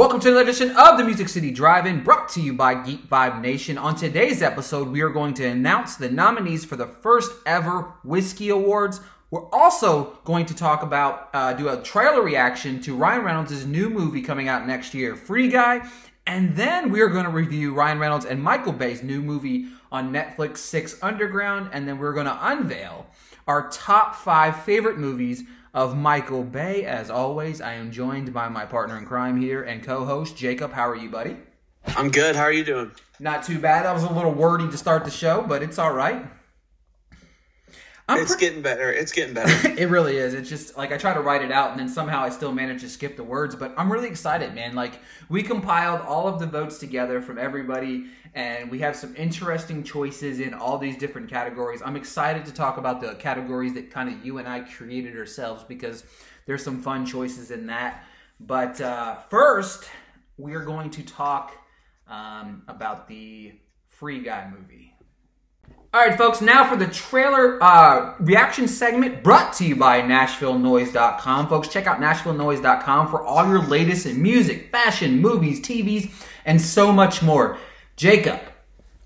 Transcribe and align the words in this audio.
Welcome 0.00 0.20
to 0.20 0.28
another 0.28 0.44
edition 0.44 0.70
of 0.78 0.96
the 0.96 1.04
Music 1.04 1.28
City 1.28 1.50
Drive-In, 1.50 2.02
brought 2.02 2.30
to 2.30 2.40
you 2.40 2.54
by 2.54 2.72
Geek 2.82 3.06
Vibe 3.06 3.42
Nation. 3.42 3.76
On 3.76 3.94
today's 3.94 4.40
episode, 4.40 4.88
we 4.88 5.02
are 5.02 5.10
going 5.10 5.34
to 5.34 5.44
announce 5.44 5.96
the 5.96 6.08
nominees 6.08 6.64
for 6.64 6.76
the 6.76 6.86
first 6.86 7.30
ever 7.44 7.92
Whiskey 8.02 8.48
Awards. 8.48 9.02
We're 9.30 9.46
also 9.50 10.18
going 10.24 10.46
to 10.46 10.54
talk 10.54 10.82
about, 10.82 11.28
uh, 11.34 11.52
do 11.52 11.68
a 11.68 11.82
trailer 11.82 12.22
reaction 12.22 12.80
to 12.80 12.96
Ryan 12.96 13.24
Reynolds' 13.26 13.66
new 13.66 13.90
movie 13.90 14.22
coming 14.22 14.48
out 14.48 14.66
next 14.66 14.94
year, 14.94 15.16
Free 15.16 15.48
Guy. 15.48 15.86
And 16.26 16.56
then 16.56 16.90
we 16.90 17.02
are 17.02 17.08
going 17.08 17.26
to 17.26 17.30
review 17.30 17.74
Ryan 17.74 17.98
Reynolds 17.98 18.24
and 18.24 18.42
Michael 18.42 18.72
Bay's 18.72 19.02
new 19.02 19.20
movie 19.20 19.66
on 19.92 20.14
Netflix, 20.14 20.56
Six 20.56 20.96
Underground. 21.02 21.68
And 21.74 21.86
then 21.86 21.98
we're 21.98 22.14
going 22.14 22.24
to 22.24 22.38
unveil 22.40 23.06
our 23.46 23.68
top 23.68 24.14
five 24.14 24.62
favorite 24.62 24.96
movies 24.96 25.44
of 25.72 25.96
Michael 25.96 26.44
Bay. 26.44 26.84
As 26.84 27.10
always, 27.10 27.60
I 27.60 27.74
am 27.74 27.90
joined 27.90 28.32
by 28.32 28.48
my 28.48 28.64
partner 28.64 28.98
in 28.98 29.06
crime 29.06 29.40
here 29.40 29.62
and 29.62 29.82
co-host 29.82 30.36
Jacob. 30.36 30.72
How 30.72 30.88
are 30.88 30.96
you, 30.96 31.08
buddy? 31.08 31.36
I'm 31.96 32.10
good. 32.10 32.36
How 32.36 32.42
are 32.42 32.52
you 32.52 32.64
doing? 32.64 32.92
Not 33.18 33.44
too 33.44 33.58
bad. 33.58 33.86
I 33.86 33.92
was 33.92 34.02
a 34.02 34.12
little 34.12 34.32
wordy 34.32 34.68
to 34.68 34.76
start 34.76 35.04
the 35.04 35.10
show, 35.10 35.42
but 35.42 35.62
it's 35.62 35.78
all 35.78 35.92
right. 35.92 36.26
I'm 38.10 38.22
it's 38.22 38.34
pre- 38.34 38.40
getting 38.40 38.62
better. 38.62 38.92
It's 38.92 39.12
getting 39.12 39.34
better. 39.34 39.68
it 39.78 39.88
really 39.88 40.16
is. 40.16 40.34
It's 40.34 40.48
just 40.48 40.76
like 40.76 40.92
I 40.92 40.96
try 40.96 41.14
to 41.14 41.20
write 41.20 41.42
it 41.42 41.52
out 41.52 41.70
and 41.70 41.78
then 41.78 41.88
somehow 41.88 42.22
I 42.22 42.28
still 42.30 42.52
manage 42.52 42.80
to 42.82 42.88
skip 42.88 43.16
the 43.16 43.24
words, 43.24 43.54
but 43.54 43.72
I'm 43.76 43.90
really 43.90 44.08
excited, 44.08 44.54
man. 44.54 44.74
Like 44.74 45.00
we 45.28 45.42
compiled 45.42 46.00
all 46.02 46.26
of 46.26 46.40
the 46.40 46.46
votes 46.46 46.78
together 46.78 47.22
from 47.22 47.38
everybody 47.38 48.06
and 48.34 48.70
we 48.70 48.78
have 48.80 48.96
some 48.96 49.14
interesting 49.16 49.82
choices 49.82 50.40
in 50.40 50.54
all 50.54 50.78
these 50.78 50.96
different 50.96 51.28
categories. 51.28 51.82
I'm 51.84 51.96
excited 51.96 52.44
to 52.46 52.52
talk 52.52 52.76
about 52.76 53.00
the 53.00 53.14
categories 53.14 53.74
that 53.74 53.90
kind 53.90 54.08
of 54.08 54.24
you 54.24 54.38
and 54.38 54.48
I 54.48 54.60
created 54.60 55.16
ourselves 55.16 55.64
because 55.64 56.04
there's 56.46 56.62
some 56.62 56.80
fun 56.80 57.06
choices 57.06 57.50
in 57.50 57.66
that. 57.66 58.04
But 58.38 58.80
uh, 58.80 59.16
first, 59.28 59.88
we 60.36 60.54
are 60.54 60.64
going 60.64 60.90
to 60.90 61.02
talk 61.02 61.52
um, 62.08 62.62
about 62.66 63.08
the 63.08 63.52
Free 63.86 64.22
Guy 64.22 64.50
movie. 64.50 64.89
All 65.92 66.06
right, 66.06 66.16
folks, 66.16 66.40
now 66.40 66.70
for 66.70 66.76
the 66.76 66.86
trailer 66.86 67.60
uh, 67.60 68.14
reaction 68.20 68.68
segment 68.68 69.24
brought 69.24 69.52
to 69.54 69.66
you 69.66 69.74
by 69.74 70.00
NashvilleNoise.com. 70.02 71.48
Folks, 71.48 71.66
check 71.66 71.88
out 71.88 71.98
NashvilleNoise.com 71.98 73.08
for 73.08 73.24
all 73.24 73.44
your 73.48 73.60
latest 73.60 74.06
in 74.06 74.22
music, 74.22 74.70
fashion, 74.70 75.20
movies, 75.20 75.60
TVs, 75.60 76.12
and 76.44 76.60
so 76.60 76.92
much 76.92 77.22
more. 77.24 77.58
Jacob, 77.96 78.38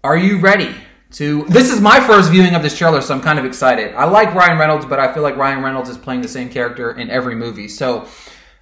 are 0.03 0.19
you 0.19 0.39
ready 0.39 0.75
to. 1.13 1.45
This 1.45 1.73
is 1.73 1.81
my 1.81 2.01
first 2.01 2.31
viewing 2.31 2.55
of 2.55 2.63
this 2.63 2.77
trailer, 2.77 3.01
so 3.01 3.15
I'm 3.15 3.23
kind 3.23 3.39
of 3.39 3.47
excited. 3.47 3.95
I 3.95 4.05
like 4.05 4.35
Ryan 4.35 4.59
Reynolds, 4.59 4.85
but 4.85 5.01
I 5.01 5.11
feel 5.15 5.23
like 5.23 5.39
Ryan 5.39 5.63
Reynolds 5.65 5.89
is 5.89 5.97
playing 5.97 6.21
the 6.21 6.29
same 6.29 6.51
character 6.51 6.93
in 6.93 7.09
every 7.09 7.35
movie. 7.35 7.69
So, 7.69 8.07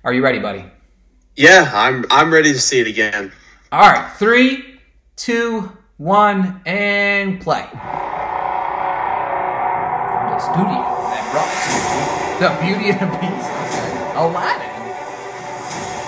are 0.05 0.12
you 0.15 0.23
ready, 0.23 0.39
buddy? 0.39 0.65
yeah, 1.34 1.69
I'm. 1.75 2.05
I'm 2.09 2.33
ready 2.33 2.53
to 2.53 2.61
see 2.61 2.78
it 2.78 2.87
again. 2.87 3.33
All 3.73 3.81
right, 3.81 4.12
three, 4.17 4.78
two, 5.17 5.77
one, 5.98 6.60
and 6.66 7.40
play. 7.40 7.68
The 10.30 10.38
studio 10.38 10.82
that 11.12 11.24
brought 11.30 11.52
to 11.68 12.42
the 12.42 12.50
Beauty 12.64 12.90
and 12.90 13.00
the 13.00 13.06
Beast, 13.18 13.50
Aladdin, 14.16 14.72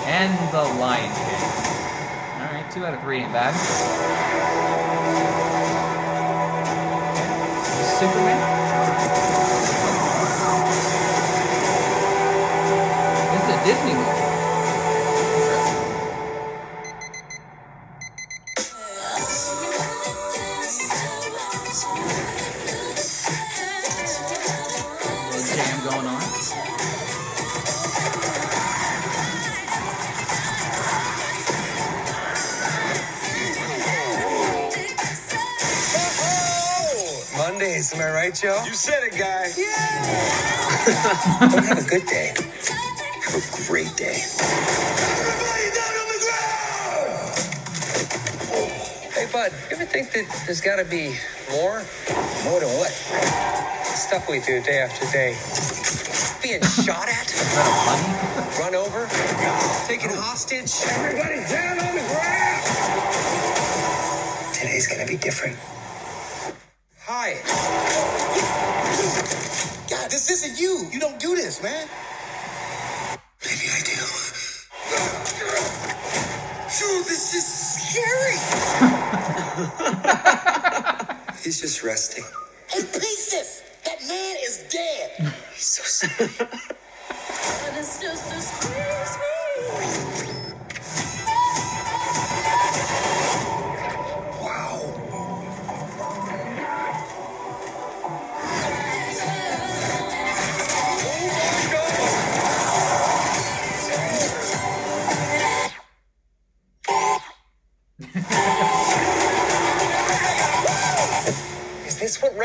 and 0.05 0.33
the 0.51 0.63
Lion 0.79 1.11
King. 1.15 1.43
All 2.41 2.51
right, 2.51 2.67
two 2.71 2.85
out 2.85 2.93
of 2.93 3.01
three 3.01 3.19
ain't 3.19 3.31
bad. 3.31 3.53
Superman. 7.95 8.39
This 13.31 13.43
is 13.43 13.49
a 13.49 13.57
Disney 13.63 13.93
movie. 13.93 14.24
Right, 38.25 38.35
Joe? 38.35 38.63
You 38.65 38.73
said 38.73 39.03
it, 39.03 39.11
guy. 39.11 39.51
Don't 41.51 41.65
have 41.65 41.85
a 41.85 41.87
good 41.87 42.05
day. 42.07 42.33
Have 42.33 43.35
a 43.35 43.67
great 43.67 43.95
day. 43.95 44.17
Everybody 45.21 45.69
down 45.77 45.93
on 46.01 46.07
the 46.09 46.17
ground! 46.25 47.29
Hey, 49.13 49.27
bud, 49.31 49.51
you 49.69 49.75
ever 49.75 49.85
think 49.85 50.11
that 50.13 50.25
there's 50.45 50.61
got 50.61 50.77
to 50.77 50.85
be 50.85 51.15
more? 51.51 51.83
More 52.45 52.59
than 52.59 52.69
what? 52.79 52.91
Stuff 53.85 54.27
we 54.29 54.39
do 54.39 54.61
day 54.61 54.79
after 54.79 55.05
day. 55.11 55.37
Being 56.41 56.63
shot 56.83 57.07
at, 57.07 57.29
run 58.59 58.73
over, 58.75 59.07
taken 59.85 60.09
oh. 60.11 60.21
hostage. 60.21 60.73
Everybody 60.89 61.43
down 61.49 61.79
on 61.79 61.93
the 61.93 62.01
ground! 62.09 62.63
Today's 64.53 64.87
gonna 64.87 65.05
be 65.05 65.17
different. 65.17 65.57
This 70.27 70.43
isn't 70.43 70.59
you. 70.59 70.89
You 70.91 70.99
don't 70.99 71.19
do 71.19 71.35
this, 71.35 71.61
man. 71.61 71.87
Maybe 73.45 73.69
I 73.69 73.79
do. 73.85 74.01
Dude, 76.77 77.05
this 77.05 77.33
is 77.35 77.45
scary. 77.45 78.37
He's 81.43 81.61
just 81.61 81.83
resting. 81.83 82.23
In 82.75 82.85
pieces. 82.85 83.61
That 83.85 84.01
man 84.07 84.35
is 84.43 84.65
dead. 84.71 85.33
He's 85.53 85.65
so 85.65 85.83
sick. 85.83 86.65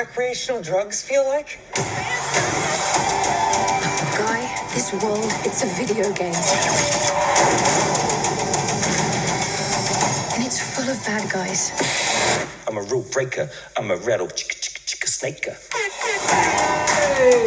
Recreational 0.01 0.63
drugs 0.63 1.03
feel 1.03 1.27
like? 1.27 1.59
Guy, 4.17 4.41
this 4.73 4.95
world, 4.95 5.31
it's 5.45 5.63
a 5.63 5.67
video 5.77 6.11
game. 6.15 6.33
And 10.33 10.43
it's 10.43 10.59
full 10.59 10.89
of 10.89 10.97
bad 11.05 11.31
guys. 11.31 11.71
I'm 12.67 12.79
a 12.79 12.83
rule 12.85 13.05
breaker. 13.13 13.51
I'm 13.77 13.91
a 13.91 13.97
rattle 13.97 14.29
chicka 14.29 14.57
chicka 14.63 14.81
chicka 14.89 15.07
snaker. 15.07 15.57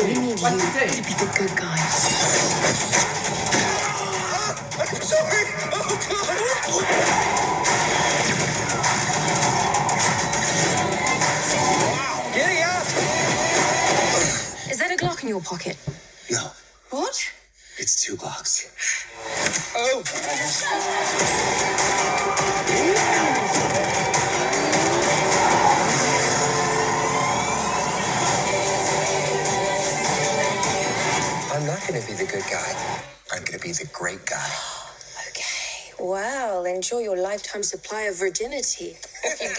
We 0.05 0.13
need 0.21 0.39
you 0.39 0.49
to 0.89 1.01
be 1.01 1.13
the 1.17 1.29
good 1.35 1.57
guy. 1.57 3.12
Your 15.33 15.41
pocket? 15.41 15.75
No, 16.29 16.51
What? 16.91 17.15
it's 17.79 18.03
two 18.05 18.15
blocks. 18.15 18.69
Oh! 19.75 20.03
I'm 31.53 31.65
not 31.67 31.79
gonna 31.87 32.01
be 32.05 32.13
the 32.13 32.25
good 32.31 32.43
guy. 32.49 32.73
I'm 33.31 33.43
gonna 33.43 33.59
be 33.59 33.71
the 33.71 33.87
great 33.93 34.25
guy. 34.25 34.49
Okay. 35.29 35.93
Well, 35.99 36.65
enjoy 36.65 36.99
your 36.99 37.17
lifetime 37.17 37.63
supply 37.63 38.01
of 38.03 38.17
virginity. 38.19 38.97
Off 39.25 39.41
you 39.41 39.53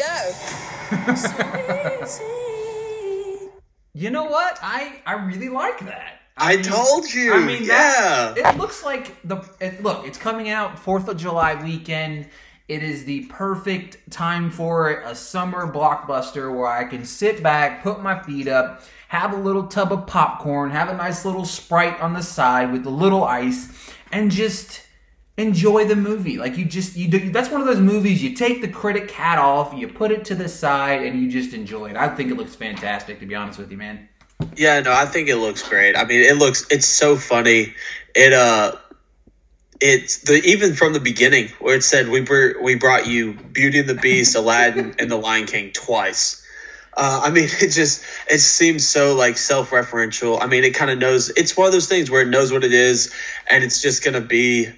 go. 2.36 2.50
You 4.04 4.10
know 4.10 4.24
what? 4.24 4.58
I 4.60 5.00
I 5.06 5.14
really 5.14 5.48
like 5.48 5.78
that. 5.86 6.20
I 6.36 6.56
mean- 6.56 6.64
told 6.66 7.10
you. 7.10 7.32
I 7.32 7.38
mean, 7.38 7.64
yeah. 7.64 8.34
that, 8.36 8.54
it 8.54 8.58
looks 8.58 8.84
like 8.84 9.16
the 9.26 9.42
it, 9.60 9.82
look. 9.82 10.06
It's 10.06 10.18
coming 10.18 10.50
out 10.50 10.78
Fourth 10.78 11.08
of 11.08 11.16
July 11.16 11.54
weekend. 11.64 12.28
It 12.68 12.82
is 12.82 13.06
the 13.06 13.24
perfect 13.30 14.10
time 14.10 14.50
for 14.50 14.90
it, 14.90 15.06
a 15.06 15.14
summer 15.14 15.72
blockbuster 15.72 16.54
where 16.54 16.66
I 16.66 16.84
can 16.84 17.06
sit 17.06 17.42
back, 17.42 17.82
put 17.82 18.02
my 18.02 18.22
feet 18.22 18.46
up, 18.46 18.82
have 19.08 19.32
a 19.32 19.38
little 19.38 19.68
tub 19.68 19.90
of 19.90 20.06
popcorn, 20.06 20.70
have 20.70 20.90
a 20.90 20.96
nice 20.98 21.24
little 21.24 21.46
sprite 21.46 21.98
on 21.98 22.12
the 22.12 22.22
side 22.22 22.72
with 22.72 22.84
a 22.84 22.90
little 22.90 23.24
ice, 23.24 23.90
and 24.12 24.30
just 24.30 24.82
enjoy 25.36 25.84
the 25.84 25.96
movie. 25.96 26.38
Like 26.38 26.56
you 26.56 26.64
just 26.64 26.96
you 26.96 27.08
do, 27.08 27.30
that's 27.30 27.50
one 27.50 27.60
of 27.60 27.66
those 27.66 27.80
movies 27.80 28.22
you 28.22 28.34
take 28.34 28.60
the 28.60 28.68
critic 28.68 29.10
hat 29.10 29.38
off, 29.38 29.74
you 29.74 29.88
put 29.88 30.10
it 30.10 30.24
to 30.26 30.34
the 30.34 30.48
side, 30.48 31.02
and 31.02 31.20
you 31.20 31.30
just 31.30 31.54
enjoy 31.54 31.90
it. 31.90 31.96
I 31.96 32.08
think 32.08 32.30
it 32.30 32.36
looks 32.36 32.54
fantastic. 32.54 33.20
To 33.20 33.26
be 33.26 33.34
honest 33.34 33.58
with 33.58 33.70
you, 33.70 33.76
man. 33.76 34.08
Yeah, 34.56 34.80
no, 34.80 34.92
I 34.92 35.06
think 35.06 35.28
it 35.28 35.36
looks 35.36 35.66
great. 35.66 35.96
I 35.96 36.04
mean, 36.04 36.20
it 36.20 36.36
looks 36.36 36.66
it's 36.70 36.86
so 36.86 37.16
funny. 37.16 37.74
It 38.14 38.32
uh 38.32 38.76
it's 39.80 40.18
the 40.18 40.40
even 40.44 40.74
from 40.74 40.92
the 40.92 41.00
beginning 41.00 41.48
where 41.58 41.76
it 41.76 41.84
said 41.84 42.08
we 42.08 42.20
br- 42.20 42.60
we 42.62 42.76
brought 42.76 43.06
you 43.06 43.34
Beauty 43.34 43.80
and 43.80 43.88
the 43.88 43.94
Beast, 43.94 44.34
Aladdin, 44.36 44.94
and 44.98 45.10
the 45.10 45.16
Lion 45.16 45.46
King 45.46 45.72
twice. 45.72 46.42
Uh, 46.96 47.22
I 47.24 47.30
mean, 47.30 47.44
it 47.60 47.68
just 47.68 48.04
it 48.30 48.38
seems 48.38 48.86
so 48.86 49.14
like 49.14 49.36
self-referential. 49.36 50.38
I 50.40 50.46
mean, 50.46 50.64
it 50.64 50.74
kind 50.74 50.90
of 50.90 50.98
knows. 50.98 51.30
It's 51.30 51.56
one 51.56 51.66
of 51.66 51.72
those 51.72 51.88
things 51.88 52.10
where 52.10 52.22
it 52.22 52.28
knows 52.28 52.52
what 52.52 52.64
it 52.64 52.72
is, 52.72 53.12
and 53.50 53.64
it's 53.64 53.82
just 53.82 54.04
gonna 54.04 54.20
be, 54.20 54.68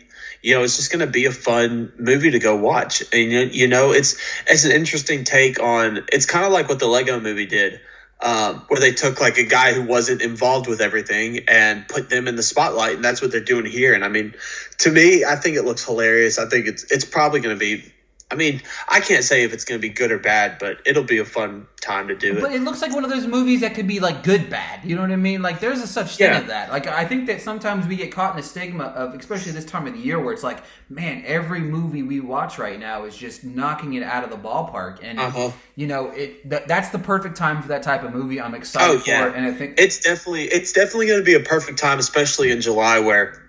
you 0.46 0.54
know, 0.54 0.62
it's 0.62 0.76
just 0.76 0.92
gonna 0.92 1.06
be 1.06 1.26
a 1.26 1.32
fun 1.32 1.92
movie 1.98 2.30
to 2.30 2.38
go 2.38 2.56
watch. 2.56 3.02
And 3.12 3.54
you 3.54 3.68
know, 3.68 3.92
it's 3.92 4.16
it's 4.46 4.64
an 4.64 4.72
interesting 4.72 5.24
take 5.24 5.60
on. 5.60 6.04
It's 6.12 6.26
kind 6.26 6.44
of 6.44 6.52
like 6.52 6.68
what 6.68 6.78
the 6.78 6.86
Lego 6.86 7.18
Movie 7.20 7.46
did 7.46 7.80
um, 8.20 8.64
where 8.68 8.80
they 8.80 8.92
took 8.92 9.20
like 9.20 9.36
a 9.38 9.44
guy 9.44 9.72
who 9.72 9.82
wasn't 9.82 10.22
involved 10.22 10.68
with 10.68 10.80
everything 10.80 11.40
and 11.48 11.86
put 11.86 12.08
them 12.08 12.28
in 12.28 12.36
the 12.36 12.42
spotlight, 12.42 12.96
and 12.96 13.04
that's 13.04 13.20
what 13.20 13.30
they're 13.30 13.40
doing 13.40 13.66
here. 13.66 13.94
And 13.94 14.04
I 14.04 14.08
mean, 14.08 14.34
to 14.78 14.90
me, 14.90 15.24
I 15.24 15.36
think 15.36 15.56
it 15.56 15.64
looks 15.64 15.84
hilarious. 15.84 16.38
I 16.38 16.48
think 16.48 16.66
it's 16.66 16.84
it's 16.90 17.04
probably 17.04 17.40
going 17.40 17.56
to 17.56 17.60
be. 17.60 17.92
I 18.28 18.34
mean, 18.34 18.60
I 18.88 18.98
can't 18.98 19.22
say 19.22 19.44
if 19.44 19.52
it's 19.52 19.64
going 19.64 19.80
to 19.80 19.82
be 19.82 19.88
good 19.92 20.10
or 20.10 20.18
bad, 20.18 20.58
but 20.58 20.78
it'll 20.84 21.04
be 21.04 21.18
a 21.18 21.24
fun 21.24 21.68
time 21.80 22.08
to 22.08 22.16
do 22.16 22.32
But 22.32 22.38
it. 22.38 22.42
But 22.42 22.52
it 22.54 22.62
looks 22.62 22.82
like 22.82 22.92
one 22.92 23.04
of 23.04 23.10
those 23.10 23.24
movies 23.24 23.60
that 23.60 23.74
could 23.76 23.86
be 23.86 24.00
like 24.00 24.24
good 24.24 24.50
bad. 24.50 24.84
You 24.84 24.96
know 24.96 25.02
what 25.02 25.12
I 25.12 25.16
mean? 25.16 25.42
Like 25.42 25.60
there's 25.60 25.80
a 25.80 25.86
such 25.86 26.16
thing 26.16 26.32
Yeah. 26.32 26.40
of 26.40 26.48
that. 26.48 26.70
Like 26.70 26.88
I 26.88 27.04
think 27.04 27.28
that 27.28 27.40
sometimes 27.40 27.86
we 27.86 27.94
get 27.94 28.10
caught 28.10 28.34
in 28.34 28.40
a 28.40 28.42
stigma 28.42 28.86
of, 28.86 29.14
especially 29.14 29.52
this 29.52 29.64
time 29.64 29.86
of 29.86 29.92
the 29.92 30.00
year, 30.00 30.18
where 30.18 30.32
it's 30.32 30.42
like, 30.42 30.64
man, 30.88 31.22
every 31.24 31.60
movie 31.60 32.02
we 32.02 32.18
watch 32.18 32.58
right 32.58 32.80
now 32.80 33.04
is 33.04 33.16
just 33.16 33.44
knocking 33.44 33.94
it 33.94 34.02
out 34.02 34.24
of 34.24 34.30
the 34.30 34.36
ballpark, 34.36 34.98
and 35.04 35.20
Uh-huh. 35.20 35.52
you 35.76 35.86
know, 35.86 36.10
it 36.10 36.50
th- 36.50 36.64
that's 36.66 36.88
the 36.88 36.98
perfect 36.98 37.36
time 37.36 37.62
for 37.62 37.68
that 37.68 37.84
type 37.84 38.02
of 38.02 38.12
movie. 38.12 38.40
I'm 38.40 38.56
excited 38.56 38.96
Oh 38.96 38.98
for 38.98 39.28
it, 39.28 39.36
and 39.36 39.46
I 39.46 39.52
think 39.52 39.78
it's 39.78 40.00
definitely 40.00 40.46
it's 40.46 40.72
definitely 40.72 41.06
going 41.06 41.20
to 41.20 41.24
be 41.24 41.34
a 41.34 41.40
perfect 41.40 41.78
time, 41.78 42.00
especially 42.00 42.50
in 42.50 42.60
July, 42.60 42.98
where 42.98 43.40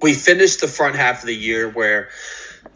we 0.00 0.14
finish 0.14 0.56
the 0.56 0.66
front 0.66 0.96
half 0.96 1.20
of 1.20 1.26
the 1.28 1.36
year 1.36 1.70
where 1.70 2.08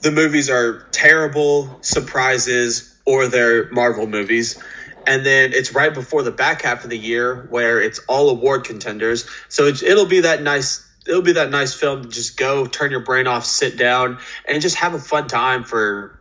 the 0.07 0.13
movies 0.13 0.49
are 0.49 0.87
terrible 0.93 1.79
surprises 1.81 2.97
or 3.05 3.27
they're 3.27 3.69
Marvel 3.73 4.07
movies. 4.07 4.63
And 5.05 5.27
then 5.27 5.53
it's 5.53 5.75
right 5.75 5.93
before 5.93 6.23
the 6.23 6.31
back 6.31 6.63
half 6.63 6.85
of 6.85 6.91
the 6.91 6.99
year 6.99 7.49
where 7.51 7.83
it's 7.83 7.99
all 8.07 8.31
award 8.31 8.67
contenders. 8.67 9.29
So 9.49 9.67
it'll 9.67 10.07
be 10.07 10.21
that 10.21 10.43
nice. 10.43 10.89
It'll 11.09 11.23
be 11.23 11.33
that 11.33 11.51
nice 11.51 11.75
film 11.75 12.05
to 12.05 12.09
just 12.09 12.37
go 12.37 12.67
turn 12.67 12.93
your 12.93 13.01
brain 13.01 13.27
off, 13.27 13.45
sit 13.45 13.77
down, 13.77 14.19
and 14.49 14.63
just 14.63 14.77
have 14.77 14.95
a 14.95 15.01
fun 15.01 15.27
time 15.27 15.65
for 15.65 16.21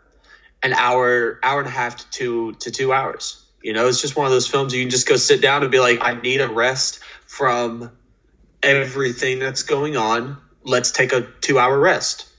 an 0.63 0.73
hour, 0.73 1.39
hour 1.43 1.59
and 1.59 1.67
a 1.67 1.71
half 1.71 1.97
to 1.97 2.09
two 2.09 2.53
to 2.61 2.71
two 2.71 2.91
hours. 2.91 3.45
You 3.61 3.73
know, 3.73 3.87
it's 3.87 4.01
just 4.01 4.15
one 4.15 4.25
of 4.25 4.31
those 4.31 4.47
films 4.47 4.73
you 4.73 4.81
can 4.81 4.89
just 4.89 5.07
go 5.07 5.15
sit 5.15 5.43
down 5.43 5.61
and 5.61 5.71
be 5.71 5.79
like, 5.79 5.99
I 6.01 6.19
need 6.19 6.41
a 6.41 6.47
rest 6.47 7.01
from 7.27 7.91
everything 8.63 9.37
that's 9.37 9.61
going 9.61 9.95
on. 9.95 10.37
Let's 10.63 10.89
take 10.89 11.13
a 11.13 11.21
two 11.21 11.59
hour 11.59 11.77
rest. 11.77 12.31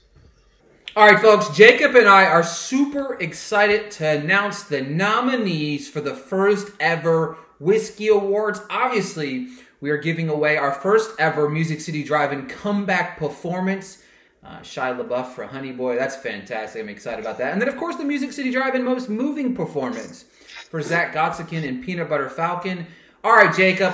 All 0.97 1.05
right, 1.05 1.19
folks, 1.19 1.55
Jacob 1.55 1.93
and 1.93 2.09
I 2.09 2.25
are 2.25 2.41
super 2.41 3.21
excited 3.21 3.91
to 3.91 4.17
announce 4.17 4.63
the 4.63 4.81
nominees 4.81 5.87
for 5.87 6.01
the 6.01 6.15
first 6.15 6.71
ever 6.79 7.37
Whiskey 7.59 8.07
Awards. 8.07 8.61
Obviously, 8.71 9.49
we 9.79 9.91
are 9.91 9.97
giving 9.97 10.27
away 10.27 10.57
our 10.57 10.71
first 10.71 11.11
ever 11.19 11.49
Music 11.49 11.81
City 11.81 12.03
Drive-In 12.03 12.47
comeback 12.47 13.19
performance. 13.19 14.01
Uh, 14.43 14.57
Shia 14.61 14.99
LaBeouf 14.99 15.33
for 15.33 15.45
Honey 15.45 15.71
Boy, 15.71 15.95
that's 15.97 16.15
fantastic. 16.15 16.81
I'm 16.81 16.89
excited 16.89 17.19
about 17.19 17.37
that. 17.37 17.53
And 17.53 17.61
then, 17.61 17.69
of 17.69 17.77
course, 17.77 17.97
the 17.97 18.03
Music 18.03 18.31
City 18.31 18.49
Drive-In 18.51 18.83
most 18.83 19.07
moving 19.07 19.55
performance 19.55 20.23
for 20.71 20.81
Zack 20.81 21.13
Gottsagen 21.13 21.63
and 21.63 21.85
Peanut 21.85 22.09
Butter 22.09 22.27
Falcon. 22.27 22.87
All 23.23 23.35
right, 23.35 23.55
Jacob, 23.55 23.93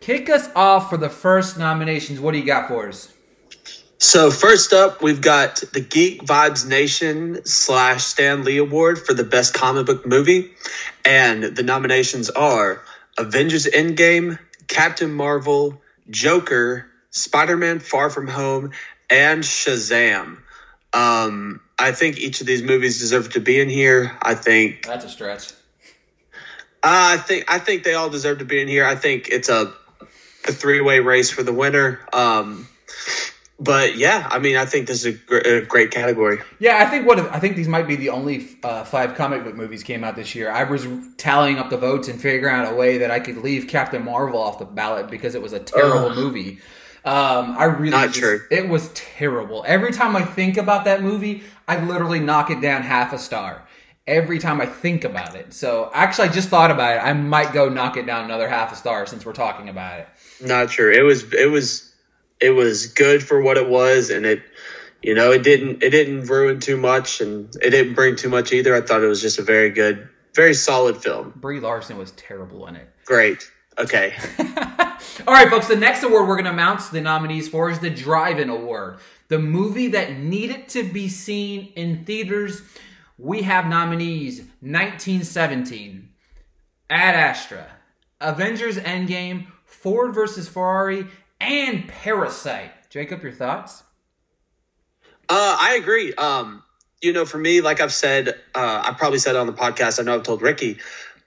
kick 0.00 0.30
us 0.30 0.48
off 0.56 0.88
for 0.88 0.96
the 0.96 1.10
first 1.10 1.58
nominations. 1.58 2.18
What 2.18 2.32
do 2.32 2.38
you 2.38 2.46
got 2.46 2.66
for 2.66 2.88
us? 2.88 3.12
So 4.02 4.30
first 4.30 4.72
up, 4.72 5.02
we've 5.02 5.20
got 5.20 5.56
the 5.74 5.80
Geek 5.82 6.22
Vibes 6.22 6.66
Nation 6.66 7.44
slash 7.44 8.02
Stan 8.02 8.44
Lee 8.44 8.56
Award 8.56 8.98
for 8.98 9.12
the 9.12 9.24
best 9.24 9.52
comic 9.52 9.84
book 9.84 10.06
movie, 10.06 10.52
and 11.04 11.42
the 11.42 11.62
nominations 11.62 12.30
are 12.30 12.82
Avengers 13.18 13.66
Endgame, 13.66 14.38
Captain 14.68 15.12
Marvel, 15.12 15.82
Joker, 16.08 16.86
Spider-Man: 17.10 17.80
Far 17.80 18.08
From 18.08 18.26
Home, 18.26 18.70
and 19.10 19.42
Shazam. 19.42 20.38
Um, 20.94 21.60
I 21.78 21.92
think 21.92 22.18
each 22.18 22.40
of 22.40 22.46
these 22.46 22.62
movies 22.62 23.00
deserve 23.00 23.34
to 23.34 23.40
be 23.40 23.60
in 23.60 23.68
here. 23.68 24.16
I 24.22 24.34
think 24.34 24.86
That's 24.86 25.04
a 25.04 25.10
stretch. 25.10 25.52
Uh, 26.82 27.12
I 27.12 27.16
think 27.18 27.52
I 27.52 27.58
think 27.58 27.84
they 27.84 27.92
all 27.92 28.08
deserve 28.08 28.38
to 28.38 28.46
be 28.46 28.62
in 28.62 28.66
here. 28.66 28.86
I 28.86 28.94
think 28.94 29.28
it's 29.28 29.50
a 29.50 29.74
a 30.48 30.52
three 30.52 30.80
way 30.80 31.00
race 31.00 31.30
for 31.30 31.42
the 31.42 31.52
winner. 31.52 32.00
Um, 32.14 32.66
but 33.60 33.96
yeah, 33.96 34.26
I 34.30 34.38
mean, 34.38 34.56
I 34.56 34.64
think 34.64 34.86
this 34.86 35.04
is 35.04 35.14
a, 35.14 35.18
gr- 35.18 35.36
a 35.36 35.60
great 35.66 35.90
category. 35.90 36.38
Yeah, 36.58 36.78
I 36.78 36.86
think 36.86 37.06
what 37.06 37.18
I 37.20 37.38
think 37.38 37.56
these 37.56 37.68
might 37.68 37.86
be 37.86 37.96
the 37.96 38.08
only 38.08 38.48
uh, 38.62 38.84
five 38.84 39.14
comic 39.14 39.44
book 39.44 39.54
movies 39.54 39.82
came 39.82 40.02
out 40.02 40.16
this 40.16 40.34
year. 40.34 40.50
I 40.50 40.64
was 40.64 40.86
tallying 41.18 41.58
up 41.58 41.70
the 41.70 41.76
votes 41.76 42.08
and 42.08 42.20
figuring 42.20 42.54
out 42.54 42.72
a 42.72 42.74
way 42.74 42.98
that 42.98 43.10
I 43.10 43.20
could 43.20 43.36
leave 43.38 43.68
Captain 43.68 44.04
Marvel 44.04 44.40
off 44.40 44.58
the 44.58 44.64
ballot 44.64 45.10
because 45.10 45.34
it 45.34 45.42
was 45.42 45.52
a 45.52 45.60
terrible 45.60 46.14
movie. 46.14 46.60
Um, 47.04 47.56
I 47.58 47.64
really 47.64 47.90
Not 47.90 48.08
just- 48.08 48.18
true. 48.20 48.40
It 48.50 48.68
was 48.68 48.88
terrible. 48.94 49.64
Every 49.66 49.92
time 49.92 50.16
I 50.16 50.22
think 50.22 50.56
about 50.56 50.84
that 50.84 51.02
movie, 51.02 51.42
I 51.66 51.82
literally 51.82 52.20
knock 52.20 52.50
it 52.50 52.60
down 52.60 52.82
half 52.82 53.12
a 53.12 53.18
star. 53.18 53.66
Every 54.06 54.38
time 54.38 54.60
I 54.60 54.66
think 54.66 55.04
about 55.04 55.34
it. 55.36 55.52
So 55.54 55.90
actually, 55.94 56.28
I 56.28 56.32
just 56.32 56.48
thought 56.48 56.70
about 56.70 56.96
it. 56.96 57.00
I 57.00 57.12
might 57.12 57.52
go 57.52 57.68
knock 57.68 57.96
it 57.96 58.06
down 58.06 58.24
another 58.24 58.48
half 58.48 58.72
a 58.72 58.76
star 58.76 59.06
since 59.06 59.24
we're 59.24 59.32
talking 59.34 59.68
about 59.68 60.00
it. 60.00 60.08
Not 60.42 60.70
sure. 60.70 60.90
It 60.90 61.02
was 61.02 61.32
it 61.32 61.48
was 61.50 61.89
it 62.40 62.50
was 62.50 62.88
good 62.88 63.22
for 63.22 63.40
what 63.40 63.56
it 63.56 63.68
was, 63.68 64.10
and 64.10 64.24
it 64.24 64.42
you 65.02 65.14
know 65.14 65.32
it 65.32 65.42
didn't 65.42 65.82
it 65.82 65.90
didn't 65.90 66.26
ruin 66.26 66.60
too 66.60 66.76
much, 66.76 67.20
and 67.20 67.54
it 67.62 67.70
didn't 67.70 67.94
bring 67.94 68.16
too 68.16 68.28
much 68.28 68.52
either. 68.52 68.74
I 68.74 68.80
thought 68.80 69.02
it 69.02 69.08
was 69.08 69.20
just 69.20 69.38
a 69.38 69.42
very 69.42 69.70
good, 69.70 70.08
very 70.34 70.54
solid 70.54 70.96
film. 70.96 71.32
Brie 71.36 71.60
Larson 71.60 71.98
was 71.98 72.12
terrible 72.12 72.66
in 72.66 72.76
it. 72.76 72.88
Great. 73.04 73.50
Okay. 73.78 74.14
All 75.26 75.34
right, 75.34 75.48
folks, 75.48 75.68
the 75.68 75.76
next 75.76 76.02
award 76.02 76.28
we're 76.28 76.34
going 76.34 76.44
to 76.44 76.52
announce 76.52 76.88
the 76.88 77.00
nominees 77.00 77.48
for 77.48 77.70
is 77.70 77.78
the 77.78 77.90
Drive 77.90 78.38
In 78.38 78.50
Award. 78.50 78.98
The 79.28 79.38
movie 79.38 79.88
that 79.88 80.18
needed 80.18 80.68
to 80.70 80.82
be 80.82 81.08
seen 81.08 81.72
in 81.76 82.04
theaters. 82.04 82.62
We 83.16 83.42
have 83.42 83.66
nominees 83.66 84.38
1917, 84.60 86.08
Ad 86.88 87.14
Astra, 87.14 87.66
Avengers 88.20 88.78
Endgame, 88.78 89.46
Ford 89.64 90.14
versus 90.14 90.48
Ferrari, 90.48 91.06
and 91.40 91.88
Parasite. 91.88 92.72
Jacob, 92.90 93.22
your 93.22 93.32
thoughts? 93.32 93.82
Uh, 95.28 95.56
I 95.60 95.76
agree. 95.80 96.12
Um, 96.14 96.62
you 97.00 97.12
know, 97.12 97.24
for 97.24 97.38
me, 97.38 97.60
like 97.60 97.80
I've 97.80 97.92
said, 97.92 98.28
uh, 98.54 98.82
I 98.84 98.94
probably 98.98 99.18
said 99.18 99.36
on 99.36 99.46
the 99.46 99.52
podcast. 99.52 100.00
I 100.00 100.02
know 100.02 100.14
I've 100.14 100.22
told 100.22 100.42
Ricky. 100.42 100.78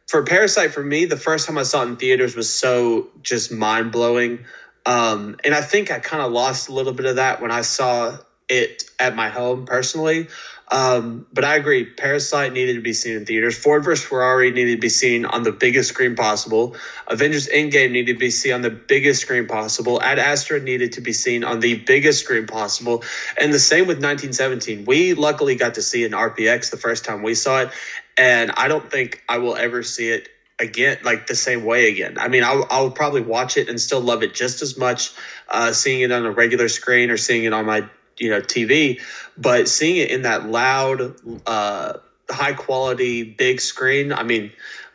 For 0.08 0.24
Parasite, 0.24 0.74
for 0.74 0.84
me, 0.84 1.06
the 1.06 1.18
first 1.18 1.48
time 1.48 1.58
I 1.58 1.64
saw 1.64 1.84
it 1.84 1.88
in 1.88 1.96
theaters 1.96 2.36
was 2.36 2.54
so 2.54 3.08
just 3.22 3.52
mind 3.52 3.92
blowing. 3.92 4.46
Um, 4.86 5.38
and 5.44 5.56
I 5.56 5.62
think 5.62 5.90
I 5.90 6.00
kind 6.00 6.22
of 6.22 6.32
lost 6.32 6.70
a 6.70 6.74
little 6.74 6.94
bit 6.94 7.06
of 7.06 7.16
that 7.16 7.42
when 7.42 7.52
I 7.52 7.62
saw 7.62 8.18
it 8.50 8.84
at 9.00 9.16
my 9.16 9.30
home 9.30 9.66
personally. 9.66 10.28
Um, 10.70 11.28
but 11.32 11.44
I 11.44 11.58
agree, 11.58 11.86
Parasite 11.86 12.54
needed 12.54 12.76
to 12.76 12.82
be 12.82 12.94
seen 12.94 13.16
in 13.16 13.26
theaters. 13.26 13.58
Ford 13.58 13.84
vs. 13.84 14.04
Ferrari 14.04 14.52
needed 14.52 14.76
to 14.76 14.82
be 14.82 14.90
seen 14.90 15.26
on 15.26 15.44
the 15.44 15.52
biggest 15.52 15.90
screen 15.90 16.16
possible. 16.16 16.76
Avengers 17.08 17.48
Endgame 17.48 17.92
needed 17.92 18.14
to 18.14 18.20
be 18.20 18.32
seen 18.32 18.54
on 18.54 18.62
the 18.62 18.70
biggest 18.70 19.22
screen 19.22 19.48
possible. 19.48 20.02
Ad 20.02 20.20
Astra 20.20 20.60
needed 20.60 20.94
to 20.94 21.02
be 21.02 21.14
seen 21.14 21.44
on 21.44 21.60
the 21.60 21.76
biggest 21.76 22.24
screen 22.24 22.48
possible. 22.48 23.04
And 23.38 23.54
the 23.54 23.60
same 23.60 23.88
with 23.88 23.98
1917. 23.98 24.86
We 24.86 25.14
luckily 25.14 25.56
got 25.56 25.76
to 25.76 25.82
see 25.82 26.06
in 26.06 26.12
RPX 26.12 26.72
the 26.72 26.78
first 26.78 27.06
time 27.06 27.24
we 27.24 27.36
saw 27.36 27.62
it. 27.62 27.70
And 28.18 28.52
I 28.52 28.68
don't 28.68 28.90
think 28.90 29.22
I 29.28 29.40
will 29.40 29.56
ever 29.56 29.84
see 29.84 30.10
it 30.10 30.30
again, 30.60 31.00
like 31.04 31.28
the 31.28 31.36
same 31.36 31.66
way 31.66 31.90
again. 31.90 32.18
I 32.18 32.28
mean, 32.28 32.44
I'll, 32.44 32.66
I'll 32.70 32.92
probably 32.92 33.22
watch 33.22 33.58
it 33.58 33.70
and 33.70 33.80
still 33.80 34.02
love 34.02 34.24
it 34.24 34.34
just 34.34 34.62
as 34.62 34.78
much 34.78 35.14
uh, 35.50 35.74
seeing 35.74 36.02
it 36.02 36.12
on 36.12 36.26
a 36.26 36.32
regular 36.32 36.70
screen 36.70 37.10
or 37.10 37.18
seeing 37.18 37.44
it 37.44 37.54
on 37.54 37.66
my 37.66 37.88
you 38.18 38.30
know 38.30 38.42
TV, 38.42 39.02
but 39.38 39.68
seeing 39.68 39.98
it 39.98 40.12
in 40.12 40.24
that 40.24 40.50
loud, 40.50 41.16
uh, 41.46 41.94
high 42.30 42.54
quality 42.54 43.24
big 43.24 43.62
screen. 43.62 44.14
I 44.14 44.24
mean, 44.24 44.52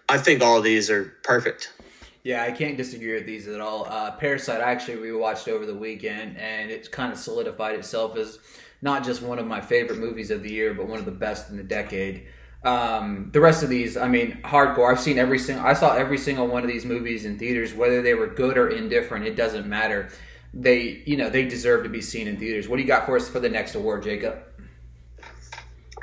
I 0.09 0.19
think 0.19 0.43
all 0.43 0.59
of 0.59 0.65
these 0.65 0.91
are 0.91 1.05
perfect. 1.23 1.73
Yeah, 2.25 2.43
I 2.43 2.51
can't 2.51 2.77
disagree 2.77 3.15
with 3.15 3.27
these 3.27 3.49
at 3.49 3.61
all. 3.61 3.87
Uh, 3.89 4.11
Parasite, 4.13 4.61
actually, 4.61 4.97
we 4.97 5.13
watched 5.13 5.49
over 5.49 5.65
the 5.65 5.75
weekend, 5.75 6.37
and 6.37 6.71
it 6.71 6.91
kind 6.91 7.13
of 7.13 7.19
solidified 7.19 7.77
itself 7.77 8.17
as 8.17 8.39
not 8.83 9.05
just 9.05 9.23
one 9.23 9.39
of 9.39 9.47
my 9.47 9.61
favorite 9.61 9.99
movies 9.99 10.31
of 10.31 10.43
the 10.43 10.51
year, 10.51 10.75
but 10.75 10.87
one 10.89 10.99
of 10.99 11.05
the 11.05 11.11
best 11.11 11.51
in 11.51 11.57
the 11.57 11.63
decade. 11.63 12.27
Um, 12.65 13.31
the 13.33 13.41
rest 13.41 13.63
of 13.63 13.69
these, 13.69 13.97
I 13.97 14.09
mean, 14.09 14.41
hardcore. 14.43 14.91
I've 14.91 15.01
seen 15.01 15.19
every 15.19 15.39
single. 15.39 15.65
I 15.65 15.75
saw 15.75 15.95
every 15.95 16.19
single 16.19 16.47
one 16.47 16.63
of 16.63 16.69
these 16.69 16.85
movies 16.85 17.25
in 17.25 17.39
theaters, 17.39 17.73
whether 17.73 18.03
they 18.03 18.15
were 18.15 18.27
good 18.27 18.59
or 18.59 18.69
indifferent. 18.69 19.27
It 19.27 19.37
doesn't 19.37 19.67
matter. 19.67 20.11
They 20.55 21.03
you 21.05 21.17
know 21.17 21.29
they 21.31 21.45
deserve 21.47 21.85
to 21.85 21.89
be 21.89 22.01
seen 22.01 22.29
in 22.29 22.39
theaters. 22.39 22.69
What 22.69 22.77
do 22.77 22.83
you 22.83 22.89
got 22.89 23.07
for 23.07 23.17
us 23.17 23.29
for 23.29 23.41
the 23.41 23.49
next 23.49 23.75
award, 23.75 24.03
Jacob? 24.03 24.39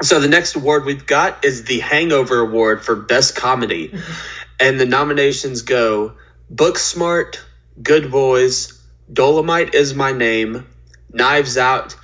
So 0.02 0.20
the 0.20 0.28
next 0.28 0.56
award 0.56 0.86
we've 0.86 1.06
got 1.06 1.46
is 1.46 1.64
the 1.64 1.80
Hangover 1.80 2.40
Award 2.40 2.84
for 2.84 2.96
Best 2.96 3.36
Comedy, 3.36 3.94
and 4.60 4.80
the 4.80 4.86
nominations 4.86 5.62
go: 5.62 6.14
Booksmart, 6.54 7.40
Good 7.82 8.12
Boys, 8.12 8.82
Dolomite 9.12 9.74
is 9.74 9.94
My 9.94 10.12
Name, 10.12 10.68
Knives 11.12 11.58
Out, 11.58 11.96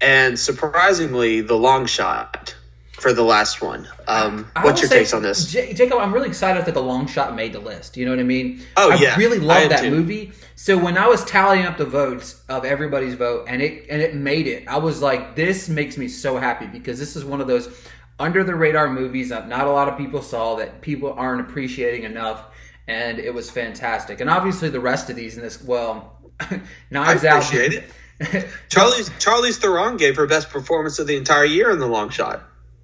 and 0.00 0.38
surprisingly, 0.38 1.42
The 1.42 1.56
Long 1.56 1.86
Shot 1.86 2.54
for 3.04 3.12
the 3.12 3.22
last 3.22 3.60
one. 3.60 3.86
Um, 4.08 4.50
what's 4.62 4.80
your 4.80 4.88
say, 4.88 5.00
takes 5.00 5.12
on 5.12 5.20
this? 5.22 5.44
J- 5.52 5.74
Jacob? 5.74 5.98
I'm 5.98 6.10
really 6.10 6.26
excited 6.28 6.64
that 6.64 6.72
the 6.72 6.82
long 6.82 7.06
shot 7.06 7.36
made 7.36 7.52
the 7.52 7.60
list. 7.60 7.98
You 7.98 8.06
know 8.06 8.12
what 8.12 8.18
I 8.18 8.22
mean? 8.22 8.62
Oh, 8.78 8.92
I 8.92 8.94
yeah. 8.94 9.14
really 9.16 9.36
I 9.36 9.42
love 9.42 9.68
that 9.68 9.80
too. 9.82 9.90
movie. 9.90 10.32
So 10.56 10.78
when 10.78 10.96
I 10.96 11.06
was 11.06 11.22
tallying 11.26 11.66
up 11.66 11.76
the 11.76 11.84
votes 11.84 12.42
of 12.48 12.64
everybody's 12.64 13.12
vote 13.12 13.44
and 13.46 13.60
it 13.60 13.88
and 13.90 14.00
it 14.00 14.14
made 14.14 14.46
it, 14.46 14.66
I 14.68 14.78
was 14.78 15.02
like, 15.02 15.36
this 15.36 15.68
makes 15.68 15.98
me 15.98 16.08
so 16.08 16.38
happy 16.38 16.64
because 16.66 16.98
this 16.98 17.14
is 17.14 17.26
one 17.26 17.42
of 17.42 17.46
those 17.46 17.68
under 18.18 18.42
the 18.42 18.54
radar 18.54 18.88
movies 18.88 19.28
that 19.28 19.48
not 19.48 19.66
a 19.66 19.70
lot 19.70 19.86
of 19.86 19.98
people 19.98 20.22
saw 20.22 20.54
that 20.56 20.80
people 20.80 21.12
aren't 21.12 21.42
appreciating 21.42 22.04
enough, 22.04 22.42
and 22.88 23.18
it 23.18 23.34
was 23.34 23.50
fantastic. 23.50 24.22
And 24.22 24.30
obviously 24.30 24.70
the 24.70 24.80
rest 24.80 25.10
of 25.10 25.16
these 25.16 25.36
in 25.36 25.42
this, 25.42 25.62
well, 25.62 26.18
I 26.40 26.62
Knives 26.90 27.22
Out. 27.26 27.44
appreciate 27.44 27.74
it. 27.74 27.84
Charlize 28.70 29.10
Charlize 29.20 29.58
Theron 29.60 29.98
gave 29.98 30.16
her 30.16 30.26
best 30.26 30.48
performance 30.48 30.98
of 30.98 31.06
the 31.06 31.16
entire 31.16 31.44
year 31.44 31.70
in 31.70 31.78
The 31.80 31.86
Long 31.86 32.08
Shot. 32.08 32.42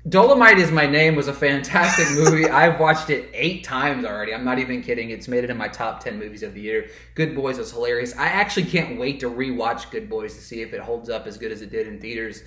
Dolomite 0.08 0.58
is 0.58 0.70
my 0.70 0.86
name 0.86 1.14
was 1.14 1.28
a 1.28 1.32
fantastic 1.32 2.10
movie. 2.12 2.46
I've 2.50 2.80
watched 2.80 3.10
it 3.10 3.28
eight 3.34 3.64
times 3.64 4.06
already. 4.06 4.32
I'm 4.32 4.44
not 4.44 4.58
even 4.58 4.82
kidding. 4.82 5.10
It's 5.10 5.28
made 5.28 5.44
it 5.44 5.50
in 5.50 5.58
my 5.58 5.68
top 5.68 6.02
ten 6.02 6.18
movies 6.18 6.42
of 6.42 6.54
the 6.54 6.60
year. 6.62 6.88
Good 7.14 7.34
Boys 7.34 7.58
was 7.58 7.70
hilarious. 7.70 8.16
I 8.16 8.26
actually 8.26 8.64
can't 8.64 8.98
wait 8.98 9.20
to 9.20 9.30
rewatch 9.30 9.90
Good 9.90 10.08
Boys 10.08 10.34
to 10.36 10.40
see 10.40 10.62
if 10.62 10.72
it 10.72 10.80
holds 10.80 11.10
up 11.10 11.26
as 11.26 11.36
good 11.36 11.52
as 11.52 11.60
it 11.60 11.70
did 11.70 11.86
in 11.86 12.00
theaters. 12.00 12.42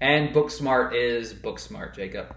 And 0.00 0.34
Booksmart 0.34 0.92
is 0.94 1.32
Booksmart, 1.32 1.94
Jacob. 1.94 2.34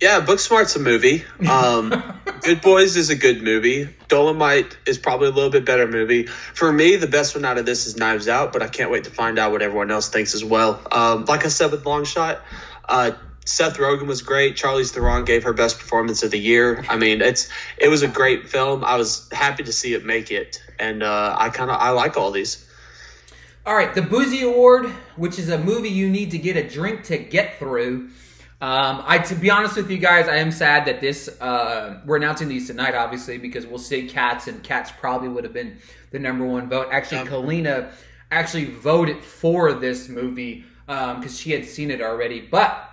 Yeah, 0.00 0.20
Booksmart's 0.20 0.76
a 0.76 0.80
movie. 0.80 1.24
Um, 1.48 1.90
good 2.42 2.60
Boys 2.60 2.96
is 2.96 3.08
a 3.08 3.16
good 3.16 3.42
movie. 3.42 3.88
Dolomite 4.06 4.76
is 4.86 4.98
probably 4.98 5.28
a 5.28 5.32
little 5.32 5.50
bit 5.50 5.64
better 5.64 5.88
movie. 5.88 6.26
For 6.26 6.70
me, 6.70 6.96
the 6.96 7.08
best 7.08 7.34
one 7.34 7.44
out 7.44 7.56
of 7.56 7.64
this 7.64 7.86
is 7.86 7.96
Knives 7.96 8.28
Out, 8.28 8.52
but 8.52 8.62
I 8.62 8.68
can't 8.68 8.90
wait 8.90 9.04
to 9.04 9.10
find 9.10 9.38
out 9.38 9.50
what 9.50 9.62
everyone 9.62 9.90
else 9.90 10.10
thinks 10.10 10.34
as 10.34 10.44
well. 10.44 10.80
Um, 10.92 11.24
like 11.24 11.44
I 11.46 11.48
said 11.48 11.72
with 11.72 11.84
Long 11.84 12.04
Shot, 12.04 12.42
uh, 12.88 13.12
Seth 13.48 13.78
Rogen 13.78 14.06
was 14.06 14.20
great. 14.20 14.56
Charlize 14.56 14.92
Theron 14.92 15.24
gave 15.24 15.44
her 15.44 15.54
best 15.54 15.78
performance 15.78 16.22
of 16.22 16.30
the 16.30 16.38
year. 16.38 16.84
I 16.88 16.98
mean, 16.98 17.22
it's 17.22 17.48
it 17.78 17.88
was 17.88 18.02
a 18.02 18.08
great 18.08 18.48
film. 18.48 18.84
I 18.84 18.96
was 18.96 19.26
happy 19.32 19.62
to 19.62 19.72
see 19.72 19.94
it 19.94 20.04
make 20.04 20.30
it, 20.30 20.62
and 20.78 21.02
uh, 21.02 21.34
I 21.38 21.48
kind 21.48 21.70
of 21.70 21.80
I 21.80 21.90
like 21.90 22.18
all 22.18 22.30
these. 22.30 22.68
All 23.64 23.74
right, 23.74 23.94
the 23.94 24.02
Boozy 24.02 24.42
Award, 24.42 24.86
which 25.16 25.38
is 25.38 25.48
a 25.48 25.58
movie 25.58 25.88
you 25.88 26.10
need 26.10 26.30
to 26.32 26.38
get 26.38 26.56
a 26.58 26.68
drink 26.68 27.04
to 27.04 27.16
get 27.16 27.58
through. 27.58 28.10
Um, 28.60 29.02
I, 29.06 29.18
to 29.18 29.34
be 29.34 29.50
honest 29.50 29.76
with 29.76 29.90
you 29.90 29.98
guys, 29.98 30.28
I 30.28 30.36
am 30.36 30.52
sad 30.52 30.84
that 30.84 31.00
this 31.00 31.28
uh, 31.40 32.02
we're 32.04 32.16
announcing 32.16 32.48
these 32.48 32.66
tonight, 32.66 32.94
obviously, 32.94 33.38
because 33.38 33.66
we'll 33.66 33.78
see 33.78 34.08
Cats, 34.08 34.46
and 34.46 34.62
Cats 34.62 34.92
probably 35.00 35.28
would 35.28 35.44
have 35.44 35.54
been 35.54 35.78
the 36.10 36.18
number 36.18 36.44
one 36.44 36.68
vote. 36.68 36.88
Actually, 36.92 37.26
Kalina 37.26 37.92
actually 38.30 38.66
voted 38.66 39.24
for 39.24 39.72
this 39.72 40.10
movie 40.10 40.66
because 40.86 41.40
she 41.40 41.52
had 41.52 41.64
seen 41.64 41.90
it 41.90 42.02
already, 42.02 42.42
but. 42.42 42.84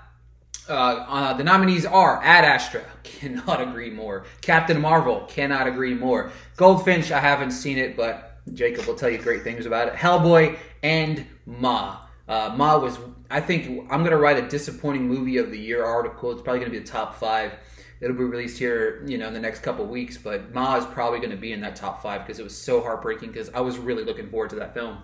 Uh, 0.67 0.73
uh, 0.73 1.33
the 1.33 1.43
nominees 1.43 1.85
are 1.85 2.19
Ad 2.23 2.43
Astra, 2.43 2.83
cannot 3.03 3.61
agree 3.61 3.91
more. 3.91 4.25
Captain 4.41 4.81
Marvel, 4.81 5.25
cannot 5.27 5.67
agree 5.67 5.93
more. 5.93 6.31
Goldfinch, 6.57 7.11
I 7.11 7.19
haven't 7.19 7.51
seen 7.51 7.77
it, 7.77 7.95
but 7.95 8.39
Jacob 8.53 8.85
will 8.85 8.95
tell 8.95 9.09
you 9.09 9.19
great 9.19 9.43
things 9.43 9.65
about 9.65 9.87
it. 9.87 9.93
Hellboy 9.93 10.57
and 10.81 11.25
Ma. 11.45 11.97
Uh, 12.27 12.53
Ma 12.55 12.77
was, 12.79 12.97
I 13.29 13.41
think, 13.41 13.87
I'm 13.91 14.03
gonna 14.03 14.17
write 14.17 14.43
a 14.43 14.47
disappointing 14.47 15.07
movie 15.07 15.37
of 15.37 15.51
the 15.51 15.59
year 15.59 15.83
article. 15.83 16.31
It's 16.31 16.41
probably 16.41 16.59
gonna 16.59 16.71
be 16.71 16.79
the 16.79 16.85
top 16.85 17.19
five. 17.19 17.53
It'll 18.01 18.15
be 18.15 18.23
released 18.23 18.57
here, 18.57 19.03
you 19.05 19.17
know, 19.17 19.27
in 19.27 19.33
the 19.33 19.39
next 19.39 19.61
couple 19.61 19.85
weeks. 19.85 20.17
But 20.17 20.53
Ma 20.53 20.77
is 20.77 20.85
probably 20.85 21.19
gonna 21.19 21.35
be 21.35 21.53
in 21.53 21.61
that 21.61 21.75
top 21.75 22.01
five 22.01 22.25
because 22.25 22.39
it 22.39 22.43
was 22.43 22.57
so 22.57 22.81
heartbreaking. 22.81 23.29
Because 23.31 23.49
I 23.53 23.61
was 23.61 23.77
really 23.77 24.03
looking 24.03 24.29
forward 24.29 24.49
to 24.49 24.55
that 24.57 24.73
film. 24.73 24.97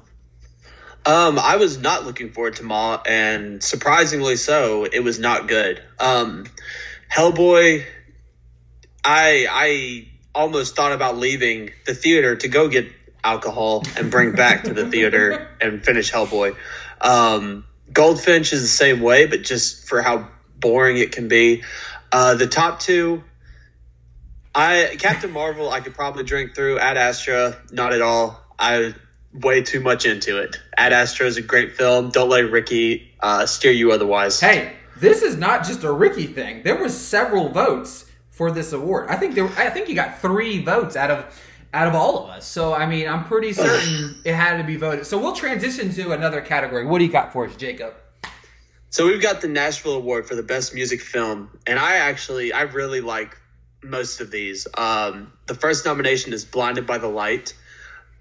Um, 1.06 1.40
I 1.40 1.56
was 1.56 1.80
not 1.80 2.06
looking 2.06 2.32
forward 2.32 2.58
to 2.58 2.64
Ma, 2.64 3.02
and 3.08 3.64
surprisingly 3.64 4.36
so, 4.36 4.86
it 4.86 5.00
was 5.04 5.18
not 5.18 5.48
good. 5.48 5.82
Um, 6.00 6.46
Hellboy, 7.12 7.86
I 9.04 9.48
I 9.50 10.08
almost 10.34 10.76
thought 10.76 10.92
about 10.92 11.18
leaving 11.18 11.72
the 11.86 11.94
theater 11.96 12.36
to 12.36 12.48
go 12.48 12.68
get 12.68 12.88
alcohol 13.24 13.84
and 13.98 14.12
bring 14.12 14.34
back 14.34 14.64
to 14.66 14.74
the 14.74 14.88
theater 14.90 15.50
and 15.62 15.84
finish 15.84 16.12
Hellboy. 16.12 16.56
Um, 17.02 17.66
Goldfinch 17.92 18.54
is 18.54 18.62
the 18.62 18.68
same 18.68 19.02
way, 19.02 19.26
but 19.26 19.42
just 19.42 19.88
for 19.88 20.02
how 20.02 20.30
boring 20.60 20.98
it 20.98 21.12
can 21.12 21.28
be. 21.28 21.64
Uh, 22.12 22.36
the 22.36 22.48
top 22.48 22.80
two, 22.80 23.24
I 24.54 24.96
Captain 25.00 25.32
Marvel, 25.32 25.70
I 25.70 25.80
could 25.80 25.96
probably 25.96 26.24
drink 26.24 26.54
through. 26.54 26.78
Ad 26.78 26.98
Astra, 26.98 27.58
not 27.72 27.94
at 27.94 28.02
all. 28.02 28.40
I 28.60 28.94
way 29.34 29.62
too 29.62 29.80
much 29.80 30.06
into 30.06 30.42
it. 30.42 30.58
Ad 30.78 30.94
Astra 30.94 31.28
is 31.28 31.38
a 31.38 31.42
great 31.42 31.76
film. 31.76 32.10
Don't 32.10 32.30
let 32.30 32.52
Ricky 32.52 33.12
uh, 33.20 33.46
steer 33.46 33.72
you 33.72 33.92
otherwise. 33.92 34.40
Hey, 34.40 34.74
this 34.98 35.22
is 35.22 35.38
not 35.38 35.66
just 35.66 35.84
a 35.84 35.92
Ricky 35.92 36.28
thing. 36.28 36.64
There 36.64 36.76
were 36.76 36.90
several 36.90 37.50
votes 37.50 38.06
for 38.30 38.52
this 38.52 38.74
award. 38.74 39.10
I 39.10 39.16
think 39.16 39.36
there. 39.36 39.48
I 39.58 39.70
think 39.70 39.90
you 39.90 39.96
got 39.96 40.20
three 40.20 40.64
votes 40.64 40.96
out 40.96 41.12
of 41.12 41.42
out 41.74 41.88
of 41.88 41.96
all 41.96 42.24
of 42.24 42.30
us. 42.30 42.46
So 42.46 42.74
I 42.74 42.86
mean, 42.86 43.08
I'm 43.08 43.26
pretty 43.26 43.54
certain 43.54 44.22
it 44.26 44.34
had 44.34 44.58
to 44.58 44.64
be 44.64 44.76
voted. 44.76 45.06
So 45.06 45.18
we'll 45.18 45.36
transition 45.36 45.92
to 45.94 46.12
another 46.12 46.42
category. 46.42 46.86
What 46.86 47.00
do 47.00 47.06
you 47.06 47.12
got 47.12 47.34
for 47.34 47.46
us, 47.46 47.56
Jacob? 47.56 47.94
So 48.90 49.08
we've 49.08 49.22
got 49.22 49.40
the 49.40 49.48
Nashville 49.48 49.94
Award 49.94 50.28
for 50.28 50.36
the 50.36 50.44
best 50.44 50.74
music 50.76 51.00
film, 51.00 51.50
and 51.66 51.80
I 51.80 51.98
actually 51.98 52.52
I 52.52 52.64
really 52.64 53.00
like 53.00 53.38
most 53.82 54.20
of 54.22 54.32
these. 54.32 54.68
Um, 54.78 55.32
the 55.48 55.56
first 55.56 55.86
nomination 55.86 56.34
is 56.34 56.44
Blinded 56.46 56.86
by 56.86 56.98
the 56.98 57.08
Light. 57.08 57.54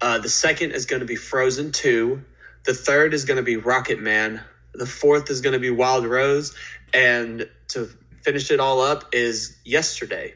Uh, 0.01 0.17
the 0.17 0.29
second 0.29 0.71
is 0.71 0.85
going 0.85 1.01
to 1.01 1.05
be 1.05 1.15
Frozen 1.15 1.71
Two. 1.71 2.23
The 2.65 2.73
third 2.73 3.13
is 3.13 3.25
going 3.25 3.37
to 3.37 3.43
be 3.43 3.57
Rocket 3.57 3.99
Man. 3.99 4.41
The 4.73 4.85
fourth 4.85 5.29
is 5.29 5.41
going 5.41 5.53
to 5.53 5.59
be 5.59 5.69
Wild 5.69 6.05
Rose, 6.05 6.55
and 6.93 7.47
to 7.69 7.89
finish 8.21 8.51
it 8.51 8.59
all 8.59 8.81
up 8.81 9.13
is 9.13 9.57
Yesterday. 9.63 10.33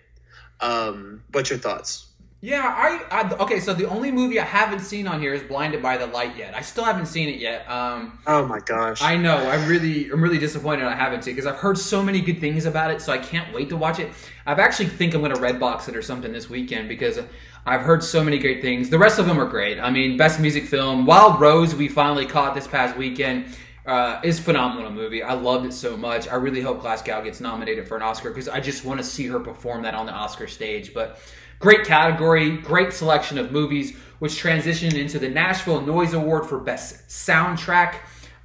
Um, 0.59 1.23
what's 1.31 1.49
your 1.49 1.59
thoughts? 1.59 2.07
Yeah, 2.41 2.61
I, 2.63 3.23
I 3.23 3.33
okay. 3.37 3.59
So 3.59 3.73
the 3.73 3.89
only 3.89 4.11
movie 4.11 4.39
I 4.39 4.45
haven't 4.45 4.81
seen 4.81 5.07
on 5.07 5.19
here 5.19 5.33
is 5.33 5.41
Blinded 5.41 5.81
by 5.81 5.97
the 5.97 6.05
Light 6.05 6.37
yet. 6.37 6.55
I 6.55 6.61
still 6.61 6.83
haven't 6.83 7.07
seen 7.07 7.27
it 7.27 7.39
yet. 7.39 7.67
Um, 7.67 8.19
Oh 8.27 8.45
my 8.45 8.59
gosh! 8.59 9.01
I 9.01 9.15
know. 9.15 9.35
I'm 9.35 9.67
really, 9.67 10.11
I'm 10.11 10.21
really 10.21 10.37
disappointed 10.37 10.85
I 10.85 10.95
haven't 10.95 11.23
seen 11.23 11.33
because 11.33 11.47
I've 11.47 11.59
heard 11.59 11.77
so 11.77 12.03
many 12.03 12.21
good 12.21 12.39
things 12.39 12.65
about 12.65 12.91
it. 12.91 13.01
So 13.01 13.11
I 13.11 13.17
can't 13.17 13.51
wait 13.51 13.69
to 13.69 13.77
watch 13.77 13.97
it. 13.97 14.11
I've 14.45 14.59
actually 14.59 14.89
think 14.89 15.15
I'm 15.15 15.21
gonna 15.21 15.35
redbox 15.35 15.89
it 15.89 15.95
or 15.95 16.03
something 16.03 16.31
this 16.33 16.47
weekend 16.47 16.87
because 16.87 17.19
I've 17.67 17.81
heard 17.81 18.03
so 18.03 18.23
many 18.23 18.37
great 18.37 18.61
things. 18.61 18.91
The 18.91 18.99
rest 18.99 19.17
of 19.17 19.25
them 19.25 19.39
are 19.39 19.47
great. 19.47 19.79
I 19.79 19.89
mean, 19.89 20.17
best 20.17 20.39
music 20.39 20.65
film, 20.65 21.07
Wild 21.07 21.39
Rose, 21.41 21.73
we 21.73 21.87
finally 21.87 22.27
caught 22.27 22.53
this 22.53 22.67
past 22.67 22.95
weekend. 22.95 23.45
Uh, 23.87 24.19
is 24.23 24.39
phenomenal 24.39 24.91
movie. 24.91 25.21
I 25.21 25.33
loved 25.33 25.65
it 25.67 25.73
so 25.73 25.95
much. 25.95 26.27
I 26.27 26.35
really 26.35 26.61
hope 26.61 26.81
Glasgow 26.81 27.23
gets 27.23 27.39
nominated 27.39 27.87
for 27.87 27.95
an 27.95 28.01
Oscar 28.01 28.29
because 28.29 28.47
I 28.47 28.59
just 28.59 28.83
want 28.83 28.99
to 28.99 29.03
see 29.03 29.27
her 29.27 29.39
perform 29.39 29.83
that 29.83 29.93
on 29.93 30.07
the 30.07 30.11
Oscar 30.11 30.47
stage. 30.47 30.91
But 30.91 31.19
great 31.59 31.85
category, 31.85 32.57
great 32.57 32.93
selection 32.93 33.37
of 33.37 33.51
movies, 33.51 33.95
which 34.17 34.33
transitioned 34.33 34.95
into 34.95 35.19
the 35.19 35.29
Nashville 35.29 35.81
Noise 35.81 36.13
Award 36.13 36.47
for 36.47 36.59
Best 36.59 37.07
Soundtrack. 37.09 37.97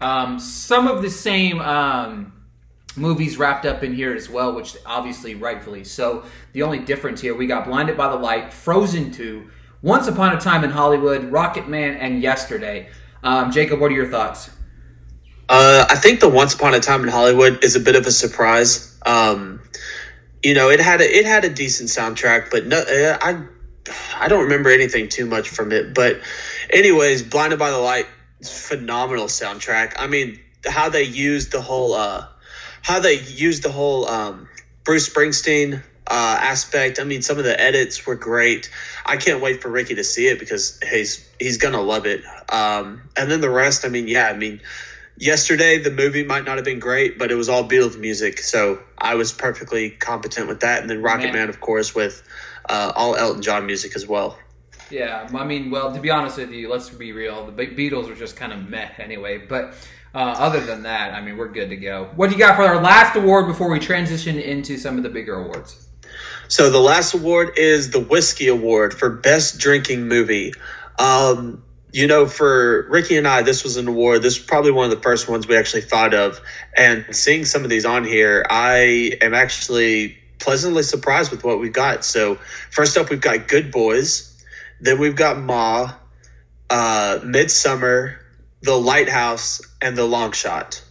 Um, 0.03 0.39
some 0.39 0.87
of 0.87 1.01
the 1.01 1.11
same 1.11 1.59
um, 1.61 2.33
movies 3.01 3.39
wrapped 3.39 3.67
up 3.67 3.83
in 3.83 3.95
here 3.95 4.15
as 4.15 4.29
well, 4.29 4.55
which 4.55 4.77
obviously 4.85 5.35
rightfully 5.35 5.85
so. 5.85 6.25
The 6.53 6.63
only 6.63 6.79
difference 6.79 7.21
here, 7.21 7.35
we 7.35 7.47
got 7.47 7.67
Blinded 7.67 7.97
by 7.97 8.09
the 8.09 8.17
Light, 8.17 8.53
Frozen 8.53 9.13
2, 9.13 9.51
Once 9.83 10.07
Upon 10.07 10.37
a 10.37 10.41
Time 10.41 10.63
in 10.63 10.71
Hollywood, 10.71 11.25
Rocket 11.25 11.69
Man, 11.69 11.97
and 11.97 12.23
Yesterday. 12.23 12.91
Um, 13.25 13.51
Jacob, 13.51 13.81
what 13.81 13.91
are 13.91 13.95
your 13.95 14.11
thoughts? 14.11 14.51
Uh, 15.49 15.87
I 15.89 15.97
think 15.97 16.21
the 16.21 16.29
Once 16.29 16.55
Upon 16.55 16.75
a 16.75 16.81
Time 16.81 17.03
in 17.03 17.09
Hollywood 17.09 17.65
is 17.65 17.75
a 17.75 17.81
bit 17.81 17.97
of 17.97 18.07
a 18.07 18.13
surprise. 18.13 18.97
Um, 19.05 19.61
you 20.43 20.55
know, 20.55 20.71
it 20.71 20.81
had 20.81 21.01
a, 21.01 21.05
it 21.05 21.25
had 21.25 21.45
a 21.45 21.51
decent 21.51 21.89
soundtrack, 21.89 22.51
but 22.51 22.67
no, 22.67 22.79
uh, 22.79 23.19
I 23.21 23.45
I 24.17 24.29
don't 24.29 24.45
remember 24.45 24.71
anything 24.71 25.09
too 25.09 25.27
much 25.27 25.49
from 25.49 25.73
it. 25.73 25.95
But 25.95 26.21
anyways, 26.71 27.23
Blinded 27.23 27.59
by 27.59 27.71
the 27.71 27.79
Light, 27.79 28.07
phenomenal 28.43 29.27
soundtrack. 29.27 29.95
I 29.99 30.07
mean, 30.07 30.39
how 30.67 30.89
they 30.89 31.03
used 31.03 31.53
the 31.53 31.61
whole 31.61 31.95
uh, 31.95 32.27
how 32.83 33.01
they 33.01 33.21
used 33.21 33.63
the 33.63 33.71
whole 33.71 34.07
um, 34.07 34.49
Bruce 34.85 35.09
Springsteen 35.09 35.83
uh, 36.07 36.39
aspect. 36.41 36.99
I 36.99 37.05
mean, 37.05 37.23
some 37.23 37.39
of 37.39 37.45
the 37.45 37.59
edits 37.61 38.07
were 38.07 38.17
great. 38.17 38.71
I 39.07 39.17
can't 39.17 39.41
wait 39.41 39.63
for 39.63 39.69
Ricky 39.71 39.95
to 39.97 40.05
see 40.05 40.27
it 40.27 40.39
because 40.39 40.79
he's 40.89 41.29
he's 41.39 41.59
gonna 41.59 41.81
love 41.81 42.07
it. 42.07 42.23
Um, 42.49 43.03
and 43.17 43.31
then 43.31 43.41
the 43.41 43.51
rest, 43.51 43.85
I 43.85 43.89
mean, 43.89 44.09
yeah, 44.09 44.27
I 44.27 44.37
mean 44.37 44.61
yesterday 45.21 45.77
the 45.77 45.91
movie 45.91 46.25
might 46.25 46.47
not 46.47 46.57
have 46.57 46.65
been 46.65 46.79
great 46.79 47.19
but 47.19 47.31
it 47.31 47.35
was 47.35 47.51
all 47.51 47.69
beatles 47.69 47.99
music 47.99 48.39
so 48.39 48.81
i 48.97 49.17
was 49.17 49.33
perfectly 49.33 49.91
competent 49.91 50.49
with 50.49 50.61
that 50.61 50.81
and 50.81 50.89
then 50.89 51.03
rocket 51.03 51.25
Man. 51.25 51.35
man, 51.35 51.49
of 51.51 51.61
course 51.61 51.95
with 51.95 52.23
uh, 52.67 52.91
all 52.97 53.15
elton 53.15 53.43
john 53.43 53.67
music 53.67 53.95
as 53.95 54.07
well 54.07 54.39
Yeah, 54.91 55.29
I 55.33 55.45
mean, 55.45 55.71
well, 55.71 55.93
to 55.95 56.01
be 56.01 56.11
honest 56.11 56.37
with 56.37 56.51
you, 56.51 56.69
let's 56.69 56.91
be 56.91 57.13
real. 57.13 57.47
The 57.47 57.53
Beatles 57.53 58.09
were 58.09 58.17
just 58.17 58.35
kind 58.35 58.53
of 58.53 58.69
meh 58.69 58.89
anyway. 58.99 59.39
But 59.39 59.75
uh, 60.15 60.19
other 60.19 60.61
than 60.61 60.83
that, 60.83 61.15
I 61.15 61.21
mean, 61.21 61.37
we're 61.37 61.49
good 61.49 61.71
to 61.71 61.77
go. 61.77 62.11
What 62.17 62.31
do 62.31 62.37
you 62.37 62.39
got 62.39 62.57
for 62.57 62.63
our 62.63 62.81
last 62.81 63.17
award 63.17 63.47
before 63.47 63.71
we 63.71 63.79
transition 63.79 64.39
into 64.39 64.77
some 64.77 64.97
of 64.97 65.03
the 65.03 65.09
bigger 65.09 65.35
awards? 65.35 65.89
So 66.49 66.71
the 66.71 66.81
last 66.81 67.15
award 67.15 67.59
is 67.59 67.91
the 67.91 68.01
Whiskey 68.01 68.49
Award 68.49 68.93
for 68.93 69.09
Best 69.09 69.59
Drinking 69.61 70.09
Movie. 70.09 70.53
Um, 70.99 71.63
you 71.93 72.09
know, 72.09 72.27
for 72.27 72.89
Ricky 72.91 73.17
and 73.17 73.27
I, 73.27 73.43
this 73.43 73.63
was 73.63 73.77
an 73.77 73.87
award. 73.87 74.23
This 74.23 74.39
was 74.39 74.47
probably 74.47 74.73
one 74.73 74.91
of 74.91 74.91
the 74.91 75.03
first 75.03 75.29
ones 75.29 75.47
we 75.47 75.57
actually 75.57 75.83
thought 75.83 76.13
of. 76.13 76.41
And 76.77 77.07
seeing 77.15 77.45
some 77.45 77.63
of 77.63 77.71
these 77.71 77.85
on 77.85 78.05
here, 78.05 78.45
I 78.51 79.17
am 79.21 79.33
actually 79.33 80.19
pleasantly 80.41 80.83
surprised 80.83 81.31
with 81.31 81.45
what 81.45 81.61
we've 81.61 81.73
got. 81.73 82.05
So 82.05 82.37
first 82.71 82.97
up, 82.97 83.11
we've 83.11 83.21
got 83.21 83.47
Good 83.47 83.71
Boys. 83.71 84.27
Then 84.81 84.99
we've 84.99 85.15
got 85.15 85.39
Ma, 85.39 85.93
uh, 86.69 87.19
Midsommar, 87.23 88.17
The 88.63 88.75
Lighthouse, 88.75 89.61
and 89.81 89.97
The 89.97 90.05
Long 90.05 90.33
Shot. 90.33 90.83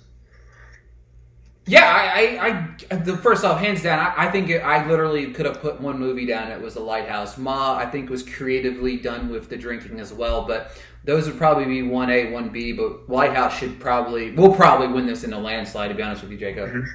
Yeah, 1.65 1.85
I, 1.85 2.47
I, 2.47 2.95
I 2.95 2.95
the 2.95 3.15
first 3.17 3.45
off, 3.45 3.59
hands 3.59 3.83
down, 3.83 3.99
I, 3.99 4.25
I 4.25 4.31
think 4.31 4.49
it, 4.49 4.59
I 4.59 4.87
literally 4.87 5.31
could 5.33 5.45
have 5.45 5.61
put 5.61 5.79
one 5.79 5.99
movie 5.99 6.25
down. 6.25 6.51
It 6.51 6.59
was 6.59 6.73
The 6.73 6.79
Lighthouse. 6.79 7.37
Ma, 7.37 7.75
I 7.75 7.85
think, 7.85 8.09
was 8.09 8.23
creatively 8.23 8.97
done 8.97 9.29
with 9.29 9.49
the 9.49 9.57
drinking 9.57 9.99
as 9.99 10.11
well, 10.11 10.45
but 10.45 10.81
those 11.03 11.27
would 11.27 11.37
probably 11.37 11.65
be 11.65 11.83
one 11.83 12.09
A, 12.09 12.31
one 12.31 12.49
B. 12.49 12.71
But 12.71 13.07
Lighthouse 13.07 13.57
should 13.57 13.79
probably, 13.79 14.31
we'll 14.31 14.55
probably 14.55 14.87
win 14.87 15.05
this 15.05 15.23
in 15.23 15.31
a 15.31 15.39
landslide. 15.39 15.89
To 15.89 15.95
be 15.95 16.01
honest 16.01 16.23
with 16.23 16.31
you, 16.31 16.37
Jacob. 16.37 16.69
Mm-hmm. 16.69 16.87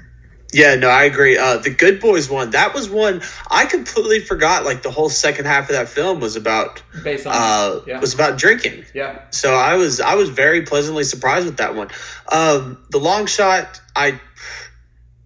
Yeah, 0.55 0.77
no, 0.77 0.89
I 0.89 1.05
agree. 1.05 1.37
Uh, 1.37 1.57
the 1.59 1.71
Good 1.71 2.01
Boys 2.01 2.31
one, 2.31 2.51
that 2.51 2.75
was 2.75 2.89
one 2.89 3.23
I 3.51 3.67
completely 3.67 4.21
forgot. 4.21 4.65
Like 4.65 4.83
the 4.83 4.91
whole 4.91 5.09
second 5.09 5.47
half 5.47 5.69
of 5.69 5.75
that 5.77 5.89
film 5.89 6.21
was 6.21 6.37
about 6.37 6.81
Based 7.03 7.27
on, 7.27 7.33
uh, 7.35 7.81
yeah, 7.87 8.01
was 8.01 8.15
about 8.15 8.39
drinking. 8.39 8.85
yeah. 8.95 9.23
So 9.31 9.53
I 9.53 9.75
was 9.75 10.01
I 10.01 10.15
was 10.15 10.29
very 10.29 10.63
pleasantly 10.63 11.03
surprised 11.05 11.47
with 11.47 11.57
that 11.57 11.75
one. 11.75 11.89
Um, 12.31 12.79
the 12.91 12.99
long 12.99 13.27
shot, 13.27 13.81
I 13.97 14.21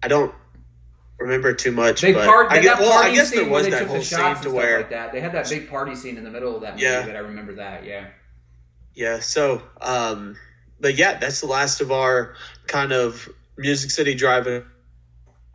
I 0.01 0.07
don't 0.07 0.33
remember 1.19 1.53
too 1.53 1.71
much. 1.71 2.01
They 2.01 2.13
but 2.13 2.25
part, 2.25 2.51
I 2.51 2.61
guess, 2.61 2.79
well, 2.79 2.91
party 2.91 3.11
I 3.11 3.15
guess 3.15 3.31
there 3.31 3.47
was 3.47 3.69
that 3.69 3.87
whole 3.87 3.97
the 3.97 4.03
scene 4.03 4.35
to 4.41 4.49
where 4.51 4.77
like 4.77 4.89
that. 4.89 5.11
They 5.11 5.19
had 5.19 5.33
that 5.33 5.47
big 5.49 5.69
party 5.69 5.93
scene 5.95 6.17
in 6.17 6.23
the 6.23 6.31
middle 6.31 6.55
of 6.55 6.61
that 6.61 6.73
movie 6.73 6.85
Yeah. 6.85 7.01
that 7.05 7.15
I 7.15 7.19
remember 7.19 7.55
that. 7.55 7.85
Yeah. 7.85 8.07
yeah. 8.95 9.19
So, 9.19 9.61
um, 9.81 10.37
but 10.79 10.95
yeah, 10.97 11.19
that's 11.19 11.41
the 11.41 11.47
last 11.47 11.81
of 11.81 11.91
our 11.91 12.35
kind 12.67 12.93
of 12.93 13.29
Music 13.57 13.91
City 13.91 14.15
Drive 14.15 14.47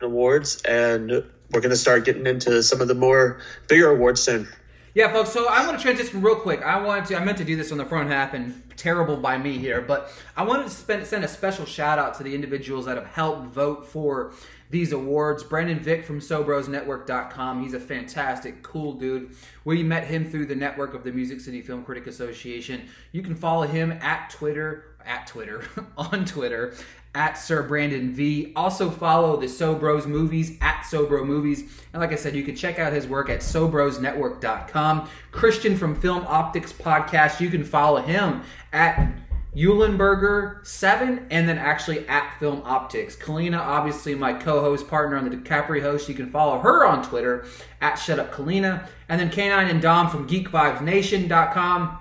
awards, 0.01 0.61
and 0.63 1.23
we're 1.51 1.61
gonna 1.61 1.75
start 1.75 2.05
getting 2.05 2.27
into 2.27 2.61
some 2.63 2.81
of 2.81 2.87
the 2.87 2.95
more 2.95 3.39
bigger 3.67 3.89
awards 3.89 4.21
soon. 4.21 4.47
Yeah, 4.93 5.11
folks. 5.11 5.31
So 5.31 5.47
I 5.49 5.65
want 5.65 5.77
to 5.77 5.83
transition 5.83 6.21
real 6.21 6.37
quick. 6.37 6.61
I 6.61 6.81
wanted 6.81 7.05
to. 7.07 7.17
I 7.17 7.23
meant 7.25 7.37
to 7.39 7.43
do 7.43 7.55
this 7.57 7.71
on 7.71 7.77
the 7.77 7.85
front 7.85 8.09
half, 8.09 8.33
and 8.33 8.61
terrible 8.77 9.17
by 9.17 9.37
me 9.37 9.57
here, 9.57 9.81
but 9.81 10.11
I 10.35 10.43
wanted 10.43 10.65
to 10.65 10.69
spend, 10.69 11.05
send 11.05 11.23
a 11.23 11.27
special 11.27 11.65
shout 11.65 11.99
out 11.99 12.15
to 12.15 12.23
the 12.23 12.33
individuals 12.33 12.85
that 12.85 12.97
have 12.97 13.07
helped 13.07 13.47
vote 13.47 13.87
for 13.87 14.33
these 14.69 14.91
awards. 14.91 15.43
Brandon 15.43 15.79
Vick 15.79 16.05
from 16.05 16.19
SoBrosNetwork.com. 16.19 17.63
He's 17.63 17.73
a 17.73 17.79
fantastic, 17.79 18.63
cool 18.63 18.93
dude. 18.93 19.35
We 19.63 19.83
met 19.83 20.05
him 20.05 20.25
through 20.29 20.47
the 20.47 20.55
network 20.55 20.93
of 20.93 21.03
the 21.03 21.11
Music 21.11 21.39
City 21.39 21.61
Film 21.61 21.83
Critic 21.83 22.07
Association. 22.07 22.87
You 23.11 23.21
can 23.21 23.35
follow 23.35 23.67
him 23.67 23.91
at 23.91 24.29
Twitter, 24.29 24.95
at 25.05 25.27
Twitter, 25.27 25.63
on 25.97 26.25
Twitter, 26.25 26.75
at 27.15 27.33
Sir 27.35 27.63
Brandon 27.63 28.11
V. 28.11 28.51
Also 28.55 28.91
follow 28.91 29.37
the 29.37 29.47
Sobros 29.47 30.05
Movies 30.05 30.57
at 30.61 30.83
Sobro 30.83 31.25
Movies. 31.25 31.61
And 31.93 32.01
like 32.01 32.11
I 32.11 32.15
said, 32.15 32.35
you 32.35 32.43
can 32.43 32.55
check 32.55 32.77
out 32.77 32.93
his 32.93 33.07
work 33.07 33.29
at 33.29 33.39
SoBrosNetwork.com. 33.39 35.09
Christian 35.31 35.77
from 35.77 35.95
Film 35.95 36.25
Optics 36.27 36.73
Podcast, 36.73 37.39
you 37.39 37.49
can 37.49 37.63
follow 37.63 38.01
him 38.01 38.43
at 38.73 39.11
Eulenberger7 39.55 41.27
and 41.31 41.47
then 41.47 41.57
actually 41.57 42.05
at 42.07 42.37
Film 42.39 42.61
Optics. 42.65 43.15
Kalina, 43.15 43.59
obviously 43.59 44.13
my 44.13 44.33
co-host 44.33 44.87
partner 44.89 45.15
on 45.15 45.29
the 45.29 45.35
DiCapri 45.35 45.81
host, 45.81 46.09
you 46.09 46.15
can 46.15 46.29
follow 46.29 46.59
her 46.59 46.85
on 46.85 47.01
Twitter 47.01 47.45
at 47.79 47.95
ShutUpKalina. 47.95 48.87
And 49.07 49.21
then 49.21 49.31
K9 49.31 49.69
and 49.69 49.81
Dom 49.81 50.09
from 50.09 50.27
GeekVibesNation.com 50.27 51.99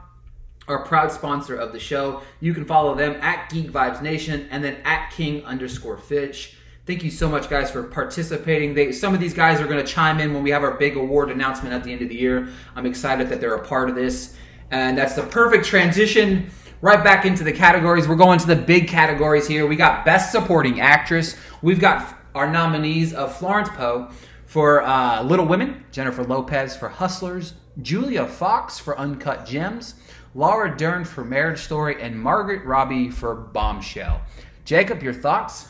are 0.66 0.85
proud 0.85 1.12
sponsor 1.12 1.57
of 1.57 1.72
the 1.72 1.79
show. 1.79 2.22
You 2.40 2.55
can 2.55 2.64
follow 2.64 2.94
them 2.94 3.16
at 3.20 3.50
Geek 3.50 3.70
Vibes 3.70 4.03
Nation 4.03 4.48
and 4.50 4.64
then 4.64 4.77
at 4.85 5.11
King 5.11 5.44
underscore 5.44 5.98
Fitch. 5.98 6.57
Thank 6.87 7.03
you 7.03 7.11
so 7.11 7.29
much, 7.29 7.48
guys, 7.48 7.70
for 7.70 7.83
participating. 7.83 8.74
They, 8.74 8.92
some 8.92 9.14
of 9.14 9.20
these 9.20 9.33
guys 9.33 9.61
are 9.61 9.66
going 9.66 9.85
to 9.85 9.90
chime 9.90 10.20
in 10.20 10.35
when 10.35 10.42
we 10.42 10.50
have 10.50 10.62
our 10.62 10.74
big 10.74 10.96
award 10.96 11.31
announcement 11.31 11.74
at 11.74 11.83
the 11.83 11.92
end 11.92 12.03
of 12.03 12.11
the 12.11 12.14
year. 12.14 12.48
I'm 12.77 12.85
excited 12.85 13.31
that 13.31 13.40
they're 13.40 13.55
a 13.55 13.64
part 13.64 13.88
of 13.88 13.94
this. 13.94 14.37
And 14.70 14.98
that's 14.98 15.14
the 15.14 15.22
perfect 15.22 15.64
transition 15.64 16.50
right 16.83 17.03
back 17.03 17.24
into 17.24 17.42
the 17.42 17.53
categories. 17.53 18.07
We're 18.07 18.16
going 18.16 18.38
to 18.40 18.46
the 18.46 18.57
big 18.57 18.88
categories 18.88 19.48
here. 19.48 19.66
We 19.66 19.77
got 19.77 20.05
Best 20.05 20.31
Supporting 20.31 20.81
Actress. 20.81 21.37
We've 21.62 21.81
got 21.81 22.18
our 22.35 22.50
nominees 22.50 23.14
of 23.14 23.35
Florence 23.35 23.70
Poe 23.70 24.11
for 24.44 24.83
uh, 24.83 25.22
Little 25.22 25.46
Women, 25.46 25.85
Jennifer 25.90 26.24
Lopez 26.24 26.77
for 26.77 26.90
Hustlers, 26.90 27.55
Julia 27.81 28.27
Fox 28.27 28.79
for 28.79 28.98
Uncut 28.98 29.46
Gems, 29.46 29.94
Laura 30.35 30.77
Dern 30.77 31.05
for 31.05 31.25
Marriage 31.25 31.61
Story, 31.61 32.01
and 32.03 32.20
Margaret 32.20 32.64
Robbie 32.64 33.11
for 33.11 33.35
Bombshell. 33.35 34.20
Jacob, 34.64 35.03
your 35.03 35.12
thoughts? 35.12 35.68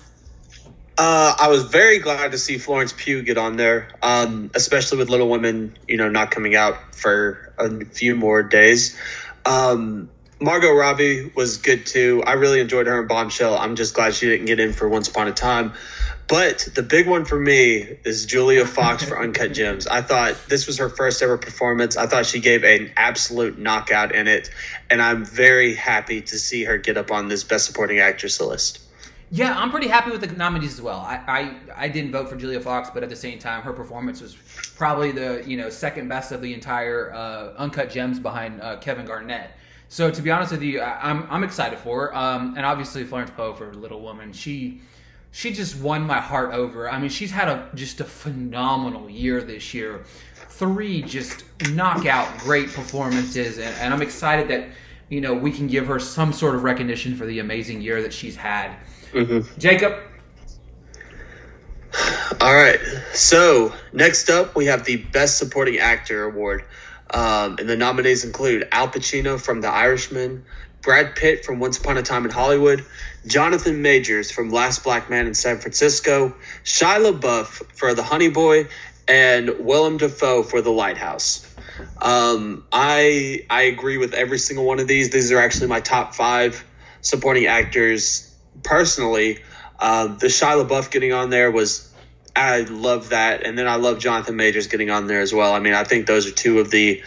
Uh, 0.96 1.35
I 1.38 1.48
was 1.48 1.64
very 1.64 1.98
glad 1.98 2.33
to 2.33 2.38
see 2.38 2.57
Florence 2.57 2.94
Pugh 2.96 3.22
get 3.22 3.37
on 3.37 3.57
there, 3.57 3.88
um, 4.00 4.50
especially 4.55 4.98
with 4.98 5.11
Little 5.11 5.29
Women, 5.29 5.77
you 5.88 5.96
know, 5.96 6.09
not 6.09 6.31
coming 6.31 6.55
out 6.55 6.94
for 6.94 7.53
a 7.59 7.85
few 7.85 8.14
more 8.14 8.42
days. 8.42 8.96
Um, 9.44 10.09
Margot 10.40 10.72
Robbie 10.72 11.33
was 11.35 11.59
good 11.59 11.85
too. 11.87 12.22
I 12.27 12.35
really 12.35 12.61
enjoyed 12.61 12.87
her 12.87 13.00
in 13.00 13.09
Bombshell. 13.09 13.57
I'm 13.57 13.77
just 13.77 13.94
glad 13.94 14.14
she 14.14 14.27
didn't 14.27 14.46
get 14.46 14.61
in 14.61 14.72
for 14.72 14.88
Once 14.88 15.09
Upon 15.09 15.27
a 15.27 15.33
Time. 15.33 15.72
But 16.26 16.68
the 16.74 16.82
big 16.82 17.06
one 17.06 17.24
for 17.24 17.38
me 17.38 17.98
is 18.04 18.24
Julia 18.24 18.66
Fox 18.66 19.04
for 19.04 19.18
Uncut 19.18 19.52
Gems. 19.54 19.87
I 19.87 20.00
thought 20.00 20.37
this 20.48 20.66
was 20.66 20.78
her 20.78 20.88
first 20.88 21.22
ever 21.22 21.37
performance. 21.37 21.96
I 21.96 22.06
thought 22.06 22.26
she 22.26 22.40
gave 22.40 22.64
an 22.64 22.92
absolute 22.96 23.58
knockout 23.58 24.14
in 24.14 24.26
it, 24.26 24.50
and 24.88 25.02
I'm 25.02 25.24
very 25.24 25.74
happy 25.74 26.22
to 26.22 26.38
see 26.38 26.64
her 26.64 26.78
get 26.78 26.96
up 26.96 27.10
on 27.10 27.28
this 27.28 27.44
Best 27.44 27.66
Supporting 27.66 27.98
Actress 27.98 28.40
list. 28.40 28.80
Yeah, 29.30 29.58
I'm 29.58 29.70
pretty 29.70 29.88
happy 29.88 30.12
with 30.12 30.20
the 30.20 30.28
nominees 30.28 30.74
as 30.74 30.80
well. 30.80 31.00
I, 31.00 31.20
I, 31.26 31.84
I 31.87 31.88
didn't 31.88 32.12
vote 32.12 32.28
for 32.28 32.37
Julia 32.37 32.60
Fox, 32.60 32.90
but 32.92 33.02
at 33.02 33.10
the 33.10 33.16
same 33.16 33.38
time, 33.38 33.62
her 33.62 33.72
performance 33.72 34.20
was 34.20 34.37
probably 34.76 35.12
the 35.12 35.42
you 35.46 35.56
know 35.56 35.70
second 35.70 36.08
best 36.08 36.30
of 36.32 36.40
the 36.40 36.54
entire 36.54 37.12
uh, 37.12 37.54
Uncut 37.56 37.90
Gems 37.90 38.20
behind 38.20 38.62
uh, 38.62 38.76
Kevin 38.78 39.06
Garnett. 39.06 39.50
So 39.88 40.10
to 40.10 40.22
be 40.22 40.30
honest 40.30 40.52
with 40.52 40.62
you, 40.62 40.80
I, 40.80 41.10
I'm 41.10 41.26
I'm 41.30 41.42
excited 41.44 41.78
for 41.80 42.08
her, 42.08 42.16
um, 42.16 42.54
and 42.56 42.64
obviously 42.64 43.04
Florence 43.04 43.30
Poe 43.30 43.54
for 43.54 43.74
Little 43.74 44.00
Woman. 44.00 44.32
She 44.32 44.80
she 45.34 45.52
just 45.52 45.76
won 45.80 46.06
my 46.06 46.20
heart 46.20 46.54
over. 46.54 46.88
I 46.88 47.00
mean, 47.00 47.10
she's 47.10 47.32
had 47.32 47.48
a 47.48 47.68
just 47.74 48.00
a 48.00 48.04
phenomenal 48.04 49.10
year 49.10 49.42
this 49.42 49.74
year. 49.74 50.04
Three 50.34 51.02
just 51.02 51.42
knockout 51.70 52.38
great 52.38 52.68
performances, 52.68 53.58
and, 53.58 53.74
and 53.80 53.92
I'm 53.92 54.00
excited 54.00 54.46
that 54.48 54.68
you 55.08 55.20
know 55.20 55.34
we 55.34 55.50
can 55.50 55.66
give 55.66 55.88
her 55.88 55.98
some 55.98 56.32
sort 56.32 56.54
of 56.54 56.62
recognition 56.62 57.16
for 57.16 57.26
the 57.26 57.40
amazing 57.40 57.82
year 57.82 58.00
that 58.02 58.12
she's 58.12 58.36
had. 58.36 58.76
Jacob, 59.58 59.94
All 62.40 62.54
right. 62.54 62.78
So 63.12 63.72
next 63.92 64.30
up, 64.30 64.54
we 64.54 64.66
have 64.66 64.84
the 64.84 64.96
Best 64.96 65.38
Supporting 65.38 65.78
Actor 65.78 66.22
award, 66.26 66.64
um, 67.10 67.56
and 67.58 67.68
the 67.68 67.76
nominees 67.76 68.24
include 68.24 68.68
Al 68.70 68.86
Pacino 68.86 69.40
from 69.40 69.62
The 69.62 69.68
Irishman, 69.68 70.44
Brad 70.84 71.16
Pitt 71.16 71.44
from 71.44 71.60
Once 71.60 71.78
Upon 71.78 71.96
a 71.96 72.02
Time 72.02 72.26
in 72.26 72.30
Hollywood, 72.30 72.84
Jonathan 73.26 73.80
Majors 73.80 74.30
from 74.30 74.50
Last 74.50 74.84
Black 74.84 75.08
Man 75.08 75.26
in 75.26 75.34
San 75.34 75.58
Francisco, 75.58 76.34
Shia 76.62 77.12
LaBeouf 77.12 77.66
for 77.74 77.94
The 77.94 78.02
Honey 78.02 78.28
Boy, 78.28 78.68
and 79.08 79.60
Willem 79.60 79.96
Dafoe 79.96 80.42
for 80.42 80.60
The 80.60 80.70
Lighthouse. 80.70 81.50
Um, 82.00 82.64
I 82.70 83.46
I 83.48 83.62
agree 83.62 83.96
with 83.96 84.14
every 84.14 84.38
single 84.38 84.64
one 84.64 84.78
of 84.78 84.86
these. 84.86 85.10
These 85.10 85.32
are 85.32 85.38
actually 85.38 85.68
my 85.68 85.80
top 85.80 86.14
five 86.14 86.62
supporting 87.00 87.46
actors 87.46 88.32
personally. 88.62 89.38
Um, 89.80 90.18
the 90.18 90.26
Shia 90.26 90.66
LaBeouf 90.66 90.90
getting 90.90 91.12
on 91.12 91.30
there 91.30 91.50
was 91.50 91.90
I 92.36 92.60
love 92.62 93.10
that, 93.10 93.46
and 93.46 93.56
then 93.56 93.68
I 93.68 93.76
love 93.76 94.00
Jonathan 94.00 94.36
Majors 94.36 94.66
getting 94.66 94.90
on 94.90 95.06
there 95.06 95.20
as 95.20 95.32
well. 95.32 95.52
I 95.54 95.60
mean, 95.60 95.74
I 95.74 95.84
think 95.84 96.06
those 96.06 96.26
are 96.26 96.32
two 96.32 96.58
of 96.58 96.70
the 96.70 97.02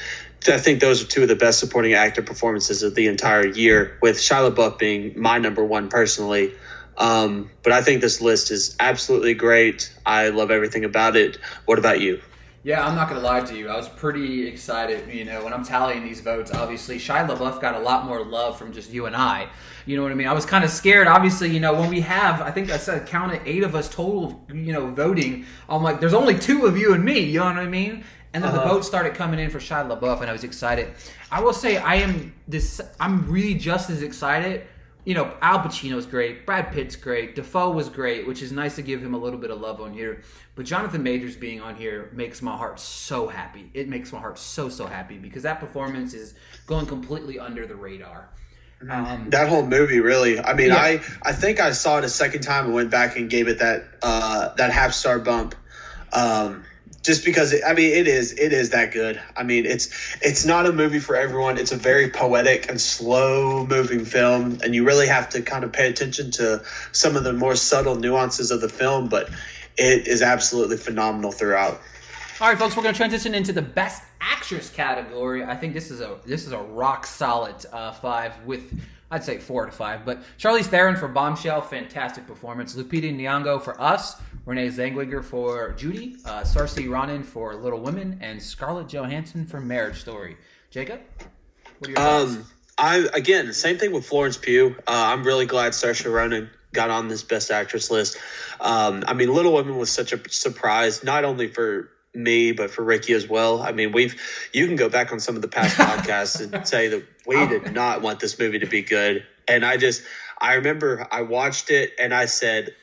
I 0.48 0.58
think 0.58 0.80
those 0.80 1.04
are 1.04 1.08
two 1.08 1.24
of 1.24 1.28
the 1.28 1.36
best 1.36 1.60
supporting 1.60 1.94
actor 1.94 2.22
performances 2.22 2.84
of 2.84 2.96
the 2.96 3.08
entire 3.08 3.48
year, 3.48 3.98
with 4.02 4.18
Shia 4.18 4.52
LaBeouf 4.52 4.78
being 4.78 5.20
my 5.20 5.38
number 5.40 5.64
one 5.64 5.90
personally. 5.90 6.54
Um, 6.98 7.52
but 7.64 7.74
I 7.74 7.82
think 7.82 8.02
this 8.02 8.22
list 8.22 8.52
is 8.52 8.76
absolutely 8.80 9.34
great. 9.34 9.94
I 10.06 10.30
love 10.30 10.50
everything 10.52 10.84
about 10.84 11.16
it. 11.16 11.38
What 11.66 11.78
about 11.80 12.02
you? 12.02 12.22
Yeah, 12.64 12.86
I'm 12.86 12.96
not 12.96 13.08
gonna 13.08 13.22
lie 13.22 13.42
to 13.42 13.56
you. 13.56 13.70
I 13.70 13.78
was 13.78 13.88
pretty 13.88 14.48
excited. 14.48 15.14
You 15.14 15.24
know, 15.24 15.44
when 15.44 15.54
I'm 15.54 15.64
tallying 15.64 16.04
these 16.04 16.20
votes, 16.20 16.52
obviously 16.52 16.98
Shia 16.98 17.28
LaBeouf 17.28 17.62
got 17.62 17.76
a 17.76 17.80
lot 17.80 18.06
more 18.06 18.26
love 18.26 18.58
from 18.58 18.74
just 18.74 18.92
you 18.92 19.06
and 19.06 19.16
I. 19.16 19.48
You 19.86 19.96
know 19.96 20.04
what 20.04 20.12
I 20.12 20.16
mean? 20.16 20.28
I 20.28 20.34
was 20.34 20.46
kind 20.46 20.66
of 20.66 20.70
scared. 20.70 21.08
Obviously, 21.08 21.50
you 21.50 21.62
know, 21.62 21.74
when 21.74 21.90
we 21.90 22.02
have, 22.02 22.42
I 22.42 22.52
think 22.52 22.70
I 22.70 22.78
said 22.78 23.08
counted 23.08 23.42
eight 23.46 23.64
of 23.64 23.74
us 23.74 23.88
total. 23.88 24.46
You 24.54 24.74
know, 24.74 24.88
voting. 24.88 25.46
I'm 25.70 25.82
like, 25.82 26.02
there's 26.02 26.14
only 26.14 26.38
two 26.38 26.66
of 26.66 26.78
you 26.78 26.94
and 26.94 27.06
me. 27.06 27.20
You 27.20 27.40
know 27.40 27.46
what 27.46 27.58
I 27.58 27.68
mean? 27.68 28.04
And 28.38 28.44
then 28.46 28.54
the 28.54 28.62
Uh-huh. 28.62 28.76
votes 28.76 28.86
started 28.88 29.16
coming 29.16 29.40
in 29.40 29.50
for 29.50 29.58
Shia 29.58 29.88
LaBeouf, 29.90 30.22
and 30.22 30.30
I 30.30 30.32
was 30.32 30.44
excited. 30.44 30.94
I 31.32 31.42
will 31.42 31.54
say 31.54 31.78
I 31.78 31.96
am 31.96 32.34
this. 32.48 32.80
I'm 33.00 33.28
really 33.32 33.56
just 33.56 33.90
as 33.90 34.04
excited. 34.04 34.62
You 35.06 35.16
know, 35.16 35.34
Al 35.42 35.60
Pacino's 35.62 36.06
great, 36.06 36.46
Brad 36.46 36.72
Pitt's 36.72 36.96
great, 36.96 37.34
Dafoe 37.34 37.72
was 37.72 37.90
great, 37.90 38.28
which 38.28 38.44
is 38.44 38.52
nice 38.52 38.76
to 38.76 38.84
give 38.84 39.02
him 39.02 39.16
a 39.16 39.18
little 39.18 39.40
bit 39.40 39.50
of 39.50 39.60
love 39.60 39.82
on 39.82 39.92
here. 39.92 40.22
But 40.54 40.66
Jonathan 40.66 41.02
Majors 41.02 41.36
being 41.36 41.62
on 41.62 41.76
here 41.78 42.12
makes 42.14 42.44
my 42.44 42.56
heart 42.56 42.80
so 42.80 43.28
happy. 43.28 43.72
It 43.74 43.88
makes 43.90 44.14
my 44.14 44.20
heart 44.20 44.38
so 44.38 44.70
so 44.70 44.86
happy 44.86 45.18
because 45.18 45.42
that 45.44 45.60
performance 45.60 46.14
is 46.14 46.36
going 46.68 46.86
completely 46.86 47.40
under 47.40 47.66
the 47.66 47.76
radar. 47.76 48.30
Um, 48.88 49.32
That 49.32 49.50
whole 49.50 49.66
movie, 49.66 50.00
really. 50.02 50.40
I 50.40 50.54
mean, 50.54 50.68
Yeah. 50.68 50.76
I 50.78 51.02
I 51.24 51.32
think 51.34 51.60
I 51.60 51.72
saw 51.72 51.98
it 51.98 52.04
a 52.04 52.10
second 52.10 52.42
time 52.42 52.66
and 52.66 52.74
went 52.76 52.92
back 52.92 53.18
and 53.18 53.28
gave 53.32 53.48
it 53.48 53.58
that 53.60 53.80
uh, 54.04 54.54
that 54.58 54.70
half 54.72 54.94
star 54.94 55.18
bump. 55.18 55.56
Um, 56.14 56.64
just 57.08 57.24
because 57.24 57.56
I 57.66 57.72
mean 57.72 57.94
it 57.94 58.06
is 58.06 58.34
it 58.34 58.52
is 58.52 58.72
that 58.72 58.92
good. 58.92 59.20
I 59.36 59.44
mean 59.44 59.66
it's 59.66 59.88
it's 60.22 60.44
not 60.44 60.66
a 60.66 60.74
movie 60.74 61.00
for 61.00 61.16
everyone. 61.16 61.58
It's 61.58 61.72
a 61.72 61.78
very 61.78 62.10
poetic 62.10 62.70
and 62.70 62.82
slow 62.82 63.66
moving 63.66 64.04
film, 64.04 64.60
and 64.62 64.76
you 64.76 64.84
really 64.84 65.08
have 65.08 65.30
to 65.30 65.42
kind 65.42 65.64
of 65.64 65.72
pay 65.72 65.88
attention 65.90 66.32
to 66.32 66.64
some 66.92 67.16
of 67.16 67.24
the 67.24 67.32
more 67.32 67.56
subtle 67.56 67.96
nuances 67.96 68.52
of 68.52 68.60
the 68.60 68.68
film. 68.68 69.08
But 69.08 69.30
it 69.78 70.06
is 70.10 70.22
absolutely 70.22 70.76
phenomenal 70.76 71.32
throughout. 71.32 71.80
All 72.40 72.48
right, 72.48 72.58
folks, 72.60 72.78
we're 72.78 72.84
going 72.84 72.94
to 72.94 72.98
transition 72.98 73.34
into 73.34 73.52
the 73.52 73.64
best 73.64 74.04
actress 74.22 74.70
category. 74.70 75.44
I 75.44 75.56
think 75.56 75.74
this 75.74 75.90
is 75.90 76.02
a 76.02 76.20
this 76.24 76.46
is 76.46 76.52
a 76.52 76.60
rock 76.60 77.08
solid 77.08 77.56
uh, 77.74 77.92
five 77.94 78.46
with 78.46 78.80
I'd 79.10 79.24
say 79.24 79.40
four 79.40 79.66
to 79.66 79.72
five. 79.72 80.06
But 80.06 80.22
Charlize 80.38 80.66
Theron 80.66 80.98
for 80.98 81.08
Bombshell, 81.08 81.62
fantastic 81.62 82.28
performance. 82.28 82.76
Lupita 82.76 83.12
Nyong'o 83.12 83.60
for 83.60 83.82
Us, 83.82 84.22
Renee 84.46 84.68
Zellweger 84.68 85.24
for 85.24 85.72
Judy, 85.72 86.18
uh, 86.26 86.42
Saoirse 86.42 86.88
Ronan 86.88 87.24
for 87.24 87.56
Little 87.56 87.80
Women, 87.80 88.20
and 88.22 88.40
Scarlett 88.40 88.88
Johansson 88.88 89.48
for 89.48 89.60
Marriage 89.60 90.00
Story. 90.00 90.38
Jacob, 90.70 91.00
what 91.80 91.88
are 91.88 91.92
your 91.92 91.96
thoughts? 91.98 92.36
Um, 92.36 92.46
I 92.78 93.08
again, 93.16 93.52
same 93.52 93.80
thing 93.80 93.92
with 93.92 94.06
Florence 94.06 94.38
Pugh. 94.38 94.76
Uh, 94.82 94.92
I'm 94.92 95.24
really 95.24 95.48
glad 95.48 95.72
Saoirse 95.72 96.06
Ronan 96.06 96.52
got 96.72 96.92
on 96.92 97.08
this 97.08 97.24
Best 97.24 97.50
Actress 97.50 97.90
list. 97.90 98.20
Um, 98.62 99.04
I 99.08 99.16
mean, 99.16 99.34
Little 99.34 99.54
Women 99.54 99.78
was 99.78 99.90
such 99.90 100.14
a 100.14 100.20
surprise, 100.30 101.04
not 101.04 101.26
only 101.26 101.48
for 101.48 101.90
me 102.18 102.52
but 102.52 102.72
for 102.72 102.84
Ricky 102.84 103.14
as 103.14 103.28
well. 103.28 103.62
I 103.62 103.72
mean, 103.72 103.92
we've 103.92 104.20
you 104.54 104.66
can 104.68 104.76
go 104.76 104.90
back 104.90 105.12
on 105.12 105.20
some 105.20 105.36
of 105.36 105.42
the 105.42 105.48
past 105.48 105.78
podcasts 105.78 106.42
and 106.42 106.68
say 106.68 106.90
that 106.90 107.04
we 107.26 107.36
did 107.48 107.74
not 107.74 108.02
want 108.02 108.20
this 108.20 108.38
movie 108.40 108.60
to 108.60 108.66
be 108.66 108.82
good, 108.82 109.26
and 109.48 109.64
I 109.64 109.78
just 109.78 110.04
I 110.40 110.56
remember 110.56 111.08
I 111.10 111.22
watched 111.22 111.70
it 111.70 111.94
and 112.00 112.14
I 112.14 112.26
said. 112.26 112.74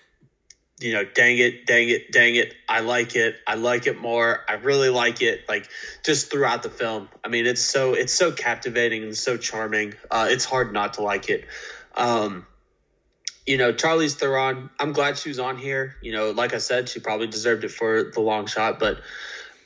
You 0.81 0.93
know, 0.93 1.05
dang 1.05 1.39
it, 1.39 1.67
dang 1.67 1.89
it, 1.89 2.11
dang 2.11 2.35
it. 2.35 2.53
I 2.69 2.81
like 2.81 3.15
it. 3.15 3.37
I 3.47 3.55
like 3.55 3.87
it 3.87 3.97
more. 3.97 4.41
I 4.49 4.55
really 4.55 4.89
like 4.89 5.23
it. 5.23 5.49
Like 5.49 5.69
just 6.05 6.33
throughout 6.33 6.65
the 6.65 6.69
film. 6.69 7.09
I 7.25 7.29
mean, 7.29 7.47
it's 7.47 7.63
so 7.63 7.95
it's 7.95 8.13
so 8.13 8.33
captivating 8.33 9.05
and 9.05 9.17
so 9.17 9.37
charming. 9.37 9.95
Uh, 10.11 10.27
it's 10.31 10.45
hard 10.45 10.73
not 10.73 10.95
to 10.95 11.03
like 11.03 11.31
it. 11.31 11.45
Um, 11.97 12.45
you 13.47 13.59
know, 13.59 13.73
Charlize 13.73 14.15
Theron. 14.15 14.71
I'm 14.79 14.93
glad 14.93 15.19
she 15.19 15.29
was 15.29 15.39
on 15.39 15.59
here. 15.59 15.97
You 16.01 16.13
know, 16.13 16.31
like 16.31 16.55
I 16.55 16.59
said, 16.59 16.89
she 16.89 17.01
probably 17.01 17.27
deserved 17.27 17.65
it 17.65 17.71
for 17.71 18.05
the 18.05 18.21
long 18.21 18.47
shot. 18.47 18.79
But 18.79 19.01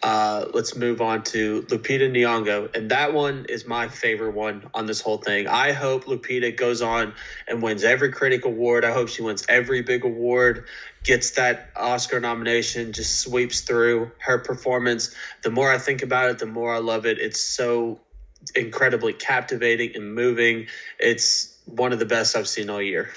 uh, 0.02 0.46
let's 0.52 0.76
move 0.76 1.00
on 1.00 1.22
to 1.24 1.62
Lupita 1.62 2.08
Nyong'o, 2.08 2.74
and 2.74 2.90
that 2.92 3.12
one 3.12 3.46
is 3.48 3.66
my 3.66 3.88
favorite 3.88 4.34
one 4.34 4.68
on 4.72 4.86
this 4.86 5.00
whole 5.00 5.18
thing. 5.18 5.48
I 5.48 5.72
hope 5.72 6.04
Lupita 6.04 6.56
goes 6.56 6.82
on 6.82 7.14
and 7.48 7.62
wins 7.62 7.82
every 7.82 8.12
critic 8.12 8.44
award. 8.44 8.84
I 8.84 8.92
hope 8.92 9.08
she 9.08 9.22
wins 9.22 9.44
every 9.48 9.82
big 9.82 10.04
award, 10.04 10.66
gets 11.02 11.32
that 11.32 11.70
Oscar 11.74 12.20
nomination, 12.20 12.92
just 12.92 13.18
sweeps 13.18 13.62
through 13.62 14.12
her 14.18 14.38
performance. 14.38 15.12
The 15.42 15.50
more 15.50 15.70
I 15.70 15.78
think 15.78 16.02
about 16.02 16.30
it, 16.30 16.38
the 16.38 16.46
more 16.46 16.72
I 16.72 16.78
love 16.78 17.04
it. 17.04 17.18
It's 17.18 17.40
so 17.40 18.00
incredibly 18.54 19.12
captivating 19.12 19.96
and 19.96 20.14
moving. 20.14 20.68
It's 21.00 21.58
one 21.64 21.92
of 21.92 21.98
the 21.98 22.06
best 22.06 22.36
I've 22.36 22.48
seen 22.48 22.70
all 22.70 22.80
year. 22.80 23.10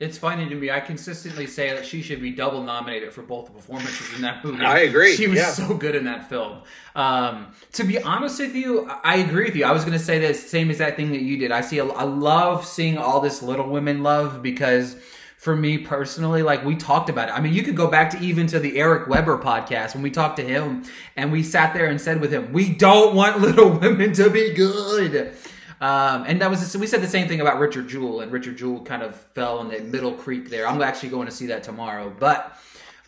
It's 0.00 0.16
funny 0.16 0.48
to 0.48 0.54
me. 0.54 0.70
I 0.70 0.78
consistently 0.78 1.48
say 1.48 1.70
that 1.74 1.84
she 1.84 2.02
should 2.02 2.20
be 2.22 2.30
double 2.30 2.62
nominated 2.62 3.12
for 3.12 3.22
both 3.22 3.46
the 3.46 3.52
performances 3.52 4.14
in 4.14 4.22
that 4.22 4.44
movie. 4.44 4.64
I 4.64 4.80
agree, 4.80 5.16
She 5.16 5.26
was 5.26 5.38
yeah. 5.38 5.50
so 5.50 5.74
good 5.74 5.96
in 5.96 6.04
that 6.04 6.28
film. 6.28 6.62
Um, 6.94 7.48
to 7.72 7.82
be 7.82 8.00
honest 8.00 8.38
with 8.38 8.54
you, 8.54 8.88
I- 9.02 9.16
agree 9.16 9.46
with 9.46 9.56
you. 9.56 9.64
I 9.64 9.72
was 9.72 9.84
going 9.84 9.98
to 9.98 10.04
say 10.04 10.20
the 10.20 10.34
same 10.34 10.70
exact 10.70 10.96
thing 10.96 11.10
that 11.10 11.22
you 11.22 11.36
did. 11.36 11.50
I 11.50 11.62
see. 11.62 11.78
A, 11.78 11.84
I 11.86 12.04
love 12.04 12.64
seeing 12.64 12.96
all 12.96 13.20
this 13.20 13.42
Little 13.42 13.68
Women 13.68 14.02
love 14.02 14.40
because. 14.42 14.96
For 15.40 15.54
me 15.54 15.78
personally, 15.78 16.42
like 16.42 16.64
we 16.64 16.74
talked 16.74 17.08
about 17.08 17.28
it. 17.28 17.32
I 17.32 17.40
mean, 17.40 17.54
you 17.54 17.62
could 17.62 17.76
go 17.76 17.86
back 17.86 18.10
to 18.10 18.18
even 18.18 18.48
to 18.48 18.58
the 18.58 18.76
Eric 18.76 19.06
Weber 19.06 19.38
podcast 19.38 19.94
when 19.94 20.02
we 20.02 20.10
talked 20.10 20.36
to 20.38 20.42
him 20.42 20.82
and 21.16 21.30
we 21.30 21.44
sat 21.44 21.74
there 21.74 21.86
and 21.86 22.00
said 22.00 22.20
with 22.20 22.32
him, 22.32 22.52
we 22.52 22.70
don't 22.74 23.14
want 23.14 23.38
Little 23.40 23.70
Women 23.70 24.12
to 24.14 24.30
be 24.30 24.52
good. 24.52 25.36
Um, 25.80 26.24
and 26.26 26.40
that 26.40 26.50
was 26.50 26.76
we 26.76 26.86
said 26.86 27.02
the 27.02 27.08
same 27.08 27.28
thing 27.28 27.40
about 27.40 27.58
Richard 27.58 27.88
Jewell, 27.88 28.20
and 28.20 28.32
Richard 28.32 28.56
Jewell 28.56 28.84
kind 28.84 29.02
of 29.02 29.14
fell 29.14 29.60
in 29.60 29.68
the 29.68 29.80
middle 29.80 30.12
creek 30.12 30.50
there. 30.50 30.66
I'm 30.66 30.82
actually 30.82 31.10
going 31.10 31.26
to 31.26 31.32
see 31.32 31.46
that 31.46 31.62
tomorrow, 31.62 32.12
but 32.18 32.58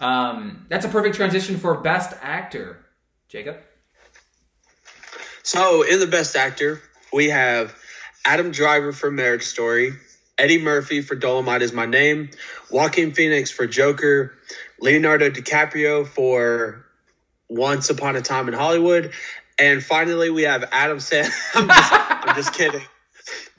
um, 0.01 0.67
that's 0.69 0.85
a 0.85 0.89
perfect 0.89 1.17
transition 1.17 1.59
for 1.59 1.75
Best 1.81 2.17
Actor. 2.23 2.85
Jacob, 3.29 3.59
So, 5.45 5.83
in 5.83 6.01
the 6.01 6.07
best 6.09 6.35
actor, 6.35 6.81
we 7.13 7.29
have 7.29 7.77
Adam 8.25 8.51
Driver 8.51 8.93
for 8.93 9.09
Marriage 9.09 9.45
Story, 9.45 9.93
Eddie 10.37 10.61
Murphy 10.61 11.01
for 11.01 11.15
Dolomite 11.15 11.63
is 11.63 11.73
My 11.73 11.87
Name, 11.87 12.31
Joaquin 12.73 13.13
Phoenix 13.13 13.51
for 13.51 13.69
Joker, 13.69 14.35
Leonardo 14.81 15.31
DiCaprio 15.31 16.05
for 16.05 16.85
Once 17.49 17.89
Upon 17.89 18.17
a 18.17 18.21
Time 18.21 18.49
in 18.49 18.55
Hollywood, 18.55 19.13
and 19.61 19.85
finally 19.85 20.31
we 20.31 20.43
have 20.43 20.69
Adam 20.73 20.99
Sandler. 20.99 21.31
I'm 21.55 21.69
just, 21.69 21.93
I'm 21.93 22.37
just 22.37 22.55
kidding. 22.55 22.83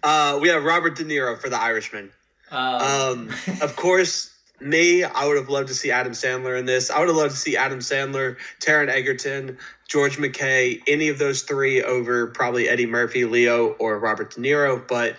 Uh, 0.04 0.40
we 0.42 0.50
have 0.50 0.64
Robert 0.64 0.96
De 0.96 1.06
Niro 1.06 1.40
for 1.40 1.50
The 1.50 1.62
Irishman. 1.62 2.12
Um, 2.52 3.30
of 3.62 3.76
course, 3.76 4.34
me, 4.60 5.04
I 5.04 5.28
would 5.28 5.38
have 5.38 5.50
loved 5.50 5.70
to 5.70 5.74
see 5.74 5.92
Adam 5.92 6.14
Sandler 6.14 6.58
in 6.58 6.66
this. 6.66 6.90
I 6.90 7.00
would 7.00 7.08
have 7.08 7.18
loved 7.18 7.32
to 7.32 7.40
see 7.40 7.56
Adam 7.56 7.80
Sandler, 7.80 8.38
Taron 8.60 8.90
Egerton, 8.90 9.58
George 9.88 10.20
MacKay, 10.20 10.82
any 10.88 11.10
of 11.10 11.18
those 11.18 11.44
three 11.44 11.82
over 11.84 12.28
probably 12.28 12.68
Eddie 12.68 12.88
Murphy, 12.88 13.26
Leo, 13.26 13.70
or 13.70 13.98
Robert 13.98 14.36
De 14.36 14.42
Niro. 14.42 14.86
But 14.86 15.16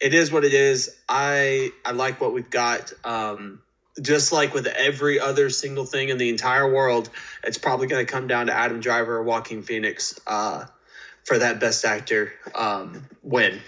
it 0.00 0.14
is 0.14 0.30
what 0.30 0.44
it 0.44 0.54
is. 0.54 0.94
I 1.08 1.70
I 1.84 1.92
like 1.92 2.20
what 2.20 2.32
we've 2.34 2.50
got. 2.50 2.92
Um, 3.04 3.60
just 4.00 4.32
like 4.32 4.54
with 4.54 4.66
every 4.66 5.20
other 5.20 5.50
single 5.50 5.84
thing 5.84 6.08
in 6.08 6.18
the 6.18 6.28
entire 6.28 6.70
world, 6.70 7.10
it's 7.44 7.58
probably 7.58 7.86
going 7.86 8.04
to 8.04 8.10
come 8.10 8.26
down 8.26 8.46
to 8.46 8.52
Adam 8.52 8.80
Driver 8.80 9.16
or 9.16 9.22
Joaquin 9.22 9.62
Phoenix 9.62 10.20
uh, 10.26 10.64
for 11.24 11.38
that 11.38 11.60
Best 11.60 11.84
Actor 11.84 12.32
um, 12.54 13.06
win. 13.22 13.60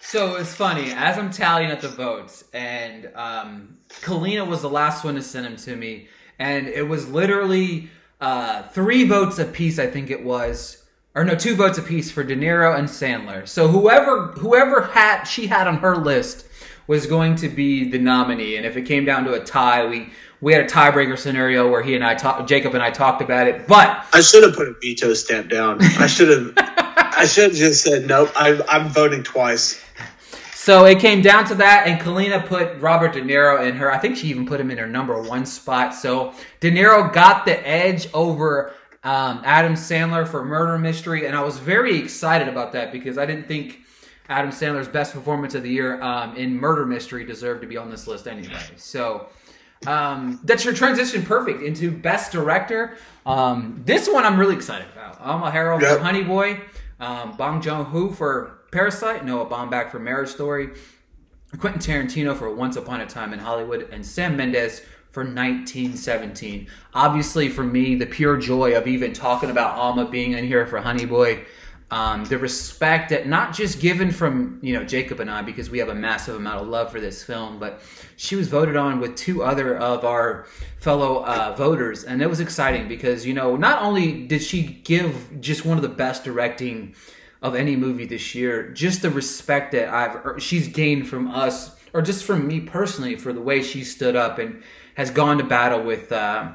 So 0.00 0.36
it's 0.36 0.54
funny 0.54 0.92
as 0.92 1.16
I'm 1.16 1.30
tallying 1.30 1.70
up 1.70 1.80
the 1.80 1.88
votes, 1.88 2.44
and 2.52 3.10
um, 3.14 3.78
Kalina 4.02 4.46
was 4.46 4.60
the 4.60 4.68
last 4.68 5.02
one 5.02 5.14
to 5.14 5.22
send 5.22 5.46
them 5.46 5.56
to 5.56 5.74
me, 5.74 6.08
and 6.38 6.68
it 6.68 6.86
was 6.86 7.08
literally 7.08 7.88
uh, 8.20 8.64
three 8.64 9.04
votes 9.04 9.38
apiece. 9.38 9.78
I 9.78 9.86
think 9.86 10.10
it 10.10 10.22
was, 10.22 10.84
or 11.14 11.24
no, 11.24 11.34
two 11.34 11.56
votes 11.56 11.78
apiece 11.78 12.10
for 12.10 12.22
De 12.22 12.36
Niro 12.36 12.78
and 12.78 12.86
Sandler. 12.86 13.48
So 13.48 13.68
whoever 13.68 14.28
whoever 14.32 14.82
had 14.82 15.24
she 15.24 15.46
had 15.46 15.66
on 15.66 15.78
her 15.78 15.96
list 15.96 16.46
was 16.86 17.06
going 17.06 17.36
to 17.36 17.48
be 17.48 17.88
the 17.88 17.98
nominee, 17.98 18.56
and 18.56 18.66
if 18.66 18.76
it 18.76 18.82
came 18.82 19.04
down 19.04 19.24
to 19.24 19.32
a 19.34 19.40
tie, 19.40 19.86
we 19.86 20.10
we 20.40 20.52
had 20.52 20.64
a 20.64 20.68
tiebreaker 20.68 21.18
scenario 21.18 21.70
where 21.70 21.82
he 21.82 21.94
and 21.94 22.04
I 22.04 22.14
talked, 22.14 22.48
Jacob 22.48 22.74
and 22.74 22.82
I 22.82 22.90
talked 22.90 23.22
about 23.22 23.46
it, 23.46 23.66
but 23.66 24.04
I 24.12 24.20
should 24.20 24.42
have 24.42 24.54
put 24.54 24.68
a 24.68 24.74
veto 24.80 25.14
stamp 25.14 25.48
down. 25.48 25.82
I 25.82 26.06
should 26.06 26.28
have. 26.28 26.52
I 27.16 27.26
should 27.26 27.44
have 27.44 27.54
just 27.54 27.82
said 27.82 28.06
nope. 28.06 28.30
I'm, 28.34 28.62
I'm 28.68 28.88
voting 28.88 29.22
twice. 29.22 29.82
So 30.54 30.84
it 30.86 30.98
came 30.98 31.20
down 31.20 31.46
to 31.46 31.54
that, 31.56 31.86
and 31.86 32.00
Kalina 32.00 32.44
put 32.44 32.80
Robert 32.80 33.12
De 33.12 33.20
Niro 33.20 33.68
in 33.68 33.76
her. 33.76 33.92
I 33.92 33.98
think 33.98 34.16
she 34.16 34.28
even 34.28 34.46
put 34.46 34.60
him 34.60 34.70
in 34.70 34.78
her 34.78 34.86
number 34.86 35.20
one 35.20 35.46
spot. 35.46 35.94
So 35.94 36.32
De 36.60 36.70
Niro 36.70 37.12
got 37.12 37.44
the 37.44 37.66
edge 37.68 38.08
over 38.14 38.72
um, 39.02 39.42
Adam 39.44 39.74
Sandler 39.74 40.26
for 40.26 40.44
Murder 40.44 40.78
Mystery, 40.78 41.26
and 41.26 41.36
I 41.36 41.42
was 41.42 41.58
very 41.58 41.98
excited 41.98 42.48
about 42.48 42.72
that 42.72 42.92
because 42.92 43.18
I 43.18 43.26
didn't 43.26 43.46
think 43.46 43.83
Adam 44.28 44.50
Sandler's 44.50 44.88
best 44.88 45.12
performance 45.12 45.54
of 45.54 45.62
the 45.62 45.70
year 45.70 46.00
um, 46.02 46.36
in 46.36 46.54
Murder 46.58 46.86
Mystery 46.86 47.24
deserved 47.24 47.60
to 47.62 47.66
be 47.68 47.76
on 47.76 47.90
this 47.90 48.06
list 48.06 48.26
anyway. 48.26 48.58
So 48.76 49.28
um, 49.86 50.40
that's 50.44 50.64
your 50.64 50.72
transition 50.74 51.22
perfect 51.22 51.62
into 51.62 51.90
Best 51.90 52.32
Director. 52.32 52.96
Um, 53.26 53.82
this 53.84 54.08
one 54.08 54.24
I'm 54.24 54.38
really 54.38 54.54
excited 54.54 54.86
about. 54.92 55.20
Alma 55.20 55.50
Har'el 55.50 55.80
Yep. 55.80 55.98
for 55.98 56.02
Honey 56.04 56.22
Boy, 56.22 56.60
um, 57.00 57.36
Bong 57.36 57.60
Joon 57.60 57.84
Ho 57.84 58.08
for 58.10 58.60
Parasite, 58.72 59.24
Noah 59.26 59.46
Baumbach 59.46 59.90
for 59.90 59.98
Marriage 59.98 60.30
Story, 60.30 60.70
Quentin 61.58 61.80
Tarantino 61.80 62.34
for 62.36 62.52
Once 62.54 62.76
Upon 62.76 63.00
a 63.02 63.06
Time 63.06 63.32
in 63.34 63.38
Hollywood, 63.38 63.88
and 63.92 64.04
Sam 64.04 64.36
Mendes 64.36 64.80
for 65.10 65.22
1917. 65.22 66.66
Obviously, 66.94 67.48
for 67.48 67.62
me, 67.62 67.94
the 67.94 68.06
pure 68.06 68.36
joy 68.36 68.74
of 68.76 68.86
even 68.88 69.12
talking 69.12 69.50
about 69.50 69.76
Alma 69.76 70.06
being 70.08 70.32
in 70.32 70.44
here 70.46 70.66
for 70.66 70.80
Honey 70.80 71.04
Boy. 71.04 71.44
Um, 71.94 72.24
the 72.24 72.38
respect 72.38 73.10
that 73.10 73.28
not 73.28 73.54
just 73.54 73.78
given 73.78 74.10
from 74.10 74.58
you 74.62 74.74
know 74.74 74.82
Jacob 74.84 75.20
and 75.20 75.30
I 75.30 75.42
because 75.42 75.70
we 75.70 75.78
have 75.78 75.88
a 75.88 75.94
massive 75.94 76.34
amount 76.34 76.60
of 76.60 76.66
love 76.66 76.90
for 76.90 76.98
this 76.98 77.22
film, 77.22 77.60
but 77.60 77.80
she 78.16 78.34
was 78.34 78.48
voted 78.48 78.74
on 78.74 78.98
with 78.98 79.14
two 79.14 79.44
other 79.44 79.78
of 79.78 80.04
our 80.04 80.44
fellow 80.78 81.24
uh, 81.24 81.54
voters, 81.56 82.02
and 82.02 82.20
it 82.20 82.28
was 82.28 82.40
exciting 82.40 82.88
because 82.88 83.24
you 83.24 83.32
know 83.32 83.54
not 83.54 83.80
only 83.80 84.26
did 84.26 84.42
she 84.42 84.64
give 84.64 85.40
just 85.40 85.64
one 85.64 85.78
of 85.78 85.82
the 85.82 85.88
best 85.88 86.24
directing 86.24 86.96
of 87.40 87.54
any 87.54 87.76
movie 87.76 88.06
this 88.06 88.34
year, 88.34 88.70
just 88.72 89.00
the 89.02 89.10
respect 89.10 89.70
that 89.70 89.88
I've 89.88 90.16
er, 90.16 90.40
she's 90.40 90.66
gained 90.66 91.06
from 91.06 91.30
us, 91.30 91.76
or 91.92 92.02
just 92.02 92.24
from 92.24 92.48
me 92.48 92.58
personally, 92.58 93.14
for 93.14 93.32
the 93.32 93.40
way 93.40 93.62
she 93.62 93.84
stood 93.84 94.16
up 94.16 94.40
and 94.40 94.64
has 94.96 95.12
gone 95.12 95.38
to 95.38 95.44
battle 95.44 95.84
with. 95.84 96.10
Uh, 96.10 96.54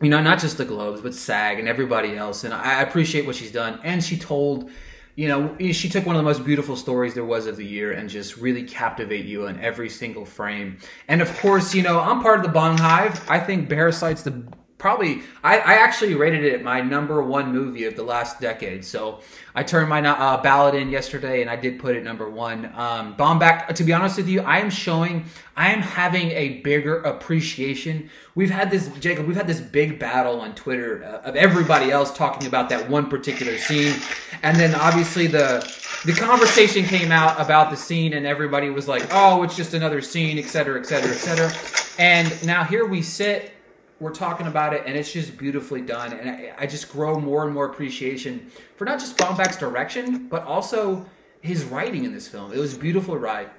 you 0.00 0.08
know, 0.08 0.22
not 0.22 0.38
just 0.38 0.58
the 0.58 0.64
Globes, 0.64 1.00
but 1.00 1.14
SAG 1.14 1.58
and 1.58 1.68
everybody 1.68 2.16
else. 2.16 2.44
And 2.44 2.54
I 2.54 2.82
appreciate 2.82 3.26
what 3.26 3.34
she's 3.34 3.50
done. 3.50 3.80
And 3.82 4.02
she 4.02 4.16
told, 4.16 4.70
you 5.16 5.26
know, 5.26 5.56
she 5.72 5.88
took 5.88 6.06
one 6.06 6.14
of 6.14 6.20
the 6.20 6.24
most 6.24 6.44
beautiful 6.44 6.76
stories 6.76 7.14
there 7.14 7.24
was 7.24 7.46
of 7.46 7.56
the 7.56 7.66
year 7.66 7.92
and 7.92 8.08
just 8.08 8.36
really 8.36 8.62
captivate 8.62 9.24
you 9.24 9.46
in 9.46 9.58
every 9.60 9.88
single 9.88 10.24
frame. 10.24 10.78
And 11.08 11.20
of 11.20 11.36
course, 11.38 11.74
you 11.74 11.82
know, 11.82 11.98
I'm 11.98 12.22
part 12.22 12.38
of 12.38 12.46
the 12.46 12.52
Bong 12.52 12.78
Hive. 12.78 13.28
I 13.28 13.40
think 13.40 13.68
Parasite's 13.68 14.22
the 14.22 14.44
probably 14.78 15.22
I, 15.42 15.58
I 15.58 15.74
actually 15.74 16.14
rated 16.14 16.44
it 16.44 16.62
my 16.62 16.80
number 16.80 17.22
one 17.22 17.52
movie 17.52 17.84
of 17.84 17.96
the 17.96 18.02
last 18.04 18.40
decade. 18.40 18.84
So 18.84 19.20
I 19.54 19.64
turned 19.64 19.88
my 19.88 20.00
uh, 20.00 20.40
ballot 20.40 20.76
in 20.76 20.88
yesterday, 20.88 21.42
and 21.42 21.50
I 21.50 21.56
did 21.56 21.80
put 21.80 21.96
it 21.96 22.04
number 22.04 22.30
one. 22.30 22.66
Um, 22.76 23.16
Baumbach. 23.16 23.74
To 23.74 23.84
be 23.84 23.92
honest 23.92 24.16
with 24.16 24.28
you, 24.28 24.40
I 24.42 24.58
am 24.58 24.70
showing, 24.70 25.24
I 25.56 25.72
am 25.72 25.80
having 25.80 26.30
a 26.30 26.60
bigger 26.60 27.00
appreciation. 27.02 28.08
We've 28.36 28.50
had 28.50 28.70
this, 28.70 28.88
Jacob. 29.00 29.26
We've 29.26 29.36
had 29.36 29.48
this 29.48 29.60
big 29.60 29.98
battle 29.98 30.40
on 30.40 30.54
Twitter 30.54 31.04
uh, 31.04 31.28
of 31.28 31.34
everybody 31.34 31.90
else 31.90 32.16
talking 32.16 32.46
about 32.46 32.68
that 32.68 32.88
one 32.88 33.10
particular 33.10 33.58
scene, 33.58 33.94
and 34.42 34.56
then 34.56 34.74
obviously 34.76 35.26
the 35.26 35.68
the 36.06 36.12
conversation 36.12 36.84
came 36.84 37.10
out 37.10 37.40
about 37.40 37.70
the 37.70 37.76
scene, 37.76 38.12
and 38.12 38.24
everybody 38.26 38.70
was 38.70 38.86
like, 38.86 39.04
"Oh, 39.10 39.42
it's 39.42 39.56
just 39.56 39.74
another 39.74 40.00
scene," 40.00 40.38
et 40.38 40.46
cetera, 40.46 40.78
et 40.78 40.86
cetera, 40.86 41.10
et 41.10 41.18
cetera. 41.18 41.50
And 41.98 42.46
now 42.46 42.62
here 42.62 42.86
we 42.86 43.02
sit 43.02 43.52
we're 44.00 44.12
talking 44.14 44.46
about 44.46 44.74
it, 44.74 44.84
and 44.86 44.96
it's 44.96 45.12
just 45.12 45.36
beautifully 45.36 45.80
done. 45.80 46.12
And 46.12 46.30
I, 46.30 46.54
I 46.58 46.66
just 46.66 46.90
grow 46.90 47.18
more 47.18 47.44
and 47.44 47.52
more 47.52 47.66
appreciation 47.66 48.50
for 48.76 48.84
not 48.84 49.00
just 49.00 49.16
Baumbach's 49.16 49.56
direction, 49.56 50.28
but 50.28 50.44
also 50.44 51.04
his 51.40 51.64
writing 51.64 52.04
in 52.04 52.12
this 52.12 52.28
film. 52.28 52.52
It 52.52 52.58
was 52.58 52.74
a 52.74 52.78
beautiful 52.78 53.16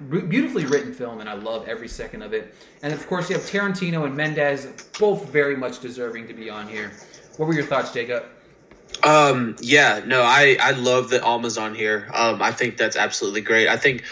beautifully 0.08 0.66
written 0.66 0.92
film, 0.92 1.20
and 1.20 1.28
I 1.28 1.34
love 1.34 1.68
every 1.68 1.88
second 1.88 2.22
of 2.22 2.32
it. 2.32 2.54
And 2.82 2.92
of 2.92 3.06
course, 3.06 3.30
you 3.30 3.36
have 3.36 3.44
Tarantino 3.44 4.04
and 4.04 4.16
Mendes, 4.16 4.66
both 4.98 5.28
very 5.30 5.56
much 5.56 5.80
deserving 5.80 6.28
to 6.28 6.34
be 6.34 6.50
on 6.50 6.68
here. 6.68 6.92
What 7.36 7.46
were 7.46 7.54
your 7.54 7.64
thoughts, 7.64 7.92
Jacob? 7.92 8.24
Um, 9.02 9.56
yeah, 9.60 10.02
no, 10.04 10.22
I, 10.22 10.56
I 10.60 10.72
love 10.72 11.10
that 11.10 11.22
Alma's 11.22 11.56
on 11.56 11.74
here. 11.74 12.08
Um, 12.12 12.42
I 12.42 12.52
think 12.52 12.76
that's 12.76 12.96
absolutely 12.96 13.40
great. 13.40 13.68
I 13.68 13.76
think 13.76 14.04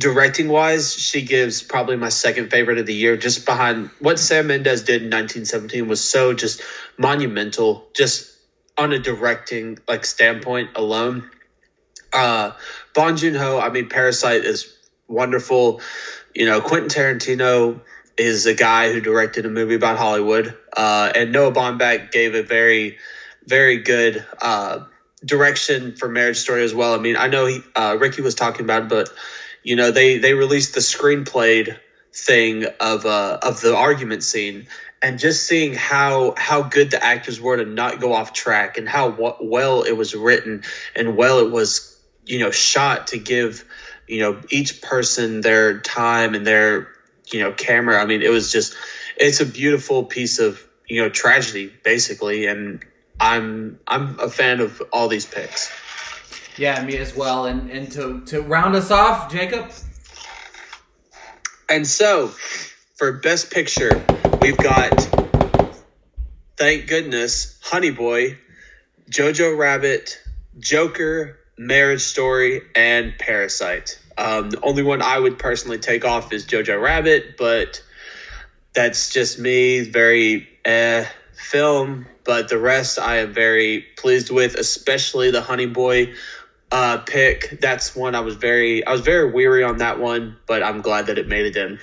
directing 0.00 0.48
wise, 0.48 0.94
she 0.94 1.22
gives 1.22 1.62
probably 1.62 1.96
my 1.96 2.08
second 2.08 2.50
favorite 2.50 2.78
of 2.78 2.86
the 2.86 2.94
year, 2.94 3.16
just 3.16 3.44
behind 3.44 3.90
what 4.00 4.18
Sam 4.18 4.46
Mendes 4.46 4.82
did 4.82 5.02
in 5.02 5.10
1917 5.10 5.88
was 5.88 6.02
so 6.02 6.32
just 6.32 6.62
monumental, 6.96 7.86
just 7.94 8.34
on 8.78 8.92
a 8.92 8.98
directing 8.98 9.78
like 9.86 10.06
standpoint 10.06 10.70
alone. 10.74 11.30
Uh, 12.12 12.52
Bong 12.94 13.16
Joon 13.16 13.34
Ho, 13.34 13.60
I 13.60 13.68
mean, 13.68 13.88
Parasite 13.90 14.44
is 14.44 14.74
wonderful. 15.06 15.82
You 16.34 16.46
know, 16.46 16.62
Quentin 16.62 16.88
Tarantino 16.88 17.80
is 18.16 18.46
a 18.46 18.54
guy 18.54 18.92
who 18.92 19.00
directed 19.00 19.44
a 19.44 19.50
movie 19.50 19.74
about 19.74 19.98
Hollywood, 19.98 20.56
uh, 20.74 21.12
and 21.14 21.30
Noah 21.30 21.52
Baumbach 21.52 22.10
gave 22.10 22.34
a 22.34 22.42
very 22.42 22.96
very 23.46 23.78
good 23.78 24.24
uh, 24.40 24.84
direction 25.24 25.94
for 25.96 26.08
Marriage 26.08 26.38
Story 26.38 26.62
as 26.64 26.72
well. 26.72 26.94
I 26.94 26.98
mean, 26.98 27.16
I 27.16 27.26
know 27.26 27.46
he, 27.46 27.60
uh, 27.74 27.96
Ricky 28.00 28.22
was 28.22 28.34
talking 28.34 28.64
about, 28.64 28.84
it, 28.84 28.88
but 28.88 29.10
you 29.62 29.76
know 29.76 29.90
they 29.90 30.18
they 30.18 30.34
released 30.34 30.74
the 30.74 30.80
screenplayed 30.80 31.78
thing 32.12 32.66
of 32.80 33.06
uh, 33.06 33.38
of 33.42 33.60
the 33.60 33.74
argument 33.74 34.22
scene, 34.22 34.66
and 35.02 35.18
just 35.18 35.46
seeing 35.46 35.74
how 35.74 36.34
how 36.36 36.62
good 36.62 36.90
the 36.90 37.02
actors 37.02 37.40
were 37.40 37.56
to 37.56 37.64
not 37.64 38.00
go 38.00 38.12
off 38.12 38.32
track, 38.32 38.78
and 38.78 38.88
how 38.88 39.10
w- 39.10 39.36
well 39.40 39.82
it 39.82 39.92
was 39.92 40.14
written 40.14 40.62
and 40.96 41.16
well 41.16 41.40
it 41.40 41.50
was 41.50 41.98
you 42.26 42.38
know 42.38 42.50
shot 42.50 43.08
to 43.08 43.18
give 43.18 43.64
you 44.08 44.20
know 44.20 44.40
each 44.50 44.82
person 44.82 45.40
their 45.40 45.80
time 45.80 46.34
and 46.34 46.46
their 46.46 46.88
you 47.32 47.40
know 47.40 47.52
camera. 47.52 48.00
I 48.00 48.06
mean, 48.06 48.22
it 48.22 48.30
was 48.30 48.52
just 48.52 48.74
it's 49.16 49.40
a 49.40 49.46
beautiful 49.46 50.04
piece 50.04 50.38
of 50.38 50.62
you 50.88 51.02
know 51.02 51.08
tragedy 51.08 51.72
basically 51.84 52.46
and 52.46 52.84
I'm 53.20 53.78
I'm 53.86 54.18
a 54.18 54.30
fan 54.30 54.60
of 54.60 54.82
all 54.92 55.08
these 55.08 55.26
picks. 55.26 55.70
Yeah, 56.60 56.84
me 56.84 56.98
as 56.98 57.16
well. 57.16 57.46
And 57.46 57.70
and 57.70 57.90
to 57.92 58.20
to 58.26 58.42
round 58.42 58.76
us 58.76 58.90
off, 58.90 59.32
Jacob. 59.32 59.70
And 61.70 61.86
so, 61.86 62.28
for 62.96 63.12
best 63.12 63.50
picture, 63.50 64.04
we've 64.42 64.58
got 64.58 64.92
thank 66.58 66.86
goodness, 66.86 67.58
Honey 67.62 67.92
Boy, 67.92 68.36
Jojo 69.08 69.56
Rabbit, 69.56 70.20
Joker, 70.58 71.38
Marriage 71.56 72.02
Story, 72.02 72.60
and 72.76 73.14
Parasite. 73.18 73.98
Um, 74.18 74.50
the 74.50 74.60
only 74.60 74.82
one 74.82 75.00
I 75.00 75.18
would 75.18 75.38
personally 75.38 75.78
take 75.78 76.04
off 76.04 76.30
is 76.30 76.44
Jojo 76.44 76.78
Rabbit, 76.78 77.38
but 77.38 77.82
that's 78.74 79.08
just 79.08 79.38
me. 79.38 79.80
Very 79.80 80.46
eh 80.66 81.06
film 81.32 82.04
but 82.30 82.48
the 82.48 82.58
rest 82.58 83.00
I 83.00 83.16
am 83.18 83.32
very 83.32 83.84
pleased 83.96 84.30
with, 84.30 84.54
especially 84.54 85.32
the 85.32 85.40
Honey 85.40 85.66
Boy 85.66 86.14
uh, 86.70 86.98
pick. 86.98 87.58
That's 87.60 87.96
one 87.96 88.14
I 88.14 88.20
was 88.20 88.36
very 88.36 88.84
I 88.86 88.92
was 88.92 89.00
very 89.00 89.30
weary 89.30 89.62
on 89.62 89.78
that 89.78 89.98
one, 89.98 90.36
but 90.46 90.62
I'm 90.62 90.80
glad 90.80 91.06
that 91.06 91.18
it 91.18 91.28
made 91.28 91.46
it 91.46 91.56
in. 91.56 91.78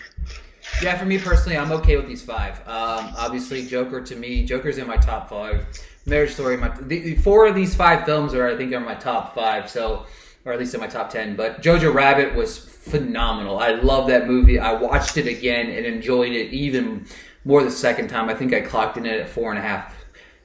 Yeah, 0.82 0.98
for 0.98 1.06
me 1.06 1.18
personally, 1.18 1.58
I'm 1.58 1.72
okay 1.72 1.96
with 1.96 2.08
these 2.08 2.24
five. 2.24 2.60
Um, 2.68 3.14
obviously, 3.18 3.66
Joker 3.66 4.02
to 4.02 4.16
me, 4.16 4.46
Joker's 4.46 4.78
in 4.78 4.88
my 4.88 4.98
top 4.98 5.30
five. 5.30 5.66
Marriage 6.06 6.34
Story, 6.34 6.58
my 6.58 6.70
the, 6.82 7.16
four 7.16 7.48
of 7.48 7.56
these 7.56 7.76
five 7.76 8.06
films 8.06 8.34
are 8.34 8.48
I 8.48 8.56
think 8.56 8.74
are 8.74 8.80
my 8.80 8.96
top 8.96 9.36
five. 9.36 9.70
So, 9.70 10.06
or 10.46 10.54
at 10.54 10.60
least 10.60 10.74
in 10.74 10.80
my 10.80 10.88
top 10.88 11.10
ten. 11.10 11.36
But 11.36 11.62
Jojo 11.62 11.94
Rabbit 11.94 12.36
was 12.36 12.58
phenomenal. 12.58 13.60
I 13.60 13.72
love 13.72 14.08
that 14.08 14.28
movie. 14.28 14.60
I 14.60 14.74
watched 14.74 15.18
it 15.18 15.28
again 15.28 15.70
and 15.70 15.86
enjoyed 15.86 16.32
it 16.32 16.54
even 16.54 17.06
more 17.44 17.64
the 17.64 17.72
second 17.72 18.10
time. 18.10 18.30
I 18.30 18.34
think 18.34 18.54
I 18.54 18.62
clocked 18.62 18.98
in 18.98 19.06
it 19.06 19.20
at 19.20 19.30
four 19.30 19.50
and 19.50 19.60
a 19.60 19.62
half 19.62 19.97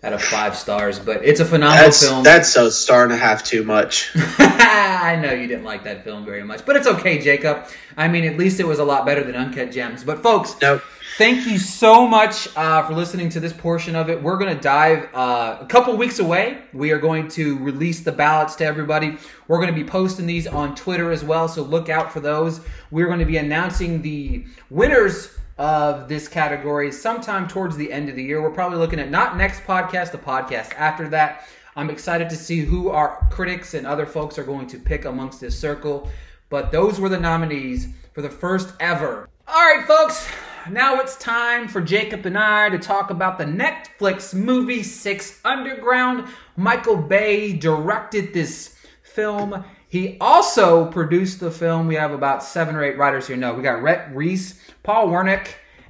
out 0.03 0.13
of 0.13 0.23
five 0.23 0.57
stars. 0.57 0.99
But 0.99 1.25
it's 1.25 1.41
a 1.41 1.45
phenomenal 1.45 1.85
that's, 1.85 2.07
film. 2.07 2.25
That's 2.25 2.57
a 2.57 2.71
star 2.71 3.05
and 3.05 3.13
a 3.13 3.17
half 3.17 3.45
too 3.45 3.65
much. 3.65 4.11
I 4.17 5.17
know 5.21 5.33
you 5.33 5.47
didn't 5.47 5.65
like 5.65 5.85
that 5.85 6.05
film 6.05 6.25
very 6.25 6.43
much, 6.43 6.65
but 6.65 6.77
it's 6.77 6.87
okay, 6.87 7.19
Jacob. 7.19 7.67
I 7.97 8.09
mean, 8.09 8.25
at 8.25 8.37
least 8.37 8.61
it 8.61 8.67
was 8.67 8.79
a 8.79 8.85
lot 8.85 9.07
better 9.07 9.23
than 9.23 9.35
Uncut 9.35 9.71
Gems. 9.71 10.05
But 10.05 10.23
folks, 10.23 10.57
nope. 10.61 10.83
thank 11.19 11.47
you 11.47 11.59
so 11.59 12.07
much 12.07 12.49
uh, 12.57 12.87
for 12.87 12.95
listening 12.95 13.29
to 13.31 13.41
this 13.41 13.53
portion 13.53 13.95
of 13.95 14.09
it. 14.11 14.23
We're 14.23 14.39
going 14.39 14.55
to 14.55 14.61
dive 14.61 15.09
uh, 15.15 15.59
a 15.61 15.67
couple 15.67 15.97
weeks 15.97 16.19
away. 16.19 16.63
We 16.73 16.91
are 16.93 16.99
going 16.99 17.29
to 17.29 17.59
release 17.59 18.01
the 18.01 18.13
ballots 18.13 18.57
to 18.57 18.65
everybody. 18.65 19.19
We're 19.49 19.59
going 19.59 19.75
to 19.75 19.79
be 19.79 19.89
posting 19.89 20.27
these 20.27 20.47
on 20.47 20.75
Twitter 20.75 21.13
as 21.13 21.23
well, 21.23 21.49
so 21.49 21.63
look 21.63 21.89
out 21.89 22.13
for 22.13 22.21
those. 22.21 22.61
We're 22.91 23.07
going 23.07 23.21
to 23.21 23.27
be 23.27 23.37
announcing 23.37 24.03
the 24.03 24.47
winners 24.71 25.37
of 25.59 26.09
this 26.09 26.29
category 26.29 26.91
sometime 26.91 27.47
towards 27.47 27.77
the 27.77 27.93
end 27.93 28.09
of 28.09 28.17
the 28.17 28.23
year. 28.23 28.43
We're 28.43 28.51
probably 28.51 28.79
looking 28.79 29.01
at 29.01 29.11
not 29.11 29.37
next 29.37 29.63
podcast, 29.63 30.13
the 30.13 30.19
podcast 30.19 30.75
after 30.75 31.09
that. 31.11 31.47
I'm 31.77 31.91
excited 31.91 32.29
to 32.31 32.37
see 32.37 32.61
who 32.61 32.91
our 32.91 33.27
critics 33.31 33.75
and 33.75 33.87
other 33.87 34.07
folks 34.07 34.39
are 34.39 34.45
going 34.45 34.67
to 34.69 34.79
pick 34.79 35.05
amongst 35.05 35.41
this 35.41 35.59
circle. 35.59 36.11
But 36.49 36.71
those 36.71 37.01
were 37.01 37.09
the 37.09 37.19
nominees 37.19 37.89
for 38.13 38.21
the 38.21 38.31
first 38.31 38.75
ever. 38.79 39.29
All 39.49 39.61
right, 39.61 39.87
folks. 39.87 40.29
Now 40.71 41.01
it's 41.01 41.17
time 41.17 41.67
for 41.67 41.81
Jacob 41.81 42.25
and 42.25 42.39
I 42.39 42.69
to 42.69 42.79
talk 42.79 43.11
about 43.11 43.37
the 43.37 43.45
Netflix 43.45 44.33
movie 44.33 44.83
Six 44.83 45.41
Underground. 45.45 46.29
Michael 46.57 46.97
Bay 46.97 47.53
directed 47.53 48.33
this 48.33 48.77
film. 49.03 49.65
He 49.93 50.17
also 50.23 50.87
produced 50.87 51.39
the 51.39 51.51
film. 51.51 51.87
We 51.87 51.97
have 51.97 52.13
about 52.13 52.43
seven 52.43 52.75
or 52.75 52.83
eight 52.83 52.97
writers 52.97 53.27
here. 53.27 53.37
No, 53.37 53.53
we 53.53 53.63
got 53.63 53.83
Rhett 53.83 54.09
Reese, 54.17 54.59
Paul 54.83 55.09
Wernick. 55.09 55.49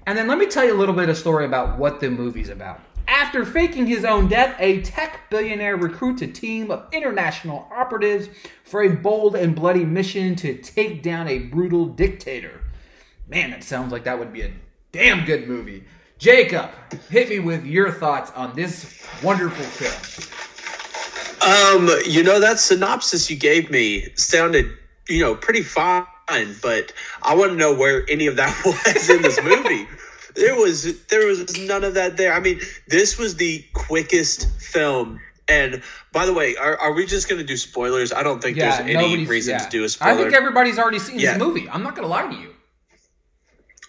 And 0.09 0.19
then 0.19 0.27
let 0.27 0.39
me 0.39 0.47
tell 0.47 0.65
you 0.65 0.75
a 0.75 0.77
little 0.77 0.97
bit 0.97 1.09
of 1.09 1.17
story 1.17 1.45
about 1.45 1.79
what 1.79 2.01
the 2.01 2.11
movie's 2.11 2.49
about. 2.49 2.81
After 3.07 3.45
faking 3.45 3.87
his 3.87 4.05
own 4.05 4.27
death, 4.27 4.57
a 4.59 4.83
tech 4.83 5.31
billionaire 5.31 5.77
recruits 5.77 6.21
a 6.21 6.27
team 6.27 6.73
of 6.73 6.93
international 6.93 7.69
operatives 7.71 8.29
for 8.65 8.83
a 8.83 8.89
bold 8.89 9.37
and 9.37 9.55
bloody 9.55 9.85
mission 9.85 10.35
to 10.35 10.57
take 10.57 11.05
down 11.05 11.29
a 11.29 11.39
brutal 11.39 11.87
dictator. 11.87 12.61
Man, 13.29 13.51
that 13.51 13.63
sounds 13.63 13.93
like 13.93 14.03
that 14.03 14.19
would 14.19 14.33
be 14.33 14.43
a 14.43 14.51
damn 14.91 15.25
good 15.25 15.47
movie. 15.47 15.85
Jacob, 16.19 16.71
hit 17.09 17.29
me 17.29 17.39
with 17.39 17.65
your 17.65 17.93
thoughts 17.93 18.33
on 18.33 18.57
this 18.57 19.07
wonderful 19.23 19.65
film. 19.65 20.43
Um, 21.45 21.89
you 22.07 22.23
know 22.23 22.41
that 22.41 22.59
synopsis 22.59 23.31
you 23.31 23.37
gave 23.37 23.71
me 23.71 24.09
sounded, 24.15 24.71
you 25.09 25.21
know, 25.21 25.35
pretty 25.35 25.63
fine 25.63 26.07
but 26.63 26.93
I 27.23 27.35
want 27.35 27.51
to 27.53 27.57
know 27.59 27.75
where 27.75 28.09
any 28.09 28.27
of 28.27 28.37
that 28.37 28.59
was 28.65 29.11
in 29.11 29.21
this 29.23 29.43
movie. 29.43 29.87
there 30.35 30.55
was 30.55 31.05
there 31.09 31.27
was 31.27 31.59
none 31.59 31.85
of 31.85 31.95
that 31.95 32.17
there. 32.17 32.33
I 32.33 32.41
mean, 32.41 32.61
this 32.89 33.19
was 33.19 33.37
the 33.37 33.65
quickest 33.75 34.49
film 34.61 35.21
And 35.49 35.83
by 36.13 36.25
the 36.27 36.33
way, 36.33 36.57
are, 36.57 36.79
are 36.79 36.93
we 36.93 37.05
just 37.07 37.29
going 37.29 37.41
to 37.41 37.47
do 37.47 37.57
spoilers? 37.57 38.13
I 38.13 38.23
don't 38.23 38.41
think 38.41 38.57
Yeah, 38.57 38.81
there's 38.83 38.97
any 38.97 39.27
reason 39.27 39.55
yeah. 39.55 39.65
to 39.65 39.71
do 39.71 39.85
a 39.85 39.89
spoiler. 39.89 40.13
I 40.13 40.17
think 40.17 40.33
everybody's 40.33 40.79
already 40.79 41.01
seen 41.01 41.19
Yeah. 41.19 41.33
this 41.35 41.43
movie. 41.43 41.69
I'm 41.69 41.83
not 41.83 41.97
gonna 41.97 42.09
lie 42.09 42.27
to 42.33 42.35
you. 42.41 42.55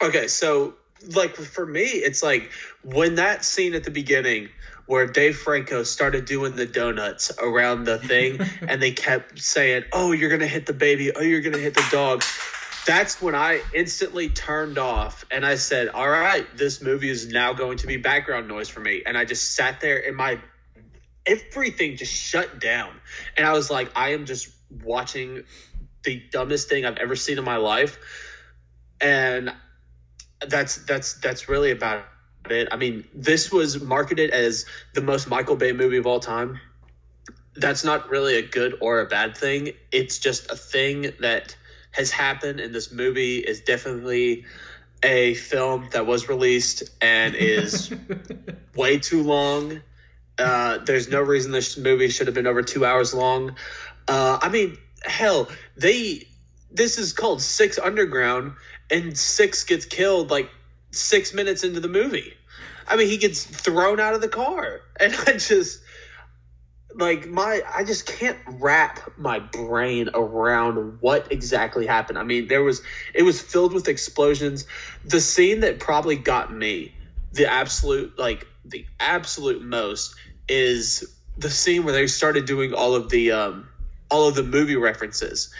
Okay, 0.01 0.27
so 0.27 0.73
like 1.15 1.35
for 1.35 1.65
me, 1.65 1.83
it's 1.83 2.23
like 2.23 2.49
when 2.83 3.15
that 3.15 3.45
scene 3.45 3.73
at 3.75 3.83
the 3.83 3.91
beginning 3.91 4.49
where 4.85 5.07
Dave 5.07 5.37
Franco 5.37 5.83
started 5.83 6.25
doing 6.25 6.55
the 6.55 6.65
donuts 6.65 7.31
around 7.39 7.85
the 7.85 7.97
thing 7.97 8.39
and 8.67 8.81
they 8.81 8.91
kept 8.91 9.39
saying, 9.39 9.83
Oh, 9.93 10.11
you're 10.11 10.29
gonna 10.29 10.47
hit 10.47 10.65
the 10.65 10.73
baby, 10.73 11.11
oh 11.15 11.21
you're 11.21 11.41
gonna 11.41 11.57
hit 11.57 11.73
the 11.73 11.85
dog. 11.91 12.23
That's 12.85 13.21
when 13.21 13.33
I 13.33 13.61
instantly 13.73 14.27
turned 14.27 14.77
off 14.77 15.25
and 15.31 15.45
I 15.45 15.55
said, 15.55 15.89
All 15.89 16.09
right, 16.09 16.45
this 16.57 16.81
movie 16.81 17.09
is 17.09 17.27
now 17.27 17.53
going 17.53 17.77
to 17.79 17.87
be 17.87 17.97
background 17.97 18.47
noise 18.47 18.69
for 18.69 18.81
me. 18.81 19.03
And 19.05 19.17
I 19.17 19.25
just 19.25 19.55
sat 19.55 19.79
there 19.79 20.05
and 20.05 20.15
my 20.17 20.39
everything 21.25 21.95
just 21.95 22.13
shut 22.13 22.59
down. 22.59 22.91
And 23.37 23.47
I 23.47 23.53
was 23.53 23.69
like, 23.69 23.91
I 23.95 24.09
am 24.09 24.25
just 24.25 24.49
watching 24.83 25.43
the 26.03 26.21
dumbest 26.31 26.69
thing 26.69 26.85
I've 26.85 26.97
ever 26.97 27.15
seen 27.15 27.37
in 27.37 27.45
my 27.45 27.57
life. 27.57 27.97
And 28.99 29.53
that's 30.45 30.77
that's 30.85 31.13
that's 31.15 31.47
really 31.47 31.71
about 31.71 32.05
it. 32.51 32.67
I 32.71 32.75
mean, 32.75 33.06
this 33.13 33.51
was 33.51 33.82
marketed 33.82 34.32
as 34.32 34.65
the 34.93 35.01
most 35.01 35.29
Michael 35.29 35.56
Bay 35.56 35.71
movie 35.71 35.97
of 35.97 36.08
all 36.08 36.19
time. 36.19 36.60
That's 37.56 37.84
not 37.84 38.10
really 38.10 38.38
a 38.38 38.41
good 38.41 38.77
or 38.82 38.99
a 38.99 39.06
bad 39.06 39.38
thing. 39.38 39.73
It's 39.91 40.19
just 40.19 40.51
a 40.51 40.56
thing 40.56 41.13
that 41.19 41.56
has 41.91 42.12
happened, 42.12 42.60
and 42.60 42.73
this 42.73 42.91
movie 42.91 43.38
is 43.38 43.62
definitely 43.62 44.45
a 45.03 45.34
film 45.36 45.89
that 45.91 46.06
was 46.06 46.29
released 46.29 46.84
and 47.01 47.36
is 47.36 47.93
way 48.75 48.97
too 48.97 49.21
long. 49.21 49.82
Uh, 50.39 50.79
there's 50.79 51.10
no 51.10 51.21
reason 51.21 51.51
this 51.51 51.77
movie 51.77 52.10
should 52.10 52.27
have 52.27 52.34
been 52.34 52.47
over 52.47 52.63
two 52.63 52.86
hours 52.86 53.13
long. 53.13 53.56
Uh, 54.08 54.39
I 54.41 54.49
mean, 54.49 54.77
hell, 55.03 55.47
they 55.77 56.27
this 56.71 56.97
is 56.97 57.13
called 57.13 57.41
Six 57.41 57.77
Underground, 57.77 58.53
and 58.89 59.15
Six 59.17 59.63
gets 59.63 59.86
killed 59.86 60.32
like 60.32 60.49
six 60.95 61.34
minutes 61.34 61.63
into 61.63 61.79
the 61.79 61.88
movie. 61.88 62.34
I 62.88 62.95
mean, 62.97 63.08
he 63.08 63.17
gets 63.17 63.43
thrown 63.43 63.99
out 63.99 64.13
of 64.13 64.21
the 64.21 64.27
car, 64.27 64.82
and 64.99 65.13
I 65.27 65.34
just 65.34 65.82
like 66.95 67.27
my 67.27 67.62
I 67.73 67.84
just 67.84 68.06
can't 68.06 68.38
wrap 68.47 69.17
my 69.17 69.39
brain 69.39 70.10
around 70.13 71.01
what 71.01 71.32
exactly 71.32 71.88
happened. 71.88 72.19
I 72.19 72.23
mean, 72.23 72.47
there 72.47 72.63
was 72.63 72.82
it 73.13 73.23
was 73.23 73.41
filled 73.41 73.73
with 73.73 73.88
explosions. 73.88 74.65
The 75.06 75.21
scene 75.21 75.62
that 75.62 75.79
probably 75.79 76.15
got 76.15 76.53
me 76.53 76.93
the 77.34 77.47
absolute 77.47 78.17
like 78.17 78.47
the 78.63 78.86
absolute 78.99 79.62
most 79.62 80.15
is 80.47 81.17
the 81.38 81.49
scene 81.49 81.84
where 81.84 81.93
they 81.93 82.08
started 82.08 82.45
doing 82.45 82.73
all 82.73 82.95
of 82.95 83.10
the 83.10 83.32
um 83.32 83.67
all 84.10 84.27
of 84.27 84.36
the 84.36 84.43
movie 84.43 84.75
references 84.75 85.51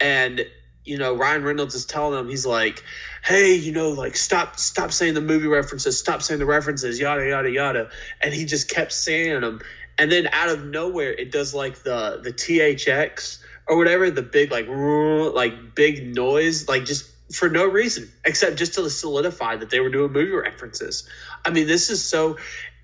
and 0.00 0.44
you 0.84 0.98
know 0.98 1.14
Ryan 1.14 1.44
Reynolds 1.44 1.74
is 1.74 1.86
telling 1.86 2.14
them 2.14 2.28
he's 2.28 2.44
like 2.44 2.82
hey 3.22 3.54
you 3.54 3.72
know 3.72 3.90
like 3.90 4.16
stop 4.16 4.58
stop 4.58 4.92
saying 4.92 5.14
the 5.14 5.20
movie 5.20 5.46
references 5.46 5.98
stop 5.98 6.22
saying 6.22 6.40
the 6.40 6.46
references 6.46 6.98
yada 6.98 7.28
yada 7.28 7.50
yada. 7.50 7.90
And 8.20 8.32
he 8.32 8.44
just 8.44 8.68
kept 8.68 8.92
saying 8.92 9.40
them 9.40 9.60
and 9.98 10.10
then 10.10 10.28
out 10.32 10.48
of 10.48 10.64
nowhere 10.64 11.12
it 11.12 11.30
does 11.30 11.54
like 11.54 11.82
the 11.82 12.20
the 12.22 12.32
THX 12.32 13.42
or 13.66 13.76
whatever 13.76 14.10
the 14.10 14.22
big 14.22 14.50
like 14.50 14.66
like 15.34 15.74
big 15.74 16.14
noise 16.14 16.68
like 16.68 16.84
just 16.84 17.08
for 17.32 17.48
no 17.48 17.66
reason 17.66 18.10
except 18.24 18.56
just 18.56 18.74
to 18.74 18.90
solidify 18.90 19.56
that 19.56 19.70
they 19.70 19.80
were 19.80 19.90
doing 19.90 20.12
movie 20.12 20.32
references. 20.32 21.08
I 21.44 21.50
mean 21.50 21.66
this 21.66 21.90
is 21.90 22.04
so 22.04 22.38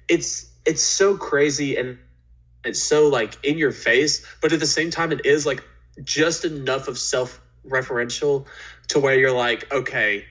it's 0.09 0.51
it's 0.64 0.83
so 0.83 1.16
crazy 1.16 1.77
and 1.77 1.99
it's 2.64 2.83
so 2.83 3.09
like 3.09 3.44
in 3.44 3.59
your 3.59 3.72
face 3.72 4.27
but 4.42 4.53
at 4.53 4.61
the 4.61 4.66
same 4.66 4.90
time 4.90 5.12
it 5.12 5.25
is 5.25 5.46
like 5.46 5.64
just 6.03 6.44
enough 6.44 6.88
of 6.88 6.99
self 6.99 7.40
referential 7.66 8.46
to 8.88 9.01
where 9.01 9.18
you're 9.18 9.33
like 9.33 9.72
okay 9.72 10.25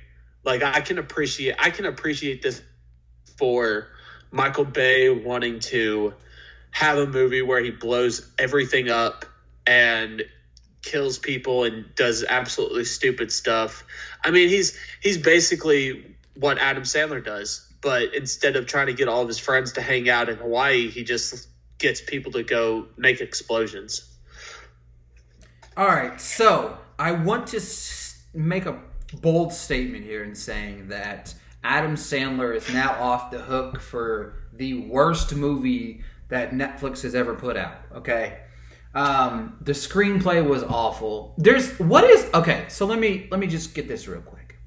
like 0.43 0.63
i 0.63 0.81
can 0.81 0.97
appreciate 0.97 1.55
i 1.59 1.69
can 1.69 1.85
appreciate 1.85 2.41
this 2.41 2.61
for 3.37 3.87
michael 4.31 4.65
bay 4.65 5.09
wanting 5.09 5.59
to 5.59 6.13
have 6.71 6.97
a 6.97 7.07
movie 7.07 7.41
where 7.41 7.63
he 7.63 7.71
blows 7.71 8.29
everything 8.37 8.89
up 8.89 9.25
and 9.65 10.23
kills 10.81 11.17
people 11.17 11.63
and 11.63 11.85
does 11.95 12.23
absolutely 12.23 12.85
stupid 12.85 13.31
stuff. 13.31 13.83
I 14.23 14.31
mean 14.31 14.49
he's 14.49 14.77
he's 15.01 15.17
basically 15.17 16.15
what 16.35 16.57
adam 16.59 16.83
sandler 16.83 17.23
does 17.23 17.65
but 17.81 18.13
instead 18.13 18.55
of 18.55 18.67
trying 18.67 18.87
to 18.87 18.93
get 18.93 19.07
all 19.07 19.21
of 19.21 19.27
his 19.27 19.39
friends 19.39 19.73
to 19.73 19.81
hang 19.81 20.09
out 20.09 20.27
in 20.29 20.35
hawaii 20.35 20.89
he 20.89 21.03
just 21.03 21.47
gets 21.77 22.01
people 22.01 22.31
to 22.33 22.43
go 22.43 22.87
make 22.97 23.21
explosions. 23.21 24.11
All 25.77 25.87
right, 25.87 26.19
so 26.21 26.77
I 26.97 27.11
want 27.11 27.47
to 27.47 27.59
make 28.35 28.65
a 28.65 28.79
bold 29.21 29.53
statement 29.53 30.03
here 30.03 30.23
in 30.23 30.35
saying 30.35 30.89
that 30.89 31.33
Adam 31.63 31.95
Sandler 31.95 32.55
is 32.55 32.71
now 32.71 32.91
off 33.01 33.31
the 33.31 33.39
hook 33.39 33.79
for 33.79 34.35
the 34.53 34.81
worst 34.87 35.33
movie 35.35 36.03
that 36.29 36.51
Netflix 36.51 37.01
has 37.01 37.15
ever 37.15 37.33
put 37.33 37.57
out. 37.57 37.77
Okay, 37.93 38.39
um, 38.93 39.57
the 39.61 39.73
screenplay 39.73 40.47
was 40.47 40.63
awful. 40.63 41.33
There's 41.37 41.77
what 41.79 42.03
is 42.03 42.29
okay. 42.33 42.65
So 42.69 42.85
let 42.85 42.99
me 42.99 43.27
let 43.31 43.39
me 43.39 43.47
just 43.47 43.73
get 43.73 43.87
this 43.87 44.07
real 44.07 44.21
quick. 44.21 44.57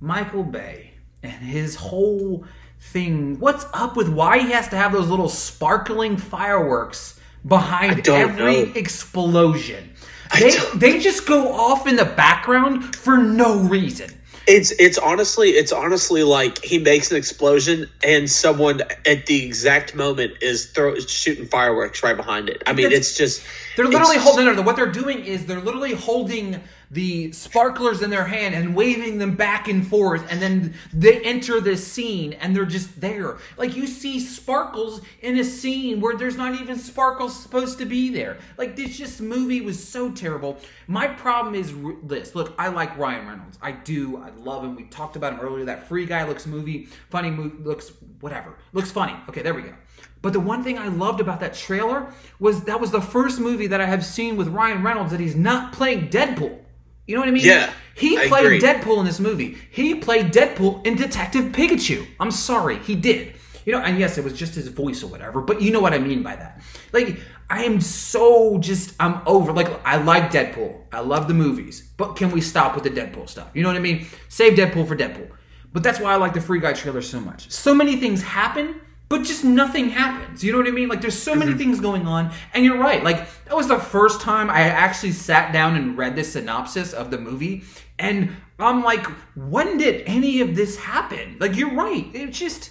Michael 0.00 0.44
Bay 0.44 0.92
and 1.22 1.32
his 1.32 1.76
whole 1.76 2.44
thing. 2.78 3.38
What's 3.40 3.66
up 3.72 3.96
with 3.96 4.08
why 4.08 4.38
he 4.40 4.52
has 4.52 4.68
to 4.68 4.76
have 4.76 4.92
those 4.92 5.08
little 5.08 5.28
sparkling 5.28 6.16
fireworks 6.16 7.18
behind 7.46 8.08
every 8.08 8.66
know. 8.66 8.72
explosion? 8.74 9.90
They 10.32 10.50
they 10.74 10.98
just 11.00 11.26
go 11.26 11.52
off 11.52 11.86
in 11.86 11.96
the 11.96 12.04
background 12.04 12.96
for 12.96 13.16
no 13.18 13.58
reason. 13.60 14.10
It's 14.46 14.72
it's 14.72 14.98
honestly 14.98 15.50
it's 15.50 15.72
honestly 15.72 16.22
like 16.22 16.62
he 16.62 16.78
makes 16.78 17.10
an 17.10 17.16
explosion 17.16 17.88
and 18.02 18.30
someone 18.30 18.82
at 19.06 19.26
the 19.26 19.44
exact 19.46 19.94
moment 19.94 20.34
is 20.42 20.66
throw 20.66 20.98
shooting 20.98 21.46
fireworks 21.46 22.02
right 22.02 22.16
behind 22.16 22.48
it. 22.50 22.62
I 22.66 22.72
mean, 22.74 22.84
That's- 22.84 23.08
it's 23.08 23.16
just 23.16 23.42
They're 23.76 23.86
literally 23.86 24.16
it's- 24.16 24.24
holding. 24.24 24.44
No, 24.46 24.52
no, 24.52 24.62
what 24.62 24.76
they're 24.76 24.92
doing 24.92 25.24
is 25.24 25.46
they're 25.46 25.60
literally 25.60 25.94
holding 25.94 26.60
the 26.90 27.32
sparklers 27.32 28.02
in 28.02 28.10
their 28.10 28.24
hand 28.24 28.54
and 28.54 28.74
waving 28.74 29.18
them 29.18 29.34
back 29.34 29.68
and 29.68 29.86
forth, 29.86 30.24
and 30.30 30.40
then 30.40 30.74
they 30.92 31.20
enter 31.22 31.60
this 31.60 31.86
scene 31.86 32.34
and 32.34 32.54
they're 32.54 32.64
just 32.64 33.00
there. 33.00 33.38
Like 33.56 33.76
you 33.76 33.86
see 33.86 34.20
sparkles 34.20 35.00
in 35.22 35.38
a 35.38 35.44
scene 35.44 36.00
where 36.00 36.16
there's 36.16 36.36
not 36.36 36.60
even 36.60 36.78
sparkles 36.78 37.38
supposed 37.40 37.78
to 37.78 37.84
be 37.84 38.10
there. 38.10 38.38
Like 38.58 38.76
this 38.76 38.96
just 38.96 39.20
movie 39.20 39.60
was 39.60 39.82
so 39.82 40.10
terrible. 40.10 40.58
My 40.86 41.06
problem 41.06 41.54
is 41.54 41.74
this. 42.02 42.34
Look, 42.34 42.54
I 42.58 42.68
like 42.68 42.96
Ryan 42.96 43.26
Reynolds. 43.26 43.58
I 43.62 43.72
do. 43.72 44.18
I 44.18 44.30
love 44.38 44.64
him. 44.64 44.76
We 44.76 44.84
talked 44.84 45.16
about 45.16 45.34
him 45.34 45.40
earlier. 45.40 45.64
That 45.64 45.88
Free 45.88 46.06
Guy 46.06 46.26
looks 46.26 46.46
movie 46.46 46.88
funny. 47.10 47.30
Movie 47.30 47.62
looks 47.62 47.92
whatever. 48.20 48.56
Looks 48.72 48.90
funny. 48.90 49.14
Okay, 49.28 49.42
there 49.42 49.54
we 49.54 49.62
go. 49.62 49.74
But 50.22 50.32
the 50.32 50.40
one 50.40 50.64
thing 50.64 50.78
I 50.78 50.88
loved 50.88 51.20
about 51.20 51.40
that 51.40 51.54
trailer 51.54 52.12
was 52.38 52.64
that 52.64 52.80
was 52.80 52.90
the 52.90 53.00
first 53.00 53.38
movie 53.40 53.66
that 53.66 53.80
I 53.80 53.86
have 53.86 54.04
seen 54.04 54.36
with 54.36 54.48
Ryan 54.48 54.82
Reynolds 54.82 55.10
that 55.10 55.20
he's 55.20 55.36
not 55.36 55.72
playing 55.72 56.08
Deadpool. 56.08 56.58
You 57.06 57.14
know 57.14 57.20
what 57.20 57.28
I 57.28 57.32
mean? 57.32 57.44
Yeah, 57.44 57.70
He 57.94 58.16
I 58.16 58.28
played 58.28 58.46
agree. 58.46 58.60
Deadpool 58.60 58.98
in 59.00 59.04
this 59.04 59.20
movie. 59.20 59.58
He 59.70 59.94
played 59.96 60.32
Deadpool 60.32 60.86
in 60.86 60.96
Detective 60.96 61.52
Pikachu. 61.52 62.06
I'm 62.18 62.30
sorry, 62.30 62.78
he 62.78 62.94
did. 62.94 63.34
You 63.66 63.72
know, 63.72 63.80
and 63.80 63.98
yes, 63.98 64.16
it 64.18 64.24
was 64.24 64.32
just 64.32 64.54
his 64.54 64.68
voice 64.68 65.02
or 65.02 65.08
whatever, 65.08 65.40
but 65.40 65.60
you 65.62 65.70
know 65.70 65.80
what 65.80 65.92
I 65.94 65.98
mean 65.98 66.22
by 66.22 66.36
that. 66.36 66.62
Like, 66.92 67.18
I 67.50 67.64
am 67.64 67.80
so 67.80 68.58
just, 68.58 68.94
I'm 69.00 69.20
over. 69.26 69.52
Like, 69.52 69.68
I 69.86 69.96
like 69.96 70.30
Deadpool. 70.30 70.80
I 70.92 71.00
love 71.00 71.28
the 71.28 71.34
movies, 71.34 71.86
but 71.96 72.14
can 72.14 72.30
we 72.30 72.40
stop 72.40 72.74
with 72.74 72.84
the 72.84 72.90
Deadpool 72.90 73.28
stuff? 73.28 73.48
You 73.54 73.62
know 73.62 73.68
what 73.68 73.76
I 73.76 73.80
mean? 73.80 74.06
Save 74.28 74.54
Deadpool 74.58 74.86
for 74.88 74.96
Deadpool. 74.96 75.30
But 75.72 75.82
that's 75.82 75.98
why 76.00 76.12
I 76.12 76.16
like 76.16 76.34
the 76.34 76.40
Free 76.40 76.60
Guy 76.60 76.72
trailer 76.72 77.02
so 77.02 77.20
much. 77.20 77.50
So 77.50 77.74
many 77.74 77.96
things 77.96 78.22
happen, 78.22 78.80
but 79.08 79.22
just 79.22 79.44
nothing 79.44 79.90
happens. 79.90 80.42
You 80.42 80.52
know 80.52 80.58
what 80.58 80.66
I 80.66 80.70
mean? 80.70 80.88
Like 80.88 81.00
there's 81.00 81.20
so 81.20 81.34
many 81.34 81.50
mm-hmm. 81.50 81.58
things 81.58 81.80
going 81.80 82.06
on, 82.06 82.32
and 82.52 82.64
you're 82.64 82.78
right. 82.78 83.02
Like 83.02 83.28
that 83.44 83.56
was 83.56 83.68
the 83.68 83.78
first 83.78 84.20
time 84.20 84.50
I 84.50 84.62
actually 84.62 85.12
sat 85.12 85.52
down 85.52 85.76
and 85.76 85.96
read 85.96 86.16
the 86.16 86.24
synopsis 86.24 86.92
of 86.92 87.10
the 87.10 87.18
movie, 87.18 87.64
and 87.98 88.34
I'm 88.58 88.82
like, 88.82 89.06
when 89.34 89.78
did 89.78 90.02
any 90.06 90.40
of 90.40 90.54
this 90.54 90.76
happen? 90.76 91.36
Like 91.38 91.56
you're 91.56 91.74
right. 91.74 92.06
It 92.14 92.30
just. 92.30 92.70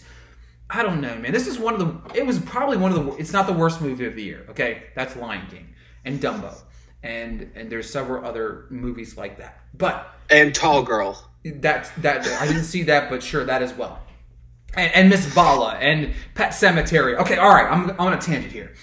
I 0.70 0.82
don't 0.82 1.02
know, 1.02 1.16
man. 1.20 1.32
This 1.32 1.46
is 1.46 1.60
one 1.60 1.76
of 1.76 1.80
the. 1.80 2.18
It 2.18 2.26
was 2.26 2.40
probably 2.40 2.78
one 2.78 2.92
of 2.92 3.06
the. 3.06 3.12
It's 3.18 3.32
not 3.32 3.46
the 3.46 3.54
worst 3.54 3.80
movie 3.80 4.06
of 4.06 4.16
the 4.16 4.24
year. 4.24 4.46
Okay, 4.50 4.84
that's 4.96 5.16
Lion 5.16 5.46
King 5.48 5.76
and 6.04 6.20
Dumbo, 6.20 6.56
and 7.04 7.52
and 7.54 7.70
there's 7.70 7.90
several 7.90 8.26
other 8.26 8.66
movies 8.70 9.16
like 9.16 9.38
that. 9.38 9.60
But 9.76 10.08
and 10.30 10.54
Tall 10.56 10.82
Girl. 10.84 11.30
That's 11.46 11.90
that 12.02 12.26
I 12.42 12.48
didn't 12.48 12.64
see 12.64 12.84
that, 12.84 13.10
but 13.10 13.22
sure 13.22 13.44
that 13.44 13.62
as 13.62 13.74
well. 13.74 14.00
And, 14.76 14.92
and 14.94 15.10
Miss 15.10 15.34
Bala 15.34 15.76
and 15.76 16.14
Pet 16.36 16.52
Sematary. 16.52 17.18
Okay, 17.20 17.38
all 17.38 17.54
right, 17.54 17.72
I'm 17.72 17.92
I'm 17.92 18.00
on 18.00 18.14
a 18.14 18.18
tangent 18.22 18.52
here, 18.52 18.74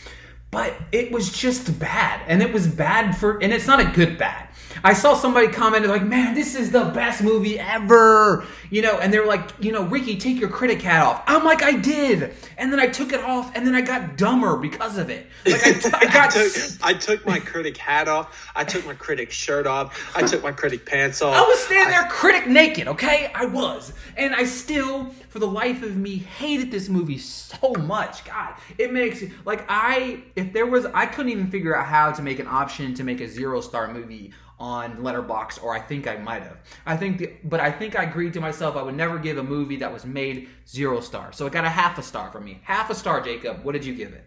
but 0.51 0.75
it 0.93 1.11
was 1.11 1.33
just 1.33 1.79
bad, 1.79 2.23
and 2.27 2.43
it 2.43 2.53
was 2.53 2.67
bad 2.67 3.17
for, 3.17 3.43
and 3.43 3.53
it's 3.53 3.67
not 3.67 3.81
a 3.81 3.85
good 3.87 4.19
bad. 4.19 4.50
I 4.83 4.93
saw 4.93 5.15
somebody 5.15 5.49
commented 5.49 5.91
like, 5.91 6.05
"Man, 6.05 6.35
this 6.35 6.55
is 6.55 6.71
the 6.71 6.85
best 6.85 7.23
movie 7.23 7.59
ever," 7.59 8.45
you 8.71 8.83
know, 8.83 8.99
and 8.99 9.13
they 9.13 9.19
were 9.19 9.27
like, 9.27 9.51
"You 9.61 9.73
know, 9.73 9.85
Ricky, 9.85 10.17
take 10.17 10.39
your 10.39 10.49
critic 10.49 10.83
hat 10.83 11.05
off." 11.05 11.23
I'm 11.27 11.45
like, 11.45 11.63
"I 11.63 11.73
did," 11.73 12.35
and 12.57 12.73
then 12.73 12.81
I 12.81 12.87
took 12.87 13.13
it 13.13 13.21
off, 13.21 13.55
and 13.55 13.67
then 13.67 13.75
I 13.75 13.81
got 13.81 14.17
dumber 14.17 14.57
because 14.57 14.99
of 14.99 15.11
it. 15.11 15.27
Like 15.47 15.67
I, 15.67 15.71
I 15.71 15.99
I 16.09 16.13
got. 16.13 16.31
took, 16.31 16.53
I 16.83 16.95
took 16.95 17.27
my 17.27 17.39
critic 17.39 17.77
hat 17.77 18.09
off. 18.09 18.51
I 18.55 18.65
took 18.65 18.87
my 18.87 18.95
critic 18.95 19.31
shirt 19.31 19.67
off. 19.67 20.17
I 20.17 20.23
took 20.23 20.43
my 20.43 20.53
critic 20.53 20.87
pants 20.87 21.23
off. 21.23 21.35
I 21.35 21.43
was 21.43 21.59
standing 21.61 21.91
there 21.91 22.09
critic 22.09 22.49
naked, 22.49 22.89
okay? 22.89 23.31
I 23.35 23.47
was. 23.47 23.93
And 24.17 24.35
I 24.35 24.45
still, 24.45 25.07
for 25.29 25.39
the 25.39 25.47
life 25.47 25.83
of 25.83 25.97
me, 25.97 26.17
hated 26.17 26.71
this 26.71 26.89
movie 26.89 27.19
so 27.19 27.73
much. 27.75 28.25
God, 28.25 28.55
it 28.79 28.93
makes 28.93 29.23
like 29.45 29.65
I 29.69 30.23
if 30.37 30.53
there 30.53 30.67
was 30.67 30.87
I 30.87 31.07
couldn't 31.07 31.33
even 31.33 31.51
figure 31.51 31.77
out 31.77 31.87
how 31.87 32.13
to 32.13 32.23
make 32.23 32.39
an 32.39 32.47
option 32.47 32.95
to 32.95 33.05
make 33.05 33.21
a 33.21 33.29
zero 33.29 33.61
star 33.61 33.93
movie 33.93 34.33
on 34.61 34.99
Letterboxd, 34.99 35.65
or 35.65 35.75
I 35.75 35.81
think 35.81 36.07
I 36.07 36.19
might 36.19 36.43
have. 36.43 36.59
I 36.85 36.97
think, 36.97 37.19
the, 37.19 37.33
but 37.43 37.61
I 37.61 37.73
think 37.73 37.99
I 37.99 38.05
agreed 38.05 38.35
to 38.35 38.41
myself 38.41 38.77
I 38.77 38.83
would 38.83 38.95
never 38.95 39.19
give 39.19 39.39
a 39.39 39.43
movie 39.43 39.77
that 39.77 39.93
was 39.93 40.05
made 40.05 40.51
zero 40.69 41.01
stars. 41.01 41.37
So 41.37 41.47
it 41.47 41.53
got 41.53 41.65
a 41.65 41.71
half 41.71 41.99
a 41.99 42.03
star 42.03 42.31
from 42.31 42.45
me. 42.45 42.61
Half 42.63 42.91
a 42.91 42.95
star, 42.95 43.23
Jacob. 43.23 43.65
What 43.65 43.73
did 43.73 43.87
you 43.87 43.95
give 43.95 44.13
it? 44.13 44.25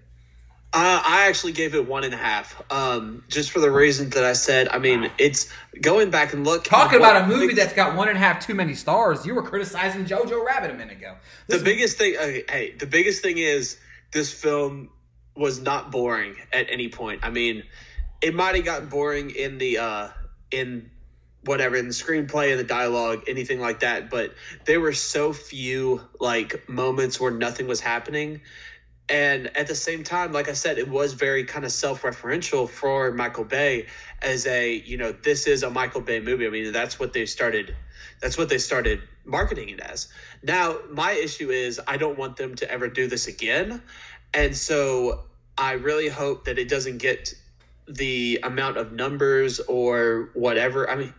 Uh, 0.76 1.04
I 1.06 1.28
actually 1.28 1.52
gave 1.52 1.76
it 1.76 1.88
one 1.88 2.04
and 2.04 2.16
a 2.16 2.18
half, 2.18 2.60
um, 2.72 3.24
just 3.28 3.52
for 3.52 3.60
the 3.60 3.70
reasons 3.70 4.16
that 4.16 4.24
I 4.24 4.34
said. 4.34 4.70
I 4.70 4.80
mean, 4.80 5.12
it's 5.20 5.54
going 5.80 6.10
back 6.10 6.34
and 6.34 6.44
look. 6.44 6.64
Talking 6.64 6.98
about 6.98 7.26
a 7.26 7.28
movie 7.28 7.54
that's 7.54 7.74
got 7.74 7.96
one 7.96 8.08
and 8.10 8.18
a 8.18 8.20
half 8.20 8.44
too 8.44 8.56
many 8.56 8.74
stars. 8.74 9.24
You 9.24 9.36
were 9.36 9.44
criticizing 9.44 10.06
Jojo 10.06 10.44
Rabbit 10.44 10.72
a 10.72 10.74
minute 10.74 10.98
ago. 10.98 11.16
the 11.46 11.60
biggest 11.60 12.00
thing. 12.00 12.16
Okay, 12.16 12.44
hey, 12.50 12.72
the 12.72 12.88
biggest 12.88 13.22
thing 13.22 13.38
is 13.38 13.78
this 14.12 14.34
film 14.34 14.90
was 15.36 15.62
not 15.62 15.92
boring 15.92 16.38
at 16.52 16.66
any 16.72 16.90
point. 16.90 17.20
I 17.22 17.30
mean, 17.30 17.62
it 18.24 18.34
might 18.34 18.56
have 18.56 18.66
gotten 18.66 18.90
boring 18.90 19.30
in 19.30 19.60
the 19.60 19.78
uh, 19.78 20.08
in 20.54 20.89
whatever 21.45 21.76
in 21.76 21.88
the 21.88 21.93
screenplay 21.93 22.51
and 22.51 22.60
the 22.60 22.64
dialogue, 22.64 23.24
anything 23.28 23.60
like 23.60 23.82
that. 23.82 24.10
But 24.10 24.34
there 24.66 24.80
were 24.80 24.93
so 24.93 25.34
few 25.34 26.01
like 26.20 26.70
moments 26.70 27.20
where 27.20 27.32
nothing 27.32 27.68
was 27.68 27.82
happening. 27.82 28.41
And 29.10 29.56
at 29.58 29.68
the 29.68 29.76
same 29.76 30.04
time, 30.04 30.32
like 30.32 30.47
I 30.47 30.54
said, 30.54 30.78
it 30.78 30.88
was 30.88 31.12
very 31.12 31.43
kind 31.43 31.66
of 31.66 31.74
self-referential 31.74 32.70
for 32.70 33.12
Michael 33.12 33.43
Bay 33.43 33.88
as 34.22 34.47
a, 34.47 34.74
you 34.74 34.97
know, 34.97 35.12
this 35.12 35.45
is 35.45 35.64
a 35.64 35.70
Michael 35.70 35.99
Bay 35.99 36.22
movie. 36.22 36.47
I 36.47 36.49
mean, 36.49 36.72
that's 36.72 36.97
what 36.97 37.12
they 37.12 37.26
started 37.26 37.76
that's 38.24 38.38
what 38.38 38.47
they 38.47 38.58
started 38.58 39.01
marketing 39.26 39.68
it 39.70 39.82
as. 39.82 40.08
Now, 40.41 40.78
my 40.89 41.12
issue 41.12 41.49
is 41.49 41.82
I 41.86 41.97
don't 41.97 42.18
want 42.18 42.38
them 42.38 42.56
to 42.56 42.72
ever 42.72 42.88
do 42.88 43.08
this 43.08 43.28
again. 43.28 43.82
And 44.34 44.56
so 44.56 45.26
I 45.58 45.74
really 45.74 46.08
hope 46.08 46.45
that 46.45 46.58
it 46.58 46.70
doesn't 46.70 46.99
get 46.99 47.34
the 47.88 48.40
amount 48.44 48.78
of 48.78 48.92
numbers 48.92 49.60
or 49.60 50.30
whatever. 50.34 50.90
I 50.90 50.96
mean, 50.96 51.14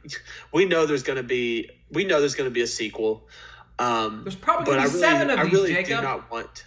we 0.53 0.65
know 0.65 0.87
there's 0.87 1.03
going 1.03 1.17
to 1.17 1.23
be 1.23 1.71
we 1.91 2.05
know 2.05 2.21
there's 2.21 2.35
going 2.35 2.49
to 2.49 2.55
be 2.55 2.63
a 2.63 2.67
sequel. 2.67 3.29
Um, 3.79 4.23
There's 4.23 4.37
probably 4.37 4.67
gonna 4.67 4.83
I 4.83 4.85
be 4.87 4.91
really, 4.91 5.01
seven 5.01 5.31
of 5.31 5.39
I 5.39 5.45
these, 5.45 5.53
really 5.53 5.69
do 5.69 5.75
Jacob. 5.75 6.03
not 6.05 6.31
want. 6.31 6.65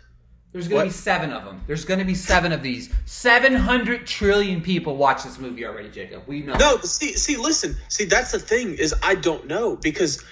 There's 0.51 0.67
going 0.67 0.81
to 0.81 0.87
be 0.87 0.93
seven 0.93 1.31
of 1.31 1.45
them. 1.45 1.61
There's 1.67 1.85
going 1.85 1.99
to 1.99 2.05
be 2.05 2.15
seven 2.15 2.51
of 2.51 2.63
these. 2.63 2.93
700 3.05 4.07
trillion 4.07 4.61
people 4.61 4.95
watch 4.95 5.23
this 5.23 5.37
movie 5.37 5.65
already, 5.65 5.89
Jacob. 5.89 6.23
We 6.25 6.41
know. 6.41 6.55
No, 6.55 6.77
see, 6.77 7.13
see, 7.13 7.37
listen, 7.37 7.77
see, 7.89 8.05
that's 8.05 8.31
the 8.31 8.39
thing 8.39 8.73
is 8.75 8.95
I 9.03 9.15
don't 9.15 9.47
know 9.47 9.75
because, 9.75 10.23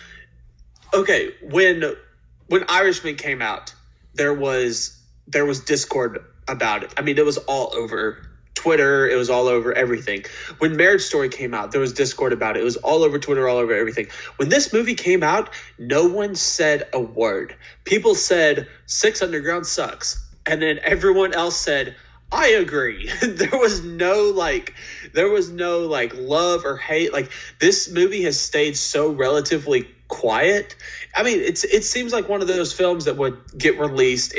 okay, 0.94 1.32
when 1.44 1.84
when 2.48 2.66
Irishman 2.70 3.16
came 3.16 3.42
out, 3.42 3.74
there 4.14 4.34
was 4.34 5.00
there 5.28 5.46
was 5.46 5.62
discord 5.62 6.24
about 6.48 6.84
it. 6.84 6.94
I 6.98 7.02
mean, 7.02 7.18
it 7.18 7.26
was 7.26 7.38
all 7.38 7.76
over 7.76 8.26
Twitter. 8.66 9.08
It 9.08 9.16
was 9.16 9.30
all 9.30 9.48
over 9.48 9.72
everything. 9.74 10.26
When 10.58 10.76
Marriage 10.76 11.04
Story 11.04 11.30
came 11.30 11.54
out, 11.54 11.72
there 11.72 11.80
was 11.80 11.94
discord 11.94 12.34
about 12.34 12.58
it. 12.58 12.62
It 12.62 12.64
was 12.64 12.78
all 12.78 13.04
over 13.04 13.20
Twitter, 13.20 13.48
all 13.48 13.58
over 13.58 13.76
everything. 13.76 14.08
When 14.38 14.50
this 14.50 14.74
movie 14.74 14.96
came 14.96 15.22
out, 15.22 15.52
no 15.78 16.08
one 16.08 16.34
said 16.34 16.90
a 16.92 17.00
word. 17.00 17.56
People 17.84 18.16
said 18.16 18.68
Six 18.88 19.22
Underground 19.22 19.68
sucks, 19.68 20.20
and 20.48 20.64
then 20.64 20.80
everyone 20.82 21.34
else 21.34 21.56
said. 21.56 21.96
I 22.32 22.48
agree. 22.48 23.08
there 23.22 23.52
was 23.54 23.84
no 23.84 24.32
like 24.36 24.74
there 25.14 25.30
was 25.30 25.52
no 25.52 25.82
like 25.82 26.14
love 26.16 26.66
or 26.66 26.76
hate. 26.76 27.14
Like 27.14 27.32
this 27.60 27.88
movie 27.92 28.24
has 28.24 28.40
stayed 28.40 28.76
so 28.76 29.12
relatively 29.12 29.88
quiet. 30.08 30.76
I 31.16 31.22
mean, 31.22 31.40
it's 31.40 31.64
it 31.64 31.84
seems 31.84 32.12
like 32.12 32.28
one 32.28 32.42
of 32.42 32.48
those 32.48 32.74
films 32.74 33.06
that 33.06 33.16
would 33.16 33.38
get 33.56 33.80
released 33.80 34.34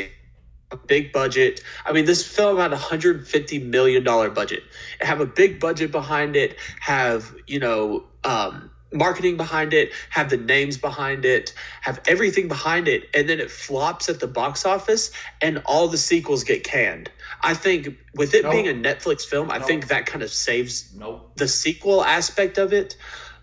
a 0.70 0.76
big 0.76 1.12
budget. 1.12 1.62
I 1.84 1.92
mean, 1.92 2.04
this 2.04 2.26
film 2.26 2.58
had 2.58 2.72
a 2.72 2.76
hundred 2.76 3.26
fifty 3.26 3.58
million 3.58 4.04
dollar 4.04 4.30
budget. 4.30 4.62
Have 5.00 5.20
a 5.20 5.26
big 5.26 5.60
budget 5.60 5.92
behind 5.92 6.36
it. 6.36 6.56
Have 6.80 7.34
you 7.46 7.58
know 7.60 8.04
um, 8.24 8.70
marketing 8.92 9.36
behind 9.36 9.72
it. 9.74 9.92
Have 10.10 10.30
the 10.30 10.36
names 10.36 10.76
behind 10.78 11.24
it. 11.24 11.52
Have 11.82 12.00
everything 12.08 12.48
behind 12.48 12.88
it, 12.88 13.08
and 13.14 13.28
then 13.28 13.40
it 13.40 13.50
flops 13.50 14.08
at 14.08 14.20
the 14.20 14.26
box 14.26 14.64
office, 14.66 15.12
and 15.40 15.62
all 15.66 15.88
the 15.88 15.98
sequels 15.98 16.44
get 16.44 16.64
canned. 16.64 17.10
I 17.42 17.54
think 17.54 17.88
with 18.14 18.34
it 18.34 18.42
Nope. 18.44 18.52
being 18.52 18.68
a 18.68 18.72
Netflix 18.72 19.22
film, 19.22 19.50
I 19.50 19.58
Nope. 19.58 19.66
think 19.68 19.88
that 19.88 20.06
kind 20.06 20.22
of 20.22 20.30
saves 20.30 20.92
Nope. 20.96 21.36
the 21.36 21.48
sequel 21.48 22.02
aspect 22.02 22.58
of 22.58 22.72
it. 22.72 22.96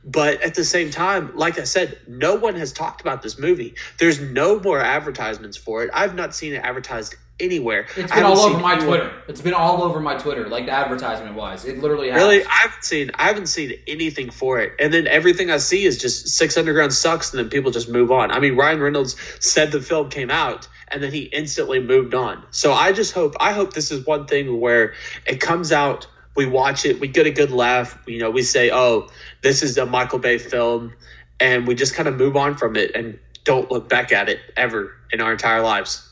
But 0.05 0.41
at 0.41 0.55
the 0.55 0.65
same 0.65 0.91
time, 0.91 1.31
like 1.35 1.59
I 1.59 1.63
said, 1.63 1.97
no 2.07 2.35
one 2.35 2.55
has 2.55 2.73
talked 2.73 3.01
about 3.01 3.21
this 3.21 3.39
movie. 3.39 3.75
There's 3.99 4.19
no 4.19 4.59
more 4.59 4.79
advertisements 4.79 5.55
for 5.55 5.83
it. 5.83 5.91
I've 5.93 6.13
not 6.13 6.35
seen 6.35 6.53
it 6.53 6.57
advertised 6.57 7.15
anywhere. 7.39 7.87
It's 7.95 8.11
been 8.11 8.23
all 8.23 8.39
over 8.39 8.59
my 8.59 8.73
anyone- 8.73 8.87
Twitter. 8.87 9.13
It's 9.27 9.41
been 9.41 9.53
all 9.53 9.81
over 9.83 9.99
my 9.99 10.15
Twitter, 10.15 10.47
like 10.47 10.67
advertisement 10.67 11.35
wise. 11.35 11.65
It 11.65 11.79
literally 11.79 12.09
has. 12.09 12.21
Really, 12.21 12.43
I 12.43 12.51
haven't 12.51 12.83
seen. 12.83 13.11
I 13.15 13.23
haven't 13.23 13.47
seen 13.47 13.73
anything 13.87 14.29
for 14.29 14.59
it, 14.59 14.73
and 14.79 14.93
then 14.93 15.07
everything 15.07 15.49
I 15.49 15.57
see 15.57 15.83
is 15.85 15.97
just 15.97 16.27
Six 16.27 16.57
Underground 16.57 16.93
sucks, 16.93 17.31
and 17.31 17.39
then 17.39 17.49
people 17.49 17.71
just 17.71 17.89
move 17.89 18.11
on. 18.11 18.31
I 18.31 18.39
mean, 18.39 18.55
Ryan 18.55 18.81
Reynolds 18.81 19.15
said 19.39 19.71
the 19.71 19.81
film 19.81 20.09
came 20.09 20.29
out, 20.29 20.67
and 20.89 21.01
then 21.01 21.11
he 21.11 21.21
instantly 21.23 21.79
moved 21.79 22.13
on. 22.13 22.43
So 22.51 22.71
I 22.73 22.91
just 22.91 23.13
hope. 23.13 23.35
I 23.39 23.53
hope 23.53 23.73
this 23.73 23.91
is 23.91 24.05
one 24.05 24.27
thing 24.27 24.59
where 24.59 24.93
it 25.25 25.39
comes 25.41 25.71
out, 25.71 26.07
we 26.35 26.45
watch 26.45 26.85
it, 26.85 26.99
we 26.99 27.07
get 27.07 27.27
a 27.27 27.31
good 27.31 27.51
laugh. 27.51 27.97
You 28.07 28.19
know, 28.19 28.31
we 28.31 28.41
say, 28.41 28.71
"Oh, 28.71 29.09
this 29.41 29.63
is 29.63 29.77
a 29.77 29.85
Michael 29.85 30.19
Bay 30.19 30.37
film," 30.37 30.93
and 31.39 31.67
we 31.67 31.75
just 31.75 31.95
kind 31.95 32.07
of 32.07 32.15
move 32.15 32.35
on 32.35 32.55
from 32.55 32.75
it 32.75 32.91
and 32.95 33.19
don't 33.43 33.69
look 33.71 33.89
back 33.89 34.11
at 34.11 34.29
it 34.29 34.39
ever 34.55 34.95
in 35.11 35.21
our 35.21 35.31
entire 35.31 35.61
lives. 35.61 36.09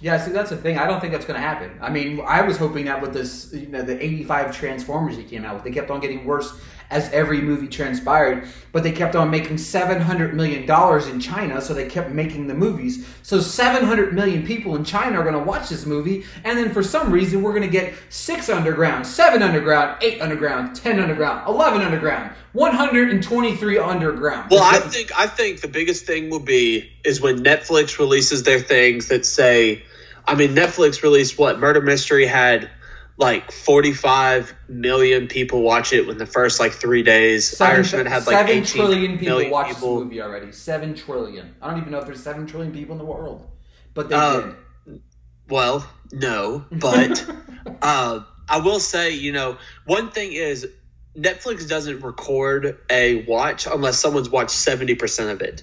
Yeah, 0.00 0.16
see, 0.18 0.32
that's 0.32 0.48
the 0.48 0.56
thing. 0.56 0.78
I 0.78 0.86
don't 0.86 0.98
think 0.98 1.12
that's 1.12 1.26
going 1.26 1.38
to 1.38 1.46
happen. 1.46 1.78
I 1.80 1.90
mean, 1.90 2.22
I 2.26 2.40
was 2.40 2.56
hoping 2.56 2.86
that 2.86 3.02
with 3.02 3.12
this, 3.12 3.52
you 3.52 3.66
know, 3.66 3.82
the 3.82 4.02
85 4.02 4.56
Transformers 4.56 5.16
he 5.16 5.24
came 5.24 5.44
out 5.44 5.56
with, 5.56 5.64
they 5.64 5.70
kept 5.70 5.90
on 5.90 6.00
getting 6.00 6.24
worse 6.24 6.58
as 6.90 7.10
every 7.12 7.40
movie 7.40 7.68
transpired, 7.68 8.48
but 8.72 8.82
they 8.82 8.90
kept 8.90 9.14
on 9.14 9.30
making 9.30 9.56
$700 9.56 10.34
million 10.34 10.62
in 11.08 11.20
China, 11.20 11.60
so 11.60 11.72
they 11.72 11.88
kept 11.88 12.10
making 12.10 12.48
the 12.48 12.54
movies. 12.54 13.06
So 13.22 13.40
700 13.40 14.12
million 14.12 14.44
people 14.44 14.74
in 14.76 14.84
China 14.84 15.20
are 15.20 15.22
going 15.22 15.34
to 15.34 15.44
watch 15.44 15.68
this 15.68 15.86
movie, 15.86 16.24
and 16.44 16.58
then 16.58 16.72
for 16.72 16.82
some 16.82 17.12
reason, 17.12 17.42
we're 17.42 17.52
going 17.52 17.62
to 17.62 17.68
get 17.68 17.94
6 18.08 18.48
Underground, 18.48 19.06
7 19.06 19.42
Underground, 19.42 20.02
8 20.02 20.20
Underground, 20.20 20.74
10 20.74 20.98
Underground, 20.98 21.46
11 21.48 21.80
Underground, 21.82 22.32
123 22.52 23.78
Underground. 23.78 24.50
Well, 24.50 24.62
I 24.62 24.80
think 24.80 25.12
I 25.16 25.28
think 25.28 25.60
the 25.60 25.68
biggest 25.68 26.04
thing 26.04 26.30
will 26.30 26.40
be 26.40 26.90
is 27.04 27.20
when 27.20 27.44
Netflix 27.44 27.98
releases 27.98 28.42
their 28.42 28.58
things 28.58 29.08
that 29.08 29.24
say, 29.24 29.84
I 30.26 30.34
mean, 30.34 30.54
Netflix 30.54 31.02
released 31.02 31.38
what 31.38 31.60
Murder 31.60 31.80
Mystery 31.80 32.26
had 32.26 32.68
like 33.20 33.52
45 33.52 34.54
million 34.68 35.28
people 35.28 35.60
watch 35.62 35.92
it 35.92 36.08
in 36.08 36.16
the 36.16 36.24
first 36.26 36.58
like 36.58 36.72
three 36.72 37.02
days. 37.02 37.46
Seven, 37.46 37.76
Irishman 37.76 38.06
had 38.06 38.26
like 38.26 38.34
seven 38.34 38.50
18 38.58 38.64
trillion 38.64 39.18
people 39.18 39.50
watch 39.50 39.68
people. 39.68 39.96
this 39.96 40.04
movie 40.04 40.22
already. 40.22 40.52
Seven 40.52 40.94
trillion. 40.94 41.54
I 41.60 41.70
don't 41.70 41.78
even 41.80 41.92
know 41.92 41.98
if 41.98 42.06
there's 42.06 42.22
seven 42.22 42.46
trillion 42.46 42.72
people 42.72 42.92
in 42.94 42.98
the 42.98 43.04
world, 43.04 43.46
but 43.94 44.08
they 44.08 44.14
Um, 44.16 44.56
did. 44.86 45.00
Well, 45.48 45.88
no, 46.12 46.64
but 46.72 47.30
uh, 47.82 48.20
I 48.48 48.58
will 48.60 48.80
say, 48.80 49.10
you 49.10 49.32
know, 49.32 49.58
one 49.84 50.10
thing 50.10 50.32
is 50.32 50.66
Netflix 51.16 51.68
doesn't 51.68 52.00
record 52.00 52.78
a 52.88 53.24
watch 53.24 53.66
unless 53.66 53.98
someone's 53.98 54.30
watched 54.30 54.50
70% 54.54 55.30
of 55.30 55.42
it. 55.42 55.62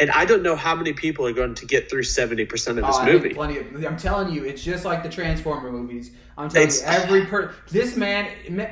And 0.00 0.10
I 0.12 0.24
don't 0.26 0.42
know 0.42 0.54
how 0.54 0.76
many 0.76 0.92
people 0.92 1.26
are 1.26 1.32
going 1.32 1.54
to 1.56 1.66
get 1.66 1.90
through 1.90 2.02
70% 2.02 2.50
of 2.68 2.76
this 2.76 2.84
Oh, 2.88 3.04
movie. 3.04 3.30
Plenty 3.34 3.58
of, 3.58 3.84
I'm 3.84 3.96
telling 3.96 4.32
you, 4.32 4.44
it's 4.44 4.62
just 4.62 4.84
like 4.84 5.02
the 5.02 5.08
Transformer 5.08 5.72
movies. 5.72 6.12
I'm 6.36 6.48
telling 6.48 6.68
It's- 6.68 6.80
you, 6.82 6.86
every 6.86 7.26
per 7.26 7.52
this 7.70 7.96
man, 7.96 8.28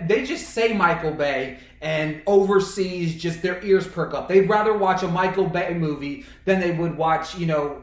they 0.06 0.24
just 0.24 0.50
say 0.50 0.72
Michael 0.72 1.10
Bay, 1.12 1.58
and 1.82 2.22
overseas, 2.26 3.20
just 3.20 3.42
their 3.42 3.62
ears 3.64 3.86
perk 3.86 4.14
up. 4.14 4.28
They'd 4.28 4.48
rather 4.48 4.72
watch 4.72 5.02
a 5.02 5.08
Michael 5.08 5.46
Bay 5.46 5.74
movie 5.74 6.24
than 6.44 6.60
they 6.60 6.70
would 6.70 6.96
watch, 6.96 7.36
you 7.36 7.46
know, 7.46 7.82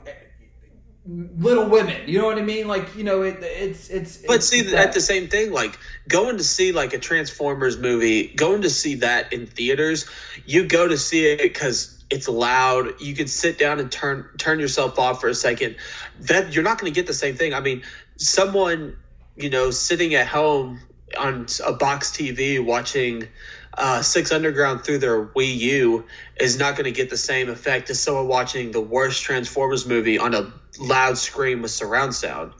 Little 1.05 1.67
Women. 1.69 2.07
You 2.07 2.19
know 2.19 2.25
what 2.25 2.37
I 2.37 2.41
mean? 2.43 2.67
Like, 2.67 2.95
you 2.95 3.03
know, 3.03 3.23
it, 3.23 3.37
it's 3.41 3.89
it's. 3.89 4.17
But 4.17 4.37
it's 4.37 4.47
see, 4.47 4.61
that. 4.61 4.87
at 4.87 4.93
the 4.93 5.01
same 5.01 5.27
thing, 5.27 5.51
like 5.51 5.77
going 6.07 6.37
to 6.37 6.43
see 6.43 6.71
like 6.71 6.93
a 6.93 6.99
Transformers 6.99 7.77
movie, 7.77 8.27
going 8.29 8.61
to 8.61 8.69
see 8.69 8.95
that 8.95 9.33
in 9.33 9.45
theaters, 9.45 10.09
you 10.45 10.65
go 10.65 10.87
to 10.87 10.97
see 10.97 11.25
it 11.25 11.41
because 11.41 12.02
it's 12.13 12.27
loud. 12.27 13.01
You 13.01 13.15
can 13.15 13.27
sit 13.27 13.57
down 13.57 13.79
and 13.79 13.91
turn 13.91 14.29
turn 14.37 14.59
yourself 14.59 14.99
off 14.99 15.19
for 15.19 15.29
a 15.29 15.33
second. 15.33 15.77
That 16.21 16.53
you're 16.53 16.63
not 16.63 16.79
going 16.79 16.93
to 16.93 16.95
get 16.95 17.07
the 17.07 17.13
same 17.13 17.35
thing. 17.35 17.55
I 17.55 17.59
mean, 17.59 17.81
someone 18.17 18.95
you 19.35 19.49
know 19.49 19.71
sitting 19.71 20.13
at 20.13 20.27
home 20.27 20.79
on 21.17 21.47
a 21.65 21.73
box 21.73 22.11
TV 22.11 22.63
watching 22.63 23.27
uh, 23.75 24.03
Six 24.03 24.31
Underground 24.31 24.83
through 24.83 24.99
their 24.99 25.25
Wii 25.25 25.57
U 25.57 26.05
is 26.39 26.59
not 26.59 26.75
going 26.75 26.85
to 26.85 26.91
get 26.91 27.09
the 27.09 27.17
same 27.17 27.49
effect 27.49 27.89
as 27.89 27.99
someone 27.99 28.27
watching 28.27 28.71
the 28.71 28.81
worst 28.81 29.23
Transformers 29.23 29.87
movie 29.87 30.19
on 30.19 30.35
a 30.35 30.53
loud 30.79 31.17
screen 31.17 31.63
with 31.63 31.71
surround 31.71 32.13
sound. 32.13 32.53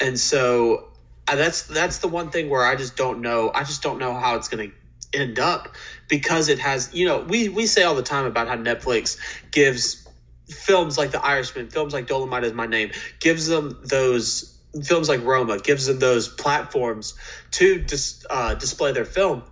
And 0.00 0.18
so 0.18 0.88
uh, 1.28 1.36
that's 1.36 1.62
that's 1.62 1.98
the 1.98 2.08
one 2.08 2.30
thing 2.30 2.50
where 2.50 2.64
I 2.64 2.74
just 2.74 2.96
don't 2.96 3.20
know. 3.20 3.52
I 3.54 3.62
just 3.62 3.80
don't 3.80 4.00
know 4.00 4.14
how 4.14 4.34
it's 4.34 4.48
going 4.48 4.70
to 4.70 5.18
end 5.18 5.38
up 5.38 5.74
because 6.08 6.48
it 6.48 6.58
has. 6.58 6.92
You 6.92 7.06
know, 7.06 7.20
we 7.20 7.48
we 7.48 7.66
say 7.66 7.82
all 7.84 7.94
the 7.94 8.02
time 8.02 8.24
about 8.26 8.48
how 8.48 8.56
Netflix 8.56 9.18
gives 9.50 10.06
films 10.50 10.96
like 10.98 11.10
The 11.10 11.24
Irishman, 11.24 11.68
films 11.68 11.92
like 11.92 12.06
Dolomite 12.06 12.44
is 12.44 12.52
My 12.52 12.66
Name, 12.66 12.90
gives 13.20 13.46
them 13.46 13.78
those 13.84 14.58
films 14.84 15.08
like 15.08 15.24
Roma, 15.24 15.58
gives 15.58 15.86
them 15.86 15.98
those 15.98 16.28
platforms 16.28 17.14
to 17.52 17.78
dis, 17.78 18.24
uh, 18.28 18.54
display 18.54 18.92
their 18.92 19.04
film. 19.04 19.42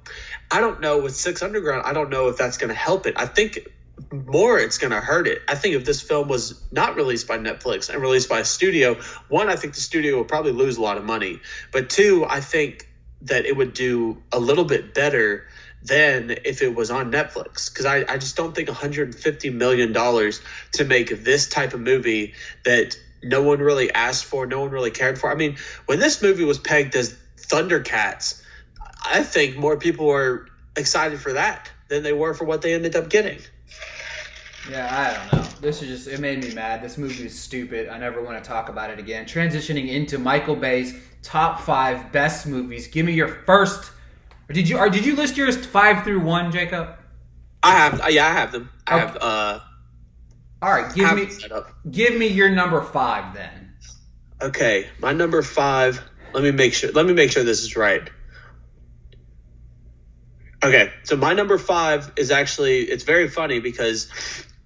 I 0.50 0.60
don't 0.60 0.80
know 0.80 0.98
with 0.98 1.16
Six 1.16 1.42
Underground. 1.42 1.82
I 1.84 1.92
don't 1.92 2.10
know 2.10 2.28
if 2.28 2.36
that's 2.36 2.58
going 2.58 2.68
to 2.68 2.74
help 2.74 3.06
it. 3.06 3.14
I 3.16 3.26
think 3.26 3.68
more 4.12 4.58
it's 4.58 4.78
going 4.78 4.92
to 4.92 5.00
hurt 5.00 5.26
it. 5.26 5.42
I 5.48 5.54
think 5.54 5.74
if 5.74 5.84
this 5.84 6.00
film 6.02 6.28
was 6.28 6.62
not 6.70 6.96
released 6.96 7.26
by 7.26 7.38
Netflix 7.38 7.88
and 7.88 8.00
released 8.00 8.28
by 8.28 8.40
a 8.40 8.44
studio, 8.44 9.00
one, 9.28 9.48
I 9.48 9.56
think 9.56 9.74
the 9.74 9.80
studio 9.80 10.18
would 10.18 10.28
probably 10.28 10.52
lose 10.52 10.76
a 10.76 10.82
lot 10.82 10.98
of 10.98 11.04
money. 11.04 11.40
But 11.72 11.90
two, 11.90 12.24
I 12.28 12.40
think 12.40 12.88
that 13.22 13.46
it 13.46 13.56
would 13.56 13.72
do 13.72 14.22
a 14.30 14.38
little 14.38 14.64
bit 14.64 14.94
better 14.94 15.46
than 15.82 16.36
if 16.44 16.62
it 16.62 16.74
was 16.74 16.90
on 16.90 17.12
Netflix. 17.12 17.70
Because 17.72 17.86
I, 17.86 18.04
I 18.08 18.18
just 18.18 18.36
don't 18.36 18.54
think 18.54 18.68
$150 18.68 19.52
million 19.52 19.92
to 19.92 20.84
make 20.84 21.22
this 21.22 21.48
type 21.48 21.74
of 21.74 21.80
movie 21.80 22.34
that 22.64 22.98
no 23.22 23.42
one 23.42 23.60
really 23.60 23.92
asked 23.92 24.24
for, 24.24 24.46
no 24.46 24.60
one 24.60 24.70
really 24.70 24.90
cared 24.90 25.18
for. 25.18 25.30
I 25.30 25.34
mean, 25.34 25.56
when 25.86 25.98
this 25.98 26.22
movie 26.22 26.44
was 26.44 26.58
pegged 26.58 26.94
as 26.96 27.16
Thundercats, 27.36 28.42
I 29.04 29.22
think 29.22 29.56
more 29.56 29.76
people 29.76 30.06
were 30.06 30.48
excited 30.76 31.20
for 31.20 31.34
that 31.34 31.70
than 31.88 32.02
they 32.02 32.12
were 32.12 32.34
for 32.34 32.44
what 32.44 32.62
they 32.62 32.74
ended 32.74 32.96
up 32.96 33.08
getting. 33.08 33.38
Yeah, 34.70 34.88
I 34.90 35.30
don't 35.30 35.42
know. 35.42 35.48
This 35.60 35.80
is 35.80 35.88
just 35.88 36.08
it 36.08 36.20
made 36.20 36.42
me 36.42 36.52
mad. 36.52 36.82
This 36.82 36.98
movie 36.98 37.24
is 37.24 37.38
stupid. 37.38 37.88
I 37.88 37.98
never 37.98 38.20
want 38.20 38.42
to 38.42 38.48
talk 38.48 38.68
about 38.68 38.90
it 38.90 38.98
again. 38.98 39.24
Transitioning 39.24 39.88
into 39.88 40.18
Michael 40.18 40.56
Bay's 40.56 40.94
top 41.22 41.60
five 41.60 42.10
best 42.10 42.46
movies. 42.46 42.88
Give 42.88 43.06
me 43.06 43.12
your 43.12 43.28
first. 43.28 43.92
Or 44.48 44.52
did 44.52 44.68
you 44.68 44.78
or 44.78 44.88
did 44.88 45.04
you 45.04 45.16
list 45.16 45.36
yours 45.36 45.56
five 45.66 46.04
through 46.04 46.20
one, 46.20 46.52
Jacob? 46.52 46.88
I 47.62 47.72
have, 47.72 48.00
uh, 48.00 48.06
yeah, 48.08 48.26
I 48.26 48.32
have 48.32 48.52
them. 48.52 48.70
I 48.86 48.94
Okay. 48.94 49.06
have, 49.06 49.16
uh, 49.20 49.60
All 50.62 50.70
right, 50.70 50.94
give 50.94 51.14
me 51.14 51.24
them 51.24 51.30
set 51.30 51.52
up. 51.52 51.70
give 51.90 52.16
me 52.16 52.28
your 52.28 52.48
number 52.50 52.80
five 52.82 53.34
then. 53.34 53.74
Okay, 54.40 54.86
my 55.00 55.12
number 55.12 55.42
five. 55.42 56.00
Let 56.32 56.44
me 56.44 56.52
make 56.52 56.74
sure. 56.74 56.92
Let 56.92 57.06
me 57.06 57.12
make 57.14 57.30
sure 57.32 57.42
this 57.44 57.62
is 57.62 57.76
right. 57.76 58.08
Okay, 60.62 60.92
so 61.04 61.16
my 61.16 61.32
number 61.32 61.58
five 61.58 62.12
is 62.16 62.30
actually 62.30 62.82
it's 62.82 63.04
very 63.04 63.28
funny 63.28 63.60
because 63.60 64.10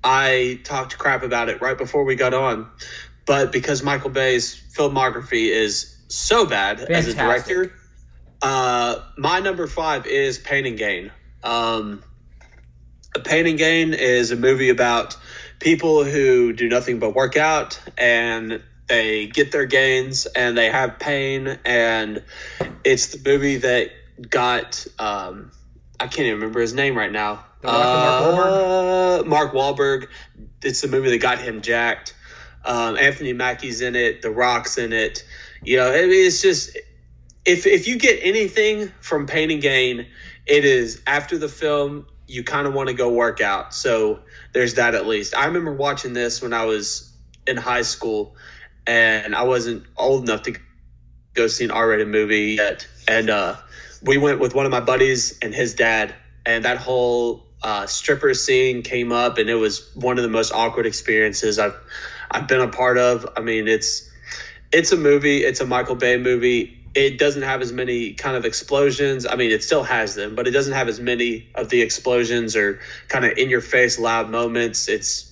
I 0.02 0.60
talked 0.64 0.98
crap 0.98 1.22
about 1.22 1.48
it 1.48 1.60
right 1.60 1.76
before 1.76 2.04
we 2.04 2.16
got 2.16 2.32
on, 2.34 2.68
but 3.26 3.52
because 3.52 3.82
Michael 3.82 4.10
Bay's 4.10 4.54
filmography 4.76 5.48
is 5.50 5.96
so 6.08 6.46
bad 6.46 6.80
as 6.80 7.06
a 7.08 7.14
director, 7.14 7.72
uh, 8.42 9.00
my 9.16 9.40
number 9.40 9.66
five 9.66 10.06
is 10.06 10.38
Pain 10.38 10.66
and 10.66 10.78
Gain. 10.78 11.12
Um, 11.42 12.02
Pain 13.24 13.46
and 13.46 13.58
Gain 13.58 13.94
is 13.94 14.30
a 14.30 14.36
movie 14.36 14.68
about 14.70 15.16
people 15.58 16.04
who 16.04 16.52
do 16.52 16.68
nothing 16.68 16.98
but 16.98 17.14
work 17.14 17.36
out 17.36 17.80
and 17.98 18.62
they 18.88 19.26
get 19.26 19.52
their 19.52 19.66
gains 19.66 20.26
and 20.26 20.56
they 20.56 20.70
have 20.70 20.98
pain 20.98 21.58
and 21.64 22.22
it's 22.82 23.08
the 23.08 23.30
movie 23.30 23.58
that 23.58 23.90
got 24.28 24.86
um, 24.98 25.52
I 25.98 26.06
can't 26.06 26.20
even 26.26 26.40
remember 26.40 26.60
his 26.60 26.72
name 26.72 26.96
right 26.96 27.12
now. 27.12 27.44
The 27.60 27.68
Rock 27.68 27.76
and 27.76 28.36
Mark 28.36 28.48
Uh, 28.48 29.28
Mark 29.28 29.52
Wahlberg. 29.52 30.08
It's 30.62 30.80
the 30.80 30.88
movie 30.88 31.10
that 31.10 31.18
got 31.18 31.38
him 31.38 31.60
jacked. 31.60 32.14
Um, 32.64 32.96
Anthony 32.96 33.34
Mackie's 33.34 33.82
in 33.82 33.94
it. 33.96 34.22
The 34.22 34.30
Rock's 34.30 34.78
in 34.78 34.92
it. 34.94 35.24
You 35.62 35.76
know, 35.76 35.92
I 35.92 36.06
mean, 36.06 36.26
it's 36.26 36.40
just 36.40 36.76
if 37.50 37.66
if 37.66 37.88
you 37.88 37.98
get 37.98 38.20
anything 38.22 38.92
from 39.00 39.26
Pain 39.26 39.50
and 39.50 39.60
Gain, 39.60 40.06
it 40.46 40.64
is 40.64 41.02
after 41.06 41.36
the 41.36 41.48
film 41.48 42.06
you 42.26 42.44
kind 42.44 42.66
of 42.66 42.74
want 42.74 42.88
to 42.88 42.94
go 42.94 43.10
work 43.10 43.40
out. 43.40 43.74
So 43.74 44.20
there's 44.52 44.74
that 44.74 44.94
at 44.94 45.06
least. 45.06 45.36
I 45.36 45.46
remember 45.46 45.72
watching 45.72 46.12
this 46.12 46.40
when 46.40 46.52
I 46.52 46.64
was 46.64 47.12
in 47.46 47.56
high 47.56 47.82
school, 47.82 48.36
and 48.86 49.34
I 49.34 49.42
wasn't 49.42 49.84
old 49.96 50.22
enough 50.24 50.42
to 50.42 50.56
go 51.34 51.48
see 51.48 51.64
an 51.64 51.72
R-rated 51.72 52.06
movie 52.06 52.56
yet, 52.58 52.86
and 53.08 53.28
uh, 53.28 53.56
we 54.02 54.16
went 54.16 54.38
with 54.38 54.54
one 54.54 54.64
of 54.64 54.70
my 54.70 54.80
buddies 54.80 55.38
and 55.42 55.52
his 55.52 55.74
dad, 55.74 56.14
and 56.46 56.64
that 56.64 56.76
whole 56.76 57.44
uh, 57.62 57.86
stripper 57.86 58.32
scene 58.34 58.82
came 58.82 59.10
up, 59.10 59.38
and 59.38 59.50
it 59.50 59.56
was 59.56 59.90
one 59.96 60.18
of 60.18 60.22
the 60.22 60.30
most 60.30 60.52
awkward 60.52 60.86
experiences 60.86 61.58
I've 61.58 61.76
I've 62.30 62.46
been 62.46 62.60
a 62.60 62.68
part 62.68 62.96
of. 62.96 63.28
I 63.36 63.40
mean, 63.40 63.66
it's 63.66 64.08
it's 64.72 64.92
a 64.92 64.96
movie. 64.96 65.38
It's 65.38 65.60
a 65.60 65.66
Michael 65.66 65.96
Bay 65.96 66.16
movie. 66.16 66.79
It 66.94 67.18
doesn't 67.18 67.42
have 67.42 67.62
as 67.62 67.72
many 67.72 68.14
kind 68.14 68.36
of 68.36 68.44
explosions. 68.44 69.26
I 69.26 69.36
mean, 69.36 69.50
it 69.50 69.62
still 69.62 69.84
has 69.84 70.14
them, 70.14 70.34
but 70.34 70.48
it 70.48 70.50
doesn't 70.50 70.72
have 70.72 70.88
as 70.88 70.98
many 70.98 71.48
of 71.54 71.68
the 71.68 71.82
explosions 71.82 72.56
or 72.56 72.80
kind 73.08 73.24
of 73.24 73.38
in 73.38 73.48
your 73.48 73.60
face 73.60 73.98
loud 73.98 74.30
moments. 74.30 74.88
It's 74.88 75.30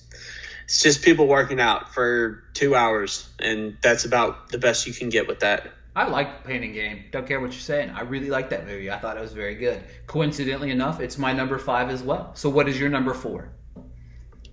it's 0.63 0.81
just 0.81 1.03
people 1.03 1.27
working 1.27 1.59
out 1.59 1.93
for 1.93 2.43
two 2.53 2.75
hours, 2.75 3.27
and 3.39 3.77
that's 3.81 4.05
about 4.05 4.49
the 4.49 4.59
best 4.59 4.85
you 4.85 4.93
can 4.93 5.09
get 5.09 5.27
with 5.27 5.39
that. 5.39 5.67
I 5.95 6.07
like 6.07 6.45
Pain 6.45 6.63
and 6.63 6.73
Gain. 6.73 7.05
Don't 7.11 7.27
care 7.27 7.41
what 7.41 7.51
you're 7.51 7.59
saying. 7.59 7.89
I 7.89 8.01
really 8.01 8.29
like 8.29 8.51
that 8.51 8.67
movie. 8.67 8.91
I 8.91 8.99
thought 8.99 9.17
it 9.17 9.21
was 9.21 9.33
very 9.33 9.55
good. 9.55 9.83
Coincidentally 10.05 10.69
enough, 10.71 11.01
it's 11.01 11.17
my 11.17 11.33
number 11.33 11.57
five 11.57 11.89
as 11.89 12.03
well. 12.03 12.31
So 12.35 12.49
what 12.49 12.69
is 12.69 12.79
your 12.79 12.89
number 12.89 13.13
four? 13.13 13.49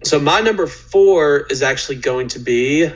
So 0.02 0.18
my 0.18 0.40
number 0.40 0.66
four 0.66 1.46
is 1.50 1.62
actually 1.62 1.96
going 1.96 2.28
to 2.28 2.38
be 2.38 2.90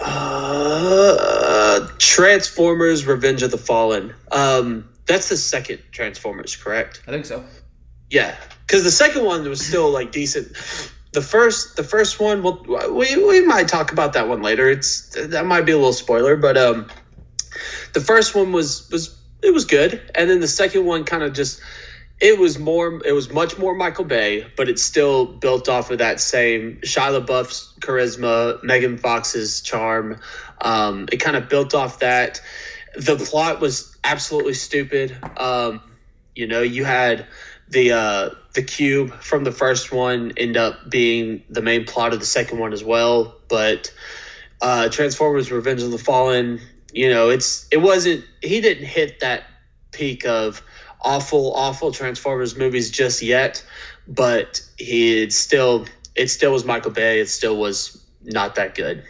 uh, 0.00 1.88
Transformers: 1.98 3.06
Revenge 3.06 3.42
of 3.42 3.50
the 3.50 3.58
Fallen. 3.58 4.14
Um, 4.30 4.88
that's 5.06 5.28
the 5.28 5.36
second 5.36 5.82
Transformers, 5.90 6.56
correct? 6.56 7.02
I 7.06 7.10
think 7.10 7.26
so. 7.26 7.44
Yeah, 8.10 8.36
because 8.66 8.84
the 8.84 8.90
second 8.90 9.24
one 9.24 9.48
was 9.48 9.64
still 9.64 9.90
like 9.90 10.12
decent. 10.12 10.56
The 11.12 11.22
first, 11.22 11.76
the 11.76 11.84
first 11.84 12.20
one, 12.20 12.42
well, 12.42 12.64
we 12.92 13.16
we 13.16 13.44
might 13.44 13.68
talk 13.68 13.92
about 13.92 14.12
that 14.12 14.28
one 14.28 14.42
later. 14.42 14.68
It's 14.68 15.16
that 15.28 15.46
might 15.46 15.62
be 15.62 15.72
a 15.72 15.76
little 15.76 15.92
spoiler, 15.92 16.36
but 16.36 16.56
um, 16.56 16.88
the 17.94 18.00
first 18.00 18.34
one 18.34 18.52
was 18.52 18.88
was 18.90 19.18
it 19.42 19.52
was 19.52 19.64
good, 19.64 20.10
and 20.14 20.28
then 20.28 20.40
the 20.40 20.48
second 20.48 20.84
one 20.84 21.04
kind 21.04 21.22
of 21.22 21.32
just 21.32 21.60
it 22.20 22.38
was 22.38 22.58
more 22.58 23.00
it 23.04 23.12
was 23.12 23.30
much 23.30 23.58
more 23.58 23.74
Michael 23.74 24.04
Bay, 24.04 24.46
but 24.56 24.68
it's 24.68 24.82
still 24.82 25.24
built 25.24 25.68
off 25.68 25.90
of 25.90 25.98
that 25.98 26.20
same 26.20 26.80
Shia 26.82 27.24
LaBeouf's 27.24 27.74
charisma, 27.80 28.62
Megan 28.62 28.98
Fox's 28.98 29.60
charm. 29.60 30.20
Um, 30.60 31.08
it 31.12 31.18
kind 31.18 31.36
of 31.36 31.48
built 31.48 31.74
off 31.74 32.00
that. 32.00 32.40
The 32.96 33.16
plot 33.16 33.60
was 33.60 33.96
absolutely 34.02 34.54
stupid. 34.54 35.16
Um, 35.36 35.80
you 36.34 36.48
know, 36.48 36.62
you 36.62 36.84
had 36.84 37.26
the 37.68 37.92
uh, 37.92 38.30
the 38.54 38.62
cube 38.62 39.12
from 39.20 39.44
the 39.44 39.52
first 39.52 39.92
one 39.92 40.32
end 40.36 40.56
up 40.56 40.90
being 40.90 41.44
the 41.48 41.62
main 41.62 41.84
plot 41.84 42.12
of 42.12 42.18
the 42.18 42.26
second 42.26 42.58
one 42.58 42.72
as 42.72 42.82
well, 42.82 43.36
but 43.48 43.92
uh, 44.60 44.88
Transformers: 44.88 45.52
Revenge 45.52 45.82
of 45.82 45.92
the 45.92 45.98
Fallen, 45.98 46.60
you 46.92 47.10
know, 47.10 47.30
it's 47.30 47.68
it 47.70 47.76
wasn't 47.76 48.24
he 48.42 48.60
didn't 48.60 48.86
hit 48.86 49.20
that 49.20 49.44
peak 49.92 50.26
of 50.26 50.62
awful, 51.00 51.54
awful 51.54 51.92
Transformers 51.92 52.56
movies 52.56 52.90
just 52.90 53.22
yet, 53.22 53.64
but 54.06 54.60
it 54.78 55.32
still 55.32 55.86
it 56.14 56.28
still 56.28 56.52
was 56.52 56.64
Michael 56.64 56.90
Bay. 56.90 57.20
It 57.20 57.28
still 57.28 57.56
was 57.56 58.04
not 58.22 58.56
that 58.56 58.74
good. 58.74 59.04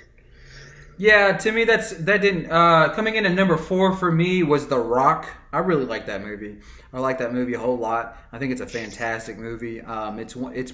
Yeah, 0.99 1.37
to 1.37 1.53
me, 1.53 1.65
that's 1.65 1.93
that 1.93 2.21
didn't 2.21 2.51
uh, 2.51 2.93
coming 2.93 3.15
in 3.15 3.25
at 3.25 3.33
number 3.33 3.57
four 3.57 3.95
for 3.95 4.11
me 4.11 4.43
was 4.43 4.67
The 4.67 4.79
Rock. 4.79 5.29
I 5.53 5.59
really 5.59 5.85
like 5.85 6.07
that 6.07 6.23
movie. 6.23 6.59
I 6.93 6.99
like 6.99 7.19
that 7.19 7.33
movie 7.33 7.55
a 7.55 7.59
whole 7.59 7.79
lot. 7.79 8.19
I 8.33 8.39
think 8.39 8.51
it's 8.51 8.61
a 8.61 8.67
fantastic 8.67 9.39
movie. 9.39 9.81
Um, 9.81 10.19
it's 10.19 10.35
it's 10.37 10.73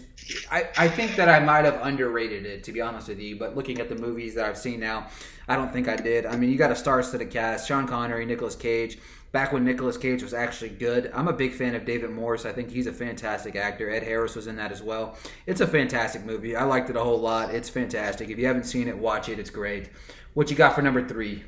I, 0.51 0.69
I 0.79 0.89
think 0.89 1.17
that 1.17 1.29
I 1.29 1.41
might 1.41 1.67
have 1.67 1.79
underrated 1.83 2.47
it 2.47 2.65
to 2.65 2.73
be 2.73 2.81
honest 2.81 3.09
with 3.09 3.21
you. 3.21 3.37
But 3.37 3.55
looking 3.55 3.81
at 3.81 3.91
the 3.91 3.97
movies 3.97 4.35
that 4.37 4.47
I've 4.47 4.57
seen 4.57 4.81
now, 4.81 5.09
I 5.47 5.57
don't 5.57 5.73
think 5.73 5.89
I 5.89 5.97
did. 5.97 6.25
I 6.25 6.37
mean, 6.37 6.51
you 6.51 6.57
got 6.57 6.73
a 6.73 6.77
star-studded 6.77 7.31
cast: 7.31 7.69
Sean 7.69 7.87
Connery, 7.87 8.25
Nicolas 8.25 8.57
Cage. 8.57 8.99
Back 9.35 9.53
when 9.53 9.64
Nicolas 9.64 9.97
Cage 9.97 10.22
was 10.22 10.32
actually 10.32 10.68
good, 10.68 11.11
I'm 11.12 11.26
a 11.26 11.32
big 11.32 11.55
fan 11.55 11.74
of 11.74 11.85
David 11.85 12.11
Morse. 12.11 12.47
I 12.47 12.53
think 12.53 12.70
he's 12.70 12.87
a 12.87 12.93
fantastic 12.93 13.57
actor. 13.57 13.91
Ed 13.91 14.05
Harris 14.05 14.37
was 14.37 14.47
in 14.47 14.55
that 14.57 14.70
as 14.70 14.80
well. 14.80 15.18
It's 15.45 15.61
a 15.61 15.66
fantastic 15.66 16.24
movie. 16.24 16.55
I 16.55 16.62
liked 16.62 16.89
it 16.89 16.95
a 16.95 17.03
whole 17.03 17.18
lot. 17.18 17.53
It's 17.53 17.68
fantastic. 17.68 18.30
If 18.30 18.39
you 18.39 18.47
haven't 18.47 18.62
seen 18.62 18.87
it, 18.87 18.97
watch 18.97 19.28
it. 19.28 19.41
It's 19.41 19.51
great. 19.51 19.91
What 20.35 20.53
you 20.53 20.57
got 20.57 20.76
for 20.76 20.82
number 20.82 21.05
three? 21.05 21.43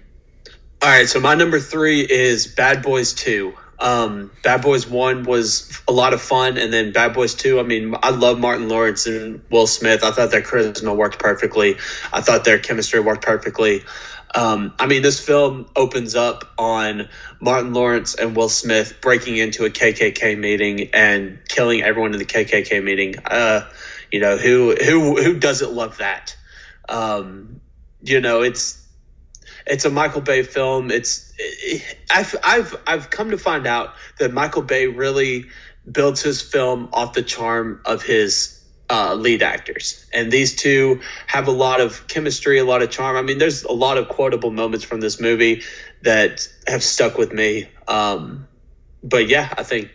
All 0.82 0.88
right, 0.88 1.08
so 1.08 1.20
my 1.20 1.36
number 1.36 1.60
three 1.60 2.00
is 2.00 2.48
Bad 2.48 2.82
Boys 2.82 3.14
Two. 3.14 3.54
Um, 3.78 4.32
Bad 4.42 4.62
Boys 4.62 4.88
One 4.88 5.22
was 5.22 5.80
a 5.86 5.92
lot 5.92 6.12
of 6.12 6.20
fun, 6.20 6.58
and 6.58 6.72
then 6.72 6.90
Bad 6.92 7.14
Boys 7.14 7.36
Two. 7.36 7.60
I 7.60 7.62
mean, 7.62 7.94
I 8.02 8.10
love 8.10 8.40
Martin 8.40 8.68
Lawrence 8.68 9.06
and 9.06 9.44
Will 9.48 9.68
Smith. 9.68 10.02
I 10.02 10.10
thought 10.10 10.32
their 10.32 10.42
charisma 10.42 10.96
worked 10.96 11.20
perfectly. 11.20 11.76
I 12.12 12.20
thought 12.20 12.44
their 12.44 12.58
chemistry 12.58 12.98
worked 12.98 13.22
perfectly. 13.22 13.84
Um, 14.34 14.74
I 14.78 14.86
mean, 14.86 15.02
this 15.02 15.20
film 15.20 15.66
opens 15.74 16.14
up 16.14 16.44
on 16.58 17.08
Martin 17.40 17.72
Lawrence 17.72 18.14
and 18.14 18.36
Will 18.36 18.48
Smith 18.48 19.00
breaking 19.00 19.36
into 19.36 19.64
a 19.64 19.70
KKK 19.70 20.38
meeting 20.38 20.90
and 20.92 21.38
killing 21.48 21.82
everyone 21.82 22.12
in 22.12 22.18
the 22.18 22.24
KKK 22.24 22.82
meeting. 22.82 23.16
Uh, 23.24 23.68
you 24.10 24.20
know, 24.20 24.36
who 24.36 24.74
who 24.74 25.22
who 25.22 25.38
doesn't 25.38 25.72
love 25.72 25.98
that? 25.98 26.36
Um, 26.88 27.60
you 28.02 28.20
know, 28.20 28.42
it's 28.42 28.84
it's 29.66 29.84
a 29.84 29.90
Michael 29.90 30.20
Bay 30.20 30.42
film. 30.42 30.90
It's 30.90 31.32
I've 32.10 32.36
I've 32.42 32.76
I've 32.86 33.10
come 33.10 33.30
to 33.30 33.38
find 33.38 33.66
out 33.66 33.94
that 34.18 34.32
Michael 34.32 34.62
Bay 34.62 34.86
really 34.86 35.46
builds 35.90 36.22
his 36.22 36.42
film 36.42 36.88
off 36.92 37.12
the 37.14 37.22
charm 37.22 37.80
of 37.84 38.02
his 38.02 38.55
uh, 38.90 39.14
lead 39.14 39.42
actors, 39.42 40.06
and 40.12 40.30
these 40.30 40.54
two 40.54 41.00
have 41.26 41.48
a 41.48 41.52
lot 41.52 41.80
of 41.80 42.06
chemistry, 42.08 42.58
a 42.58 42.64
lot 42.64 42.82
of 42.82 42.90
charm. 42.90 43.16
I 43.16 43.22
mean, 43.22 43.38
there's 43.38 43.64
a 43.64 43.72
lot 43.72 43.98
of 43.98 44.08
quotable 44.08 44.50
moments 44.50 44.84
from 44.84 45.00
this 45.00 45.20
movie 45.20 45.62
that 46.02 46.48
have 46.66 46.82
stuck 46.82 47.18
with 47.18 47.32
me. 47.32 47.68
Um, 47.88 48.46
but 49.02 49.28
yeah, 49.28 49.52
I 49.56 49.62
think 49.62 49.90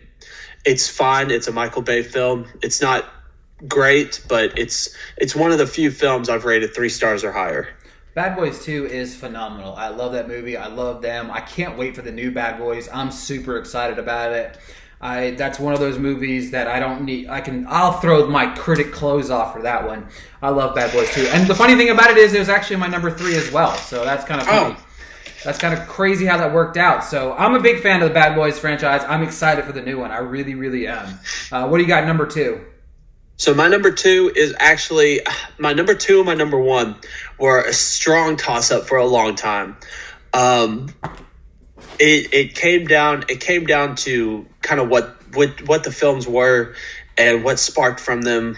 it's 0.64 0.88
fine. 0.88 1.30
It's 1.30 1.48
a 1.48 1.52
Michael 1.52 1.82
Bay 1.82 2.02
film. 2.02 2.46
It's 2.62 2.80
not 2.82 3.04
great, 3.66 4.22
but 4.28 4.58
it's 4.58 4.94
it's 5.16 5.34
one 5.34 5.52
of 5.52 5.58
the 5.58 5.66
few 5.66 5.90
films 5.90 6.28
I've 6.28 6.44
rated 6.44 6.74
three 6.74 6.88
stars 6.88 7.24
or 7.24 7.32
higher. 7.32 7.68
Bad 8.14 8.36
Boys 8.36 8.62
2 8.62 8.88
is 8.88 9.16
phenomenal. 9.16 9.74
I 9.74 9.88
love 9.88 10.12
that 10.12 10.28
movie. 10.28 10.54
I 10.54 10.66
love 10.66 11.00
them. 11.00 11.30
I 11.30 11.40
can't 11.40 11.78
wait 11.78 11.96
for 11.96 12.02
the 12.02 12.12
new 12.12 12.30
Bad 12.30 12.58
Boys. 12.58 12.86
I'm 12.92 13.10
super 13.10 13.56
excited 13.56 13.98
about 13.98 14.32
it. 14.32 14.58
I 15.02 15.32
that's 15.32 15.58
one 15.58 15.74
of 15.74 15.80
those 15.80 15.98
movies 15.98 16.52
that 16.52 16.68
I 16.68 16.78
don't 16.78 17.02
need. 17.04 17.28
I 17.28 17.40
can 17.40 17.66
I'll 17.68 17.98
throw 18.00 18.26
my 18.28 18.46
critic 18.54 18.92
clothes 18.92 19.30
off 19.30 19.52
for 19.52 19.62
that 19.62 19.84
one. 19.84 20.06
I 20.40 20.50
love 20.50 20.76
Bad 20.76 20.92
Boys 20.92 21.12
too. 21.12 21.26
And 21.32 21.48
the 21.48 21.56
funny 21.56 21.74
thing 21.74 21.90
about 21.90 22.10
it 22.10 22.16
is 22.16 22.32
it 22.32 22.38
was 22.38 22.48
actually 22.48 22.76
my 22.76 22.86
number 22.86 23.10
3 23.10 23.34
as 23.34 23.50
well. 23.50 23.74
So 23.74 24.04
that's 24.04 24.24
kind 24.24 24.40
of 24.40 24.46
funny. 24.46 24.76
Oh. 24.78 24.86
That's 25.44 25.58
kind 25.58 25.74
of 25.74 25.88
crazy 25.88 26.24
how 26.24 26.38
that 26.38 26.54
worked 26.54 26.76
out. 26.76 27.02
So 27.02 27.32
I'm 27.32 27.54
a 27.54 27.60
big 27.60 27.82
fan 27.82 28.00
of 28.00 28.08
the 28.08 28.14
Bad 28.14 28.36
Boys 28.36 28.60
franchise. 28.60 29.02
I'm 29.08 29.24
excited 29.24 29.64
for 29.64 29.72
the 29.72 29.82
new 29.82 29.98
one. 29.98 30.12
I 30.12 30.18
really, 30.18 30.54
really 30.54 30.86
am. 30.86 31.18
Uh, 31.50 31.66
what 31.66 31.78
do 31.78 31.82
you 31.82 31.88
got 31.88 32.06
number 32.06 32.26
two? 32.26 32.60
So 33.38 33.54
my 33.54 33.66
number 33.66 33.90
two 33.90 34.32
is 34.34 34.54
actually 34.56 35.22
my 35.58 35.72
number 35.72 35.96
two 35.96 36.18
and 36.18 36.26
my 36.26 36.34
number 36.34 36.58
one 36.58 36.94
were 37.38 37.60
a 37.60 37.72
strong 37.72 38.36
toss 38.36 38.70
up 38.70 38.84
for 38.84 38.98
a 38.98 39.06
long 39.06 39.34
time. 39.34 39.76
Um, 40.32 40.90
it 41.98 42.32
it 42.34 42.54
came 42.54 42.86
down 42.86 43.24
it 43.28 43.40
came 43.40 43.66
down 43.66 43.96
to 43.96 44.46
kind 44.60 44.80
of 44.80 44.88
what 44.88 45.16
what 45.34 45.66
what 45.66 45.84
the 45.84 45.92
films 45.92 46.26
were 46.26 46.74
and 47.16 47.44
what 47.44 47.58
sparked 47.58 48.00
from 48.00 48.22
them. 48.22 48.56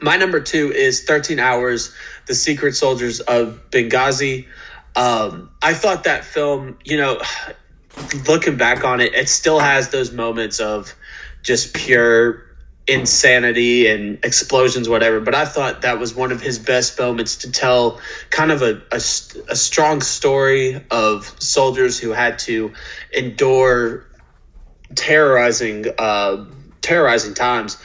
My 0.00 0.16
number 0.16 0.40
two 0.40 0.72
is 0.72 1.02
13 1.04 1.40
Hours, 1.40 1.92
The 2.26 2.34
Secret 2.34 2.74
Soldiers 2.74 3.20
of 3.20 3.70
Benghazi. 3.70 4.46
Um, 4.94 5.50
I 5.60 5.74
thought 5.74 6.04
that 6.04 6.24
film, 6.24 6.78
you 6.84 6.98
know, 6.98 7.20
looking 8.28 8.56
back 8.56 8.84
on 8.84 9.00
it, 9.00 9.14
it 9.14 9.28
still 9.28 9.58
has 9.58 9.88
those 9.88 10.12
moments 10.12 10.60
of 10.60 10.94
just 11.42 11.74
pure 11.74 12.47
insanity 12.88 13.86
and 13.86 14.24
explosions, 14.24 14.88
whatever. 14.88 15.20
But 15.20 15.34
I 15.34 15.44
thought 15.44 15.82
that 15.82 15.98
was 15.98 16.14
one 16.14 16.32
of 16.32 16.40
his 16.40 16.58
best 16.58 16.98
moments 16.98 17.38
to 17.38 17.52
tell 17.52 18.00
kind 18.30 18.50
of 18.50 18.62
a, 18.62 18.82
a, 18.90 18.96
a 18.96 19.56
strong 19.56 20.00
story 20.00 20.84
of 20.90 21.34
soldiers 21.38 21.98
who 21.98 22.10
had 22.10 22.38
to 22.40 22.72
endure 23.12 24.06
terrorizing 24.94 25.84
uh, 25.98 26.46
terrorizing 26.80 27.34
times. 27.34 27.76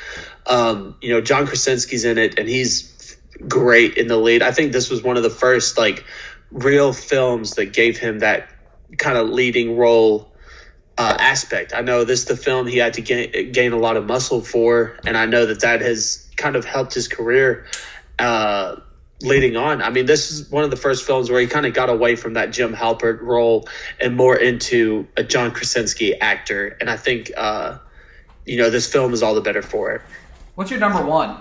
Um, 0.45 0.95
you 1.01 1.09
know, 1.09 1.21
John 1.21 1.47
Krasinski's 1.47 2.05
in 2.05 2.17
it, 2.17 2.39
and 2.39 2.47
he's 2.47 3.17
great 3.47 3.97
in 3.97 4.07
the 4.07 4.17
lead. 4.17 4.41
I 4.41 4.51
think 4.51 4.71
this 4.71 4.89
was 4.89 5.03
one 5.03 5.17
of 5.17 5.23
the 5.23 5.29
first 5.29 5.77
like 5.77 6.05
real 6.51 6.93
films 6.93 7.51
that 7.55 7.73
gave 7.73 7.97
him 7.97 8.19
that 8.19 8.49
kind 8.97 9.17
of 9.17 9.29
leading 9.29 9.75
role 9.75 10.32
uh, 10.97 11.17
aspect. 11.19 11.73
I 11.73 11.81
know 11.81 12.03
this 12.03 12.19
is 12.19 12.25
the 12.25 12.37
film 12.37 12.67
he 12.67 12.77
had 12.77 12.93
to 12.95 13.01
gain, 13.01 13.51
gain 13.51 13.73
a 13.73 13.77
lot 13.77 13.97
of 13.97 14.05
muscle 14.05 14.41
for, 14.41 14.97
and 15.05 15.17
I 15.17 15.25
know 15.25 15.45
that 15.45 15.61
that 15.61 15.81
has 15.81 16.29
kind 16.37 16.55
of 16.55 16.65
helped 16.65 16.93
his 16.93 17.07
career 17.07 17.65
uh, 18.19 18.77
leading 19.21 19.55
on. 19.55 19.81
I 19.81 19.89
mean, 19.89 20.05
this 20.05 20.31
is 20.31 20.49
one 20.51 20.63
of 20.63 20.69
the 20.69 20.75
first 20.77 21.05
films 21.05 21.31
where 21.31 21.41
he 21.41 21.47
kind 21.47 21.65
of 21.65 21.73
got 21.73 21.89
away 21.89 22.15
from 22.15 22.33
that 22.33 22.51
Jim 22.51 22.73
Halpert 22.73 23.21
role 23.21 23.67
and 23.99 24.15
more 24.15 24.35
into 24.35 25.07
a 25.17 25.23
John 25.23 25.51
Krasinski 25.51 26.19
actor, 26.19 26.77
and 26.79 26.89
I 26.89 26.97
think 26.97 27.31
uh, 27.35 27.79
you 28.45 28.57
know 28.57 28.69
this 28.69 28.91
film 28.91 29.13
is 29.13 29.23
all 29.23 29.33
the 29.33 29.41
better 29.41 29.61
for 29.61 29.91
it. 29.91 30.01
What's 30.55 30.69
your 30.69 30.79
number 30.79 31.03
one? 31.03 31.37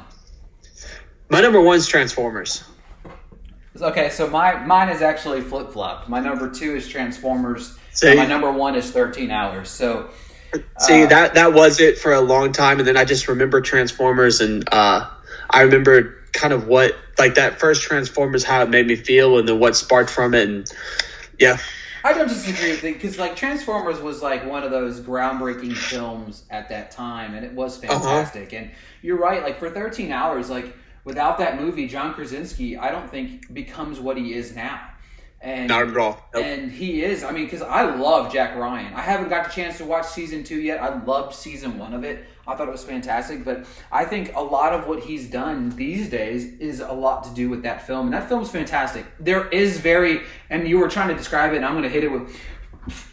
My 1.29 1.41
number 1.41 1.61
one 1.61 1.77
is 1.77 1.87
Transformers. 1.87 2.65
Okay, 3.81 4.11
so 4.11 4.29
my 4.29 4.65
mine 4.65 4.89
is 4.89 5.03
actually 5.03 5.41
flip 5.41 5.71
flop. 5.71 6.09
My 6.09 6.21
number 6.21 6.51
two 6.51 6.77
is 6.77 6.89
Transformers. 6.89 7.79
And 8.03 8.19
my 8.19 8.27
number 8.27 8.51
one 8.51 8.75
is 8.75 8.91
Thirteen 8.91 9.31
Hours. 9.31 9.69
So 9.69 10.11
See 10.79 11.05
Uh, 11.05 11.09
that 11.09 11.35
that 11.35 11.55
was 11.55 11.81
it 11.81 11.99
for 11.99 12.13
a 12.13 12.21
long 12.21 12.53
time, 12.53 12.79
and 12.79 12.87
then 12.87 12.97
I 12.97 13.05
just 13.05 13.29
remember 13.29 13.61
Transformers, 13.61 14.41
and 14.41 14.69
uh, 14.71 15.09
I 15.49 15.63
remember 15.63 16.19
kind 16.33 16.53
of 16.53 16.67
what 16.67 16.95
like 17.19 17.35
that 17.37 17.59
first 17.59 17.83
Transformers, 17.83 18.45
how 18.45 18.63
it 18.63 18.69
made 18.69 18.87
me 18.87 18.97
feel, 18.97 19.39
and 19.39 19.49
then 19.49 19.59
what 19.59 19.77
sparked 19.77 20.11
from 20.11 20.35
it, 20.35 20.49
and 20.49 20.71
yeah, 21.39 21.57
I 22.05 22.13
don't 22.13 22.29
disagree 22.29 22.73
with 22.73 22.85
it 22.85 22.95
because 22.95 23.19
like 23.19 23.35
Transformers 23.35 24.01
was 24.01 24.21
like 24.21 24.45
one 24.45 24.63
of 24.63 24.71
those 24.71 25.01
groundbreaking 25.01 25.75
films 25.75 26.45
at 26.51 26.69
that 26.69 26.91
time, 26.91 27.35
and 27.35 27.47
it 27.47 27.53
was 27.53 27.79
fantastic. 27.79 28.53
And 28.53 28.71
you're 29.01 29.19
right, 29.19 29.43
like 29.43 29.59
for 29.59 29.71
13 29.71 30.13
hours, 30.13 30.51
like 30.51 30.77
without 31.05 31.39
that 31.39 31.61
movie, 31.61 31.89
John 31.89 32.13
Krasinski, 32.13 32.77
I 32.77 32.91
don't 32.91 33.11
think 33.11 33.53
becomes 33.55 34.01
what 34.01 34.19
he 34.19 34.35
is 34.35 34.55
now. 34.55 34.81
And 35.43 35.69
not 35.69 35.89
at 35.89 35.97
all. 35.97 36.23
Nope. 36.33 36.45
And 36.45 36.71
he 36.71 37.03
is. 37.03 37.25
I 37.25 37.33
mean, 37.33 37.47
because 37.47 37.63
I 37.63 37.83
love 37.97 38.33
Jack 38.33 38.57
Ryan. 38.57 38.95
I 38.95 39.01
haven't 39.01 39.29
got 39.29 39.47
the 39.47 39.51
chance 39.51 39.79
to 39.79 39.85
watch 39.85 40.07
season 40.07 40.45
two 40.45 40.61
yet. 40.61 40.81
I 40.81 41.03
loved 41.03 41.35
season 41.35 41.79
one 41.79 41.95
of 41.95 42.05
it. 42.05 42.25
I 42.47 42.55
thought 42.55 42.69
it 42.69 42.73
was 42.73 42.85
fantastic. 42.85 43.45
But 43.45 43.67
I 43.91 44.05
think 44.05 44.37
a 44.37 44.41
lot 44.41 44.73
of 44.73 44.87
what 44.87 45.01
he's 45.03 45.29
done 45.29 45.71
these 45.71 46.09
days 46.09 46.45
is 46.61 46.79
a 46.79 46.93
lot 46.93 47.25
to 47.25 47.31
do 47.31 47.49
with 47.49 47.65
that 47.65 47.85
film. 47.87 48.07
And 48.07 48.15
that 48.15 48.29
film's 48.29 48.51
fantastic. 48.51 49.05
There 49.19 49.49
is 49.49 49.81
very, 49.81 50.21
and 50.49 50.69
you 50.69 50.79
were 50.79 50.89
trying 50.89 51.09
to 51.09 51.15
describe 51.15 51.53
it, 51.53 51.57
and 51.57 51.65
I'm 51.65 51.73
going 51.73 51.83
to 51.85 51.89
hit 51.89 52.05
it 52.05 52.13
with. 52.13 52.37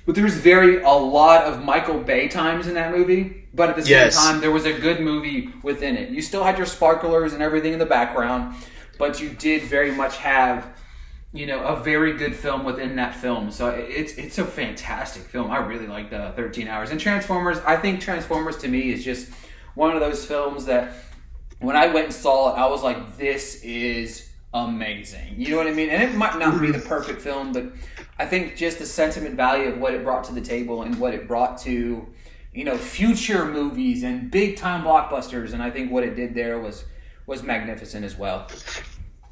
But 0.05 0.13
there's 0.15 0.35
very 0.35 0.81
a 0.83 0.89
lot 0.89 1.45
of 1.45 1.63
Michael 1.63 1.99
Bay 1.99 2.27
times 2.27 2.67
in 2.67 2.73
that 2.75 2.91
movie, 2.95 3.47
but 3.53 3.69
at 3.69 3.75
the 3.75 3.83
same 3.83 3.91
Yes. 3.91 4.15
time, 4.15 4.39
there 4.41 4.51
was 4.51 4.65
a 4.65 4.73
good 4.73 4.99
movie 4.99 5.49
within 5.63 5.95
it. 5.95 6.09
You 6.09 6.21
still 6.23 6.43
had 6.43 6.57
your 6.57 6.65
sparklers 6.65 7.33
and 7.33 7.41
everything 7.43 7.73
in 7.73 7.79
the 7.79 7.85
background, 7.85 8.55
but 8.97 9.19
you 9.21 9.29
did 9.29 9.63
very 9.63 9.91
much 9.91 10.17
have 10.17 10.67
you 11.31 11.45
know, 11.45 11.63
a 11.63 11.75
very 11.81 12.13
good 12.13 12.35
film 12.35 12.63
within 12.63 12.95
that 12.95 13.13
film. 13.13 13.51
So 13.51 13.69
it's 13.69 14.13
it's 14.13 14.37
a 14.39 14.45
fantastic 14.45 15.23
film. 15.23 15.51
I 15.51 15.57
really 15.57 15.87
like 15.87 16.09
the 16.09 16.33
13 16.35 16.67
Hours. 16.67 16.89
And 16.89 16.99
Transformers, 16.99 17.59
I 17.59 17.77
think 17.77 18.01
Transformers 18.01 18.57
to 18.57 18.67
me 18.67 18.91
is 18.91 19.03
just 19.03 19.29
one 19.75 19.93
of 19.93 19.99
those 19.99 20.25
films 20.25 20.65
that 20.65 20.93
when 21.59 21.75
I 21.75 21.87
went 21.87 22.05
and 22.05 22.13
saw 22.13 22.53
it, 22.53 22.57
I 22.57 22.67
was 22.67 22.81
like, 22.81 23.17
this 23.17 23.61
is 23.63 24.29
amazing. 24.53 25.35
You 25.37 25.51
know 25.51 25.57
what 25.57 25.67
I 25.67 25.71
mean? 25.71 25.89
And 25.89 26.01
it 26.01 26.15
might 26.15 26.39
not 26.39 26.59
be 26.59 26.71
the 26.71 26.79
perfect 26.79 27.21
film, 27.21 27.51
but 27.51 27.65
I 28.17 28.25
think 28.25 28.55
just 28.55 28.79
the 28.79 28.85
sentiment 28.85 29.35
value 29.35 29.69
of 29.69 29.77
what 29.77 29.93
it 29.93 30.03
brought 30.03 30.23
to 30.25 30.33
the 30.33 30.41
table 30.41 30.81
and 30.81 30.99
what 30.99 31.13
it 31.13 31.27
brought 31.27 31.59
to, 31.59 32.07
you 32.53 32.63
know, 32.63 32.77
future 32.77 33.45
movies 33.45 34.03
and 34.03 34.31
big 34.31 34.57
time 34.57 34.83
blockbusters. 34.83 35.53
And 35.53 35.61
I 35.61 35.69
think 35.69 35.91
what 35.91 36.03
it 36.03 36.15
did 36.15 36.33
there 36.33 36.59
was 36.59 36.85
was 37.27 37.43
magnificent 37.43 38.03
as 38.03 38.17
well. 38.17 38.47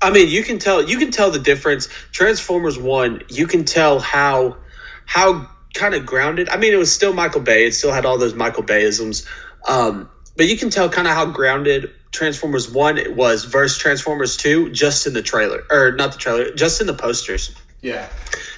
I 0.01 0.11
mean, 0.11 0.29
you 0.29 0.43
can 0.43 0.59
tell 0.59 0.87
you 0.87 0.97
can 0.97 1.11
tell 1.11 1.31
the 1.31 1.39
difference. 1.39 1.87
Transformers 2.11 2.77
One, 2.77 3.23
you 3.29 3.47
can 3.47 3.65
tell 3.65 3.99
how 3.99 4.57
how 5.05 5.49
kind 5.73 5.95
of 5.95 6.05
grounded. 6.05 6.49
I 6.49 6.57
mean, 6.57 6.73
it 6.73 6.77
was 6.77 6.93
still 6.93 7.13
Michael 7.13 7.41
Bay. 7.41 7.65
It 7.65 7.73
still 7.73 7.91
had 7.91 8.05
all 8.05 8.17
those 8.17 8.33
Michael 8.33 8.63
Bayisms, 8.63 9.27
um, 9.67 10.09
but 10.35 10.47
you 10.47 10.57
can 10.57 10.69
tell 10.69 10.89
kind 10.89 11.07
of 11.07 11.13
how 11.13 11.25
grounded 11.27 11.91
Transformers 12.11 12.69
One 12.71 12.97
it 12.97 13.15
was 13.15 13.45
versus 13.45 13.77
Transformers 13.77 14.37
Two, 14.37 14.69
just 14.69 15.07
in 15.07 15.13
the 15.13 15.23
trailer 15.23 15.63
or 15.69 15.91
not 15.93 16.11
the 16.11 16.17
trailer, 16.19 16.53
just 16.53 16.79
in 16.81 16.87
the 16.87 16.93
posters. 16.93 17.55
Yeah. 17.81 18.07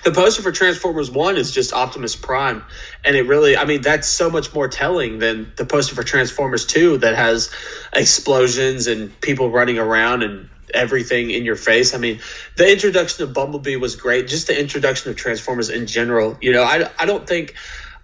The 0.04 0.12
poster 0.12 0.42
for 0.42 0.52
Transformers 0.52 1.12
One 1.12 1.36
is 1.36 1.52
just 1.52 1.74
Optimus 1.74 2.16
Prime, 2.16 2.64
and 3.04 3.16
it 3.16 3.28
really, 3.28 3.58
I 3.58 3.66
mean, 3.66 3.82
that's 3.82 4.08
so 4.08 4.30
much 4.30 4.54
more 4.54 4.70
telling 4.70 5.20
than 5.20 5.52
the 5.56 5.66
poster 5.66 5.96
for 5.96 6.04
Transformers 6.04 6.66
Two 6.66 6.98
that 7.00 7.16
has 7.16 7.52
explosions 7.94 8.88
and 8.88 9.20
people 9.20 9.50
running 9.52 9.78
around 9.78 10.24
and 10.24 10.50
everything 10.74 11.32
in 11.32 11.46
your 11.46 11.56
face. 11.56 11.94
I 11.94 11.98
mean, 11.98 12.20
the 12.56 12.72
introduction 12.72 13.24
of 13.24 13.34
Bumblebee 13.34 13.76
was 13.76 13.96
great. 13.96 14.28
Just 14.28 14.48
the 14.48 14.60
introduction 14.60 15.10
of 15.10 15.16
Transformers 15.16 15.70
in 15.70 15.88
general. 15.88 16.38
You 16.42 16.54
know, 16.54 16.64
I, 16.64 16.90
I 16.98 17.06
don't 17.06 17.28
think, 17.28 17.56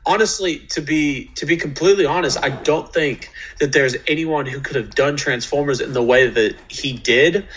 honestly, 0.05 0.59
to 0.69 0.81
be 0.81 1.25
to 1.35 1.45
be 1.45 1.57
completely 1.57 2.05
honest, 2.05 2.37
I 2.41 2.49
don't 2.49 2.91
think 2.91 3.29
that 3.59 3.71
there's 3.71 3.95
anyone 4.07 4.45
who 4.45 4.59
could 4.59 4.75
have 4.75 4.93
done 4.93 5.17
Transformers 5.17 5.81
in 5.81 5.93
the 5.93 6.03
way 6.03 6.27
that 6.27 6.55
he 6.67 6.93
did 6.93 7.47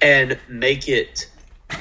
and 0.00 0.38
make 0.48 0.88
it. 0.88 1.28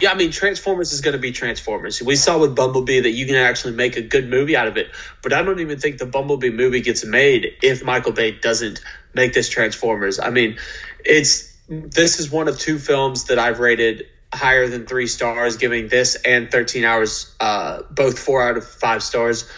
Yeah, 0.02 0.12
I 0.12 0.16
mean, 0.16 0.32
Transformers 0.32 0.92
is 0.92 1.00
going 1.00 1.14
to 1.14 1.20
be 1.20 1.32
Transformers. 1.32 2.02
We 2.02 2.18
saw 2.18 2.38
with 2.40 2.56
Bumblebee 2.56 3.02
that 3.02 3.12
you 3.12 3.26
can 3.26 3.36
actually 3.36 3.74
make 3.74 3.96
a 3.96 4.02
good 4.02 4.30
movie 4.30 4.58
out 4.58 4.68
of 4.68 4.76
it, 4.76 4.88
but 5.24 5.32
I 5.32 5.44
don't 5.44 5.62
even 5.62 5.80
think 5.80 5.98
the 5.98 6.06
Bumblebee 6.06 6.50
movie 6.50 6.82
gets 6.82 7.06
made 7.06 7.54
if 7.64 7.86
Michael 7.86 8.12
Bay 8.12 8.32
doesn't 8.32 8.82
make 9.14 9.34
this 9.34 9.48
Transformers. 9.48 10.20
I 10.20 10.30
mean, 10.30 10.58
it's 11.06 11.47
this 11.68 12.20
is 12.20 12.32
one 12.32 12.48
of 12.48 12.58
two 12.58 12.80
films 12.80 13.26
that 13.26 13.40
I've 13.40 13.60
rated 13.60 14.08
higher 14.34 14.68
than 14.68 14.86
three 14.86 15.08
stars, 15.08 15.58
giving 15.58 15.88
this 15.88 16.16
and 16.16 16.52
13 16.52 16.84
Hours 16.84 17.34
uh, 17.40 17.84
both 17.90 18.20
four 18.20 18.42
out 18.42 18.58
of 18.58 18.68
five 18.68 19.04
stars. 19.04 19.50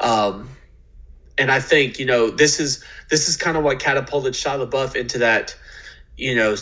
Um, 0.00 0.50
and 1.38 1.50
I 1.50 1.60
think 1.60 1.98
you 1.98 2.06
know 2.06 2.30
this 2.30 2.60
is 2.60 2.84
this 3.10 3.28
is 3.28 3.36
kind 3.36 3.56
of 3.56 3.64
what 3.64 3.78
catapulted 3.78 4.34
Shia 4.34 4.68
LaBeouf 4.68 4.96
into 4.96 5.18
that 5.18 5.56
you 6.16 6.34
know 6.34 6.56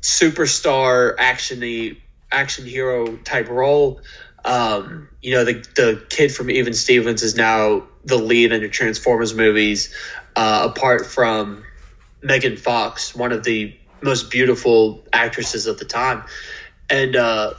superstar 0.00 1.16
actiony 1.16 1.98
action 2.30 2.66
hero 2.66 3.16
type 3.16 3.48
role. 3.48 4.00
Um, 4.44 5.08
you 5.22 5.34
know, 5.34 5.44
the 5.44 5.64
the 5.74 6.04
kid 6.08 6.34
from 6.34 6.50
Even 6.50 6.74
Stevens 6.74 7.22
is 7.22 7.34
now 7.34 7.84
the 8.04 8.18
lead 8.18 8.52
in 8.52 8.60
the 8.60 8.68
Transformers 8.68 9.34
movies, 9.34 9.94
uh, 10.36 10.68
apart 10.70 11.06
from 11.06 11.64
Megan 12.22 12.56
Fox, 12.56 13.14
one 13.14 13.32
of 13.32 13.44
the 13.44 13.74
most 14.04 14.30
beautiful 14.30 15.04
actresses 15.12 15.66
of 15.66 15.78
the 15.78 15.84
time. 15.84 16.24
And 16.88 17.16
uh, 17.16 17.54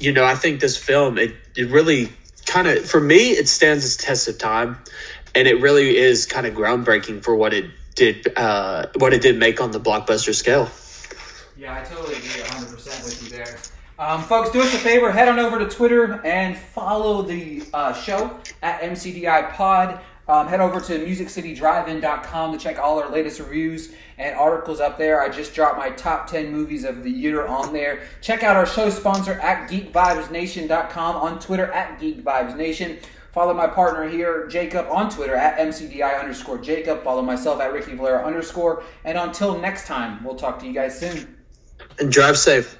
you 0.00 0.12
know, 0.12 0.24
I 0.24 0.34
think 0.34 0.60
this 0.60 0.76
film 0.76 1.18
it, 1.18 1.34
it 1.56 1.70
really 1.70 2.10
kind 2.46 2.66
of 2.66 2.88
for 2.88 3.00
me 3.00 3.30
it 3.30 3.48
stands 3.48 3.84
as 3.84 3.96
test 3.96 4.28
of 4.28 4.38
time, 4.38 4.78
and 5.34 5.46
it 5.46 5.60
really 5.60 5.96
is 5.96 6.26
kind 6.26 6.46
of 6.46 6.54
groundbreaking 6.54 7.22
for 7.22 7.36
what 7.36 7.54
it 7.54 7.70
did 7.94 8.32
uh, 8.36 8.86
what 8.96 9.12
it 9.12 9.22
did 9.22 9.38
make 9.38 9.60
on 9.60 9.70
the 9.70 9.80
blockbuster 9.80 10.34
scale. 10.34 10.70
Yeah, 11.56 11.78
I 11.78 11.84
totally 11.84 12.16
agree 12.16 12.28
100% 12.28 13.04
with 13.04 13.22
you 13.22 13.38
there. 13.38 13.58
Um, 13.98 14.22
folks, 14.22 14.50
do 14.50 14.60
us 14.60 14.74
a 14.74 14.78
favor, 14.78 15.12
head 15.12 15.28
on 15.28 15.38
over 15.38 15.58
to 15.58 15.68
Twitter 15.68 16.20
and 16.26 16.56
follow 16.56 17.22
the 17.22 17.62
uh, 17.72 17.92
show 17.92 18.36
at 18.62 18.80
MCDI 18.80 19.52
Pod. 19.52 20.00
Um, 20.28 20.46
head 20.46 20.60
over 20.60 20.80
to 20.80 21.04
MusicCityDriveIn.com 21.04 22.52
to 22.52 22.58
check 22.58 22.78
all 22.78 23.00
our 23.00 23.10
latest 23.10 23.40
reviews 23.40 23.92
and 24.18 24.36
articles 24.36 24.80
up 24.80 24.96
there. 24.96 25.20
I 25.20 25.28
just 25.28 25.54
dropped 25.54 25.78
my 25.78 25.90
top 25.90 26.28
10 26.28 26.52
movies 26.52 26.84
of 26.84 27.02
the 27.02 27.10
year 27.10 27.46
on 27.46 27.72
there. 27.72 28.02
Check 28.20 28.42
out 28.42 28.56
our 28.56 28.66
show 28.66 28.88
sponsor 28.90 29.32
at 29.40 29.68
GeekVibesNation.com, 29.68 31.16
on 31.16 31.40
Twitter 31.40 31.72
at 31.72 31.98
GeekVibesNation. 31.98 33.02
Follow 33.32 33.54
my 33.54 33.66
partner 33.66 34.06
here, 34.08 34.46
Jacob, 34.46 34.86
on 34.90 35.08
Twitter 35.10 35.34
at 35.34 35.58
MCDI 35.58 36.20
underscore 36.20 36.58
Jacob. 36.58 37.02
Follow 37.02 37.22
myself 37.22 37.60
at 37.60 37.72
Ricky 37.72 37.94
Valera 37.94 38.24
underscore. 38.24 38.84
And 39.04 39.16
until 39.16 39.58
next 39.58 39.86
time, 39.86 40.22
we'll 40.22 40.36
talk 40.36 40.58
to 40.60 40.66
you 40.66 40.74
guys 40.74 40.98
soon. 40.98 41.36
And 41.98 42.12
drive 42.12 42.36
safe. 42.36 42.78